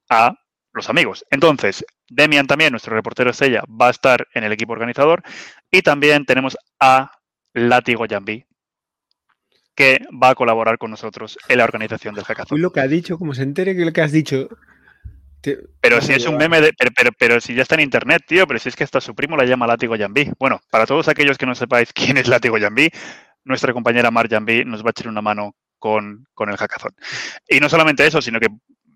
a 0.10 0.36
los 0.74 0.90
amigos. 0.90 1.26
Entonces, 1.30 1.86
Demian 2.10 2.48
también, 2.48 2.72
nuestro 2.72 2.96
reportero 2.96 3.30
estrella, 3.30 3.64
va 3.70 3.88
a 3.88 3.92
estar 3.92 4.28
en 4.34 4.44
el 4.44 4.52
equipo 4.52 4.74
organizador. 4.74 5.24
Y 5.72 5.82
también 5.82 6.26
tenemos 6.26 6.58
a 6.80 7.12
Látigo 7.54 8.06
Jambi, 8.10 8.46
que 9.80 10.06
va 10.12 10.32
a 10.32 10.36
colaborar 10.36 10.78
con 10.78 10.92
nosotros 10.92 11.38
en 11.48 11.58
la 11.58 11.64
organización 11.64 12.14
del 12.14 12.26
hackathon. 12.26 12.58
Y 12.58 12.62
lo 12.62 12.74
que 12.74 12.82
ha 12.82 12.88
dicho, 12.88 13.18
como 13.18 13.34
se 13.34 13.44
entere 13.44 13.78
que 13.78 13.86
lo 13.86 13.94
que 13.94 14.02
has 14.02 14.12
dicho. 14.12 14.50
Pero 15.80 16.02
si 16.02 16.12
es 16.12 16.26
un 16.26 16.36
meme, 16.36 16.60
de, 16.60 16.74
pero, 16.74 17.12
pero, 17.18 17.40
si 17.40 17.56
ya 17.56 17.62
está 17.62 17.76
en 17.76 17.82
internet, 17.82 18.24
tío, 18.28 18.46
pero 18.46 18.60
si 18.60 18.68
es 18.68 18.76
que 18.76 18.84
hasta 18.84 19.00
su 19.00 19.16
primo 19.16 19.38
la 19.38 19.46
llama 19.46 19.68
Látigo 19.68 19.96
Yambi. 19.96 20.34
Bueno, 20.38 20.60
para 20.70 20.86
todos 20.86 21.08
aquellos 21.08 21.38
que 21.38 21.46
no 21.46 21.56
sepáis 21.56 21.94
quién 21.94 22.18
es 22.18 22.28
Látigo 22.28 22.58
Yambi, 22.58 22.90
nuestra 23.46 23.72
compañera 23.72 24.12
Mar 24.12 24.28
Yambi 24.28 24.66
nos 24.66 24.84
va 24.84 24.88
a 24.88 24.92
echar 24.92 25.08
una 25.08 25.22
mano 25.22 25.56
con, 25.78 26.26
con 26.34 26.50
el 26.50 26.58
hackathon. 26.58 26.92
Y 27.48 27.62
no 27.62 27.70
solamente 27.70 28.06
eso, 28.06 28.22
sino 28.22 28.38
que 28.42 28.48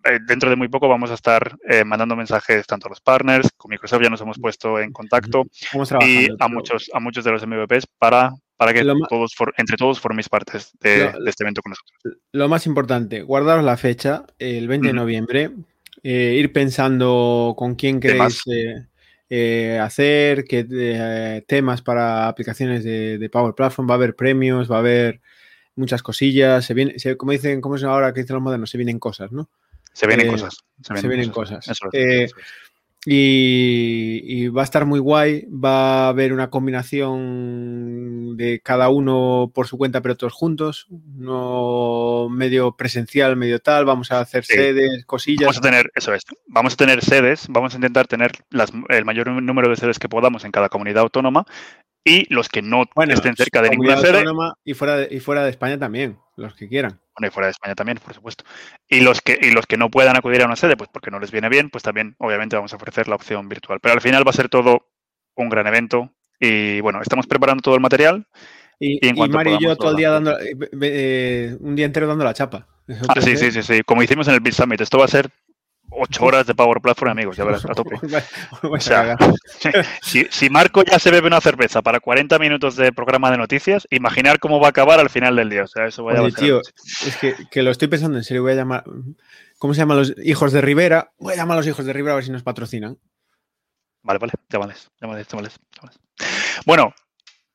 eh, 0.03 0.19
dentro 0.27 0.49
de 0.49 0.57
muy 0.57 0.67
poco 0.67 0.89
vamos 0.89 1.11
a 1.11 1.13
estar 1.13 1.55
eh, 1.65 1.85
mandando 1.85 2.17
mensajes 2.17 2.67
tanto 2.67 2.87
a 2.87 2.89
los 2.89 2.99
partners, 2.99 3.47
con 3.55 3.69
Microsoft 3.69 4.03
ya 4.03 4.09
nos 4.09 4.19
hemos 4.19 4.37
puesto 4.37 4.81
en 4.81 4.91
contacto 4.91 5.45
y 6.01 6.27
a 6.37 6.49
muchos, 6.49 6.91
a 6.93 6.99
muchos 6.99 7.23
de 7.23 7.31
los 7.31 7.47
MVPs 7.47 7.87
para 7.97 8.33
para 8.63 8.73
que 8.73 8.85
todos 9.09 9.35
entre 9.57 9.75
todos 9.75 9.99
forméis 9.99 10.29
partes 10.29 10.71
de, 10.79 11.11
este 11.27 11.43
evento 11.43 11.61
con 11.61 11.71
nosotros. 11.71 12.17
Lo 12.31 12.47
más 12.47 12.65
importante, 12.65 13.21
guardaros 13.21 13.65
la 13.65 13.75
fecha, 13.75 14.25
el 14.39 14.69
20 14.69 14.87
de 14.87 14.93
noviembre. 14.93 15.51
eh, 16.01 16.35
ir 16.37 16.53
pensando 16.53 17.55
con 17.57 17.75
quién 17.75 17.99
queréis 17.99 18.41
eh, 19.29 19.79
hacer, 19.79 20.45
qué 20.45 21.43
temas 21.45 21.81
para 21.81 22.29
aplicaciones 22.29 22.85
de, 22.85 23.29
Power 23.29 23.53
Platform. 23.53 23.89
Va 23.89 23.95
a 23.95 23.97
haber 23.97 24.15
premios, 24.15 24.71
va 24.71 24.77
a 24.77 24.79
haber 24.79 25.19
muchas 25.75 26.01
cosillas. 26.01 26.63
Se 26.63 26.73
viene, 26.73 26.95
como 27.17 27.33
dicen, 27.33 27.59
como 27.59 27.75
es 27.75 27.83
ahora 27.83 28.13
que 28.13 28.21
dicen 28.21 28.35
los 28.35 28.43
modernos, 28.43 28.69
se 28.69 28.77
vienen 28.77 28.97
cosas, 28.97 29.33
¿no? 29.33 29.49
Se 29.91 30.07
vienen 30.07 30.29
cosas. 30.29 30.57
Se 30.81 31.07
vienen, 31.07 31.31
cosas. 31.31 31.65
Y, 33.05 34.47
va 34.49 34.61
a 34.61 34.63
estar 34.63 34.85
muy 34.85 34.99
guay. 34.99 35.45
Va 35.47 36.05
a 36.05 36.07
haber 36.09 36.33
una 36.33 36.49
combinación 36.49 38.37
de 38.37 38.61
cada 38.61 38.89
uno 38.89 39.51
por 39.53 39.67
su 39.67 39.77
cuenta, 39.77 40.01
pero 40.01 40.15
todos 40.15 40.33
juntos. 40.33 40.87
No 40.89 42.27
medio 42.29 42.75
presencial, 42.75 43.35
medio 43.35 43.59
tal. 43.59 43.85
Vamos 43.85 44.11
a 44.11 44.19
hacer 44.19 44.45
sedes, 44.45 45.05
cosillas. 45.05 45.47
Vamos 45.47 45.57
a 45.57 45.61
tener, 45.61 45.91
eso 45.95 46.13
es. 46.13 46.23
Vamos 46.47 46.73
a 46.73 46.77
tener 46.77 47.03
sedes. 47.03 47.47
Vamos 47.49 47.73
a 47.73 47.77
intentar 47.77 48.07
tener 48.07 48.31
el 48.89 49.05
mayor 49.05 49.29
número 49.29 49.69
de 49.69 49.75
sedes 49.75 49.99
que 49.99 50.09
podamos 50.09 50.45
en 50.45 50.51
cada 50.51 50.69
comunidad 50.69 51.03
autónoma 51.03 51.45
y 52.05 52.31
los 52.33 52.49
que 52.49 52.61
no 52.61 52.85
estén 53.07 53.35
cerca 53.35 53.61
de 53.61 53.69
ninguna 53.69 53.97
sede. 53.97 54.23
Y 54.63 54.73
fuera 54.73 54.97
de, 54.97 55.07
y 55.15 55.19
fuera 55.19 55.43
de 55.43 55.49
España 55.49 55.77
también, 55.77 56.19
los 56.35 56.53
que 56.55 56.67
quieran. 56.67 56.99
Bueno, 57.15 57.27
y 57.27 57.31
fuera 57.31 57.47
de 57.47 57.51
España 57.51 57.75
también, 57.75 57.99
por 57.99 58.13
supuesto. 58.13 58.43
Y 58.87 59.01
los 59.01 59.21
que 59.21 59.37
y 59.41 59.51
los 59.51 59.65
que 59.65 59.77
no 59.77 59.89
puedan 59.89 60.15
acudir 60.15 60.41
a 60.41 60.45
una 60.45 60.55
sede, 60.55 60.75
pues 60.75 60.89
porque 60.91 61.11
no 61.11 61.19
les 61.19 61.31
viene 61.31 61.49
bien, 61.49 61.69
pues 61.69 61.83
también 61.83 62.15
obviamente 62.17 62.55
vamos 62.55 62.73
a 62.73 62.77
ofrecer 62.77 63.07
la 63.07 63.15
opción 63.15 63.47
virtual. 63.49 63.79
Pero 63.79 63.93
al 63.93 64.01
final 64.01 64.25
va 64.25 64.31
a 64.31 64.33
ser 64.33 64.49
todo 64.49 64.89
un 65.35 65.49
gran 65.49 65.67
evento 65.67 66.11
y 66.39 66.81
bueno, 66.81 67.01
estamos 67.01 67.27
preparando 67.27 67.61
todo 67.61 67.75
el 67.75 67.81
material. 67.81 68.27
Y, 68.79 69.07
y, 69.07 69.13
Mario 69.13 69.57
y 69.59 69.63
yo 69.63 69.75
todo 69.75 69.91
el 69.91 69.97
día 69.97 70.09
dando, 70.09 70.37
eh, 70.39 70.57
eh, 70.81 71.57
un 71.59 71.75
día 71.75 71.85
entero 71.85 72.07
dando 72.07 72.25
la 72.25 72.33
chapa. 72.33 72.67
Ah, 73.07 73.21
sí, 73.21 73.37
sí, 73.37 73.51
sí, 73.51 73.63
sí, 73.63 73.81
como 73.85 74.03
hicimos 74.03 74.27
en 74.27 74.33
el 74.33 74.41
Bit 74.41 74.53
Summit. 74.53 74.81
Esto 74.81 74.97
va 74.97 75.05
a 75.05 75.09
ser 75.09 75.29
ocho 75.95 76.25
horas 76.25 76.45
de 76.47 76.55
Power 76.55 76.81
Platform, 76.81 77.11
amigos, 77.11 77.37
ya 77.37 77.43
verás, 77.43 77.65
a 77.65 77.73
tope. 77.73 77.95
O 78.63 78.79
sea, 78.79 79.17
si, 80.01 80.49
Marco 80.49 80.83
ya 80.83 80.99
se 80.99 81.11
bebe 81.11 81.27
una 81.27 81.41
cerveza 81.41 81.81
para 81.81 81.99
40 81.99 82.39
minutos 82.39 82.75
de 82.75 82.91
programa 82.91 83.31
de 83.31 83.37
noticias, 83.37 83.87
imaginar 83.89 84.39
cómo 84.39 84.59
va 84.59 84.67
a 84.67 84.69
acabar 84.69 84.99
al 84.99 85.09
final 85.09 85.35
del 85.35 85.49
día. 85.49 85.63
O 85.63 85.67
sea, 85.67 85.85
eso 85.85 86.03
vaya 86.03 86.25
a 86.25 86.31
tío, 86.31 86.59
es 86.59 87.17
que, 87.17 87.35
que, 87.49 87.63
lo 87.63 87.71
estoy 87.71 87.87
pensando 87.87 88.17
en 88.17 88.23
serio, 88.23 88.43
voy 88.43 88.53
a 88.53 88.55
llamar. 88.55 88.83
¿Cómo 89.57 89.73
se 89.73 89.79
llaman 89.79 89.97
los 89.97 90.13
hijos 90.23 90.51
de 90.51 90.61
Rivera? 90.61 91.13
Voy 91.17 91.33
a 91.33 91.37
llamar 91.37 91.55
a 91.55 91.59
los 91.61 91.67
hijos 91.67 91.85
de 91.85 91.93
Rivera 91.93 92.13
a 92.13 92.15
ver 92.15 92.25
si 92.25 92.31
nos 92.31 92.43
patrocinan. 92.43 92.97
Vale, 94.01 94.19
vale, 94.19 94.33
llámales, 94.49 94.91
llámales, 94.99 95.27
llámales. 95.27 95.59
Bueno, 96.65 96.93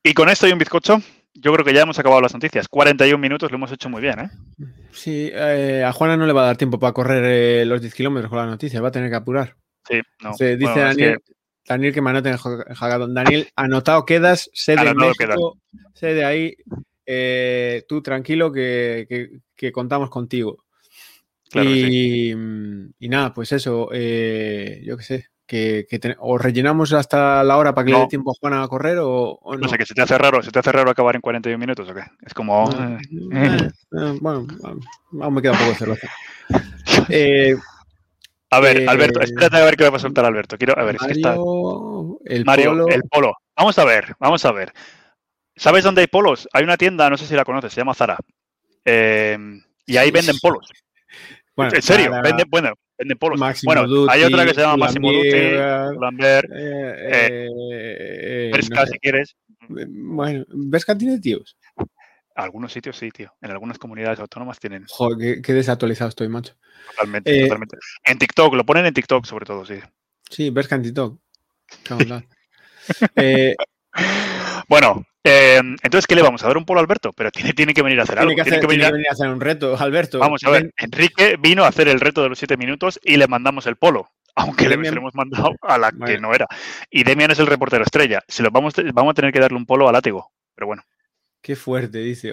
y 0.03 0.15
con 0.15 0.29
esto 0.29 0.49
y 0.49 0.53
un 0.53 0.59
bizcocho, 0.59 1.03
yo 1.41 1.53
creo 1.53 1.65
que 1.65 1.73
ya 1.73 1.83
hemos 1.83 1.99
acabado 1.99 2.21
las 2.21 2.35
noticias. 2.35 2.69
41 2.69 3.19
minutos 3.19 3.51
lo 3.51 3.57
hemos 3.57 3.73
hecho 3.73 3.89
muy 3.89 4.03
bien, 4.03 4.19
¿eh? 4.19 4.31
Sí, 4.93 5.31
eh, 5.33 5.85
a 5.85 5.93
Juana 5.93 6.17
no 6.17 6.27
le 6.27 6.33
va 6.33 6.43
a 6.43 6.47
dar 6.47 6.57
tiempo 6.57 6.79
para 6.79 6.93
correr 6.93 7.25
eh, 7.25 7.65
los 7.65 7.81
10 7.81 7.95
kilómetros 7.95 8.31
con 8.31 8.39
la 8.39 8.47
noticia, 8.47 8.81
va 8.81 8.89
a 8.89 8.93
tener 8.93 9.11
que 9.11 9.17
apurar. 9.17 9.57
Sí, 9.89 10.01
no. 10.23 10.33
dice 10.33 10.81
Daniel, 10.81 11.19
que... 11.25 11.35
Daniel 11.67 11.95
que 11.95 12.01
el 12.01 13.15
Daniel, 13.15 13.49
anotado 13.55 14.05
quedas, 14.05 14.51
sede 14.53 14.85
de 14.85 14.95
México, 14.95 15.59
sede 15.95 16.25
ahí. 16.25 16.57
Eh, 17.07 17.85
tú 17.89 18.03
tranquilo 18.03 18.53
que, 18.53 19.41
contamos 19.73 20.11
contigo. 20.11 20.65
y, 21.55 22.33
y, 22.33 23.09
nada, 23.09 23.33
pues 23.33 23.53
eso, 23.53 23.91
yo 23.93 24.97
qué 24.97 25.03
sé, 25.03 25.29
que, 25.49 25.87
o 26.19 26.39
rellenamos 26.39 26.93
hasta 26.93 27.43
la 27.43 27.57
hora 27.57 27.75
para 27.75 27.87
que 27.87 27.93
le 27.93 27.99
dé 28.01 28.07
tiempo 28.07 28.31
a 28.31 28.35
Juan 28.39 28.53
a 28.53 28.69
correr 28.69 28.99
o, 29.01 29.41
no. 29.59 29.69
sé, 29.69 29.79
que 29.79 29.87
se 29.87 29.95
te 29.95 30.03
hace 30.03 30.19
raro, 30.19 30.43
se 30.43 30.51
te 30.51 30.59
hace 30.59 30.71
raro 30.71 30.91
acabar 30.91 31.17
en 31.17 31.23
41 31.23 31.59
minutos 31.59 31.89
o 31.89 31.95
qué. 31.95 32.03
Es 32.25 32.35
como. 32.35 32.71
Eh, 32.71 32.99
eh, 33.33 33.71
eh, 33.99 34.19
bueno, 34.21 34.47
aún 35.21 35.35
me 35.35 35.43
queda 35.43 35.53
un 35.53 35.59
poco 35.59 35.71
de 35.71 35.77
cerveza. 35.77 36.09
a 38.51 38.61
ver, 38.61 38.89
Alberto, 38.89 39.21
espérate 39.21 39.57
a 39.57 39.65
ver 39.65 39.77
qué 39.77 39.89
va 39.89 39.97
a 39.97 40.01
soltar 40.01 40.27
Alberto. 40.27 40.59
Quiero, 40.59 40.79
a 40.79 40.85
ver, 40.85 40.97
Mario, 41.01 41.09
es 41.09 41.13
que 41.15 41.19
está. 41.19 41.35
El 42.35 42.45
Mario, 42.45 42.71
polo. 42.71 42.89
el 42.89 43.03
polo. 43.05 43.33
Vamos 43.57 43.79
a 43.79 43.85
ver, 43.87 44.15
vamos 44.21 44.45
a 44.45 44.53
ver. 44.53 44.73
¿Sabes 45.57 45.83
dónde 45.83 46.03
hay 46.03 46.09
polos? 46.09 46.47
Hay 46.53 46.63
una 46.63 46.77
tienda, 46.77 47.09
no 47.09 47.17
sé 47.17 47.27
si 47.27 47.35
la 47.35 47.45
conoces, 47.45 47.73
se 47.73 47.81
llama 47.81 47.95
Zara. 47.95 48.19
y 48.85 49.97
ahí 49.97 50.11
venden 50.11 50.39
polos. 50.41 50.71
Bueno, 51.57 51.73
en 51.75 51.83
serio, 51.83 52.13
venden, 52.23 52.47
bueno, 52.51 52.75
Polos. 53.19 53.63
bueno, 53.65 54.07
hay 54.11 54.25
otra 54.25 54.45
que 54.45 54.55
se 54.55 54.61
llama 54.61 54.77
Máximo 54.77 55.13
Duty, 55.13 55.31
Lambert, 56.01 56.51
eh, 56.53 57.49
eh, 57.53 58.51
eh 58.53 58.61
si 58.63 58.99
quieres. 58.99 59.37
Bueno, 59.69 60.45
¿Vesca 60.49 60.99
tiene 60.99 61.21
tíos? 61.21 61.57
Algunos 62.35 62.73
sitios 62.73 62.97
sí, 62.97 63.11
tío. 63.11 63.33
En 63.41 63.51
algunas 63.51 63.79
comunidades 63.79 64.21
autónomas 64.21 64.61
tienen. 64.61 64.85
Joder, 64.89 65.43
qué, 65.43 65.53
desactualizado 65.53 66.09
estoy, 66.09 66.29
macho. 66.29 66.55
Totalmente, 66.91 67.37
eh, 67.37 67.43
totalmente. 67.43 67.77
En 68.05 68.19
TikTok, 68.19 68.55
lo 68.55 68.65
ponen 68.65 68.87
en 68.87 68.95
TikTok 68.95 69.25
sobre 69.27 69.45
todo, 69.45 69.65
sí. 69.67 69.81
Sí, 70.31 70.51
Vesca 70.51 70.77
en 70.77 70.83
TikTok. 70.83 71.19
eh, 73.17 73.57
bueno, 74.69 75.05
eh, 75.29 75.57
entonces, 75.59 76.07
¿qué 76.07 76.15
le 76.15 76.23
vamos 76.23 76.43
a 76.43 76.49
dar 76.49 76.57
un 76.57 76.65
polo 76.65 76.81
a 76.81 76.83
Alberto? 76.83 77.13
Pero 77.13 77.31
tiene, 77.31 77.53
tiene 77.53 77.75
que 77.75 77.83
venir 77.83 78.01
a 78.01 78.05
hacer 78.05 78.19
algo. 78.19 78.35
tiene, 78.35 78.61
que, 78.61 78.67
venir 78.67 78.85
a... 78.85 79.13
hacer 79.13 79.29
un 79.29 79.41
reto, 79.41 79.77
Alberto. 79.79 80.19
Vamos 80.19 80.43
a 80.45 80.51
ver, 80.51 80.73
Enrique 80.77 81.37
vino 81.39 81.65
a 81.65 81.69
hacer 81.69 81.89
el 81.89 82.01
reto 82.01 82.23
de 82.23 82.29
los 82.29 82.39
siete 82.39 82.57
minutos 82.57 82.99
y 83.03 83.17
le 83.17 83.27
mandamos 83.27 83.67
el 83.67 83.77
polo, 83.77 84.11
aunque 84.35 84.69
le 84.69 84.75
hemos 84.75 85.15
mandado 85.15 85.55
a 85.63 85.79
la 85.79 85.93
que 85.93 86.19
no 86.19 86.35
era. 86.35 86.47
Y 86.91 87.05
Demian 87.05 87.31
es 87.31 87.39
el 87.39 87.47
reportero 87.47 87.85
estrella. 87.85 88.23
Si 88.29 88.43
lo 88.43 88.51
vamos, 88.51 88.75
vamos 88.95 89.13
a 89.13 89.15
tener 89.15 89.33
que 89.33 89.41
darle 89.41 89.59
un 89.59 89.67
polo 89.67 89.89
a 89.89 89.93
látigo, 89.93 90.33
pero 90.55 90.67
bueno. 90.67 90.83
Qué 91.41 91.55
fuerte, 91.55 91.99
dice. 91.99 92.33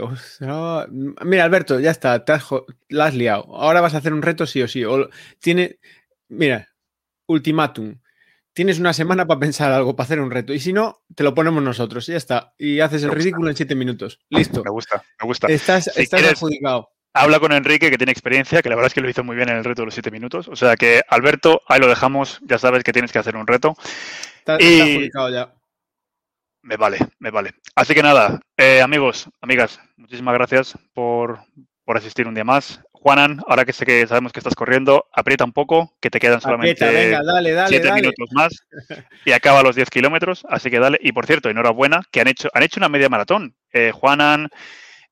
mira, 1.24 1.44
Alberto, 1.44 1.80
ya 1.80 1.92
está, 1.92 2.26
te 2.26 2.32
has, 2.32 2.46
la 2.90 3.06
has 3.06 3.16
liado. 3.16 3.56
Ahora 3.56 3.82
vas 3.82 3.94
a 3.94 3.98
hacer 3.98 4.14
un 4.14 4.22
reto 4.22 4.48
sí 4.48 4.62
o 4.62 4.68
sí. 4.68 4.84
tiene, 5.40 5.78
mira, 6.28 6.68
ultimátum 7.28 7.96
tienes 8.56 8.80
una 8.80 8.94
semana 8.94 9.28
para 9.28 9.40
pensar 9.40 9.72
algo, 9.72 9.96
para 9.96 10.06
hacer 10.06 10.20
un 10.20 10.32
reto. 10.32 10.54
Y 10.54 10.60
si 10.60 10.74
no, 10.74 11.04
te 11.14 11.24
lo 11.24 11.36
ponemos 11.36 11.62
nosotros. 11.62 12.08
Y 12.10 12.14
ya 12.14 12.18
está. 12.18 12.54
Y 12.58 12.80
haces 12.80 13.04
el 13.04 13.12
ridículo 13.12 13.50
en 13.50 13.56
siete 13.56 13.76
minutos. 13.76 14.20
Listo. 14.30 14.64
Me 14.64 14.72
gusta, 14.72 15.04
me 15.22 15.28
gusta. 15.28 15.48
Estás, 15.48 15.90
adjudicado. 15.90 16.90
Habla 17.14 17.40
con 17.40 17.52
Enrique, 17.52 17.92
que 17.92 17.98
tiene 17.98 18.12
experiencia, 18.12 18.62
que 18.62 18.70
la 18.70 18.76
verdad 18.76 18.88
es 18.88 18.94
que 18.94 19.02
lo 19.02 19.10
hizo 19.10 19.24
muy 19.24 19.36
bien 19.36 19.50
en 19.50 19.58
el 19.58 19.64
reto 19.64 19.84
de 19.84 19.86
los 19.86 19.94
siete 19.94 20.10
minutos. 20.10 20.48
O 20.48 20.56
sea 20.56 20.76
que, 20.76 21.02
Alberto, 21.08 21.62
ahí 21.68 21.80
lo 21.80 21.88
dejamos. 21.88 22.40
Ya 22.44 22.58
sabes 22.58 22.84
que 22.84 22.94
tienes 22.94 23.12
que 23.12 23.20
hacer 23.20 23.36
un 23.36 23.46
reto. 23.46 23.76
Está, 24.40 24.56
adjudicado 24.56 25.30
ya. 25.30 25.54
Me 26.62 26.78
vale, 26.78 26.98
me 27.20 27.30
vale. 27.30 27.54
Así 27.76 27.94
que 27.94 28.02
nada, 28.02 28.40
eh, 28.58 28.82
amigos, 28.82 29.30
amigas, 29.40 29.80
muchísimas 29.98 30.34
gracias 30.34 30.78
por, 30.94 31.40
por 31.84 31.98
asistir 31.98 32.28
un 32.28 32.34
día 32.34 32.44
más. 32.44 32.82
Juanan, 33.06 33.40
ahora 33.46 33.66
que 33.66 33.72
sé 33.72 33.86
que 33.86 34.08
sabemos 34.08 34.34
que 34.34 34.40
estás 34.40 34.56
corriendo, 34.56 35.06
aprieta 35.14 35.46
un 35.46 35.54
poco, 35.54 35.94
que 36.02 36.10
te 36.10 36.20
quedan 36.20 36.42
solamente 36.42 36.88
7 37.68 37.92
minutos 37.94 38.30
más 38.32 38.52
y 39.26 39.32
acaba 39.32 39.62
los 39.62 39.76
10 39.76 39.92
kilómetros, 39.92 40.44
así 40.50 40.72
que 40.72 40.80
dale. 40.80 40.98
Y 41.00 41.12
por 41.12 41.28
cierto, 41.28 41.48
enhorabuena, 41.52 42.02
que 42.12 42.22
han 42.22 42.30
hecho, 42.30 42.50
han 42.52 42.64
hecho 42.64 42.80
una 42.80 42.90
media 42.90 43.08
maratón. 43.08 43.56
Eh, 43.72 43.92
Juanan, 43.94 44.50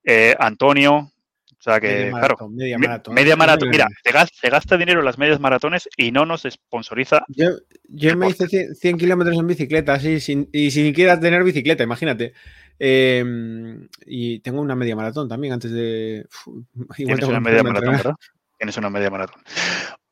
eh, 0.03 0.33
Antonio, 0.39 0.95
o 0.95 1.61
sea 1.63 1.79
que, 1.79 2.09
claro, 2.09 2.49
media 2.49 2.79
maratón. 2.79 3.13
Media 3.13 3.35
maratón. 3.35 3.69
Mira, 3.69 3.87
se 4.03 4.49
gasta, 4.49 4.75
dinero 4.75 5.01
en 5.01 5.05
las 5.05 5.19
medias 5.19 5.39
maratones 5.39 5.87
y 5.95 6.11
no 6.11 6.25
nos 6.25 6.47
sponsoriza. 6.49 7.23
Yo, 7.27 7.51
yo 7.89 8.17
me 8.17 8.29
hice 8.29 8.73
100, 8.73 8.97
kilómetros 8.97 9.37
en 9.37 9.45
bicicleta, 9.45 9.93
así, 9.93 10.19
sin, 10.19 10.49
y 10.51 10.71
sin 10.71 10.87
siquiera 10.87 11.19
tener 11.19 11.43
bicicleta, 11.43 11.83
imagínate. 11.83 12.33
Em, 12.79 13.87
y 14.05 14.39
tengo 14.39 14.61
una 14.61 14.75
media 14.75 14.95
maratón 14.95 15.29
también 15.29 15.53
antes 15.53 15.71
de. 15.71 16.25
Tienes 16.95 17.25
una 17.25 17.39
media 17.39 17.63
maratón, 17.63 17.95
¿verdad? 17.95 18.15
Tienes 18.57 18.77
una 18.77 18.89
media 18.89 19.09
maratón. 19.09 19.41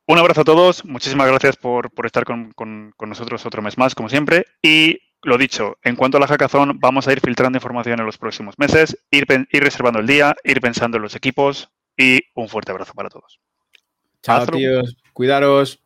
Un 0.08 0.18
abrazo 0.18 0.42
a 0.42 0.44
todos, 0.44 0.84
muchísimas 0.84 1.28
gracias 1.28 1.56
por, 1.56 1.92
estar 2.04 2.26
con, 2.26 2.54
nosotros 3.00 3.46
otro 3.46 3.62
mes 3.62 3.78
más, 3.78 3.96
como 3.96 4.10
siempre. 4.10 4.46
Y 4.62 5.00
lo 5.24 5.38
dicho, 5.38 5.78
en 5.84 5.96
cuanto 5.96 6.18
a 6.18 6.20
la 6.20 6.28
hackathon, 6.28 6.80
vamos 6.80 7.08
a 7.08 7.14
ir 7.14 7.22
filtrando 7.22 7.58
información 7.58 8.00
en 8.00 8.06
los 8.06 8.18
próximos 8.18 8.58
meses, 8.58 8.98
ir, 9.12 9.26
ir 9.52 9.64
reservando 9.64 10.00
el 10.00 10.08
día, 10.08 10.36
ir 10.44 10.60
pensando 10.60 10.98
en 10.98 11.04
los 11.04 11.16
equipos 11.16 11.70
y 11.96 12.20
un 12.36 12.50
fuerte 12.50 12.72
abrazo 12.72 12.94
para 12.94 13.10
todos. 13.10 13.40
Chao, 14.22 14.46
tíos. 14.48 14.98
Cuidaros. 15.14 15.82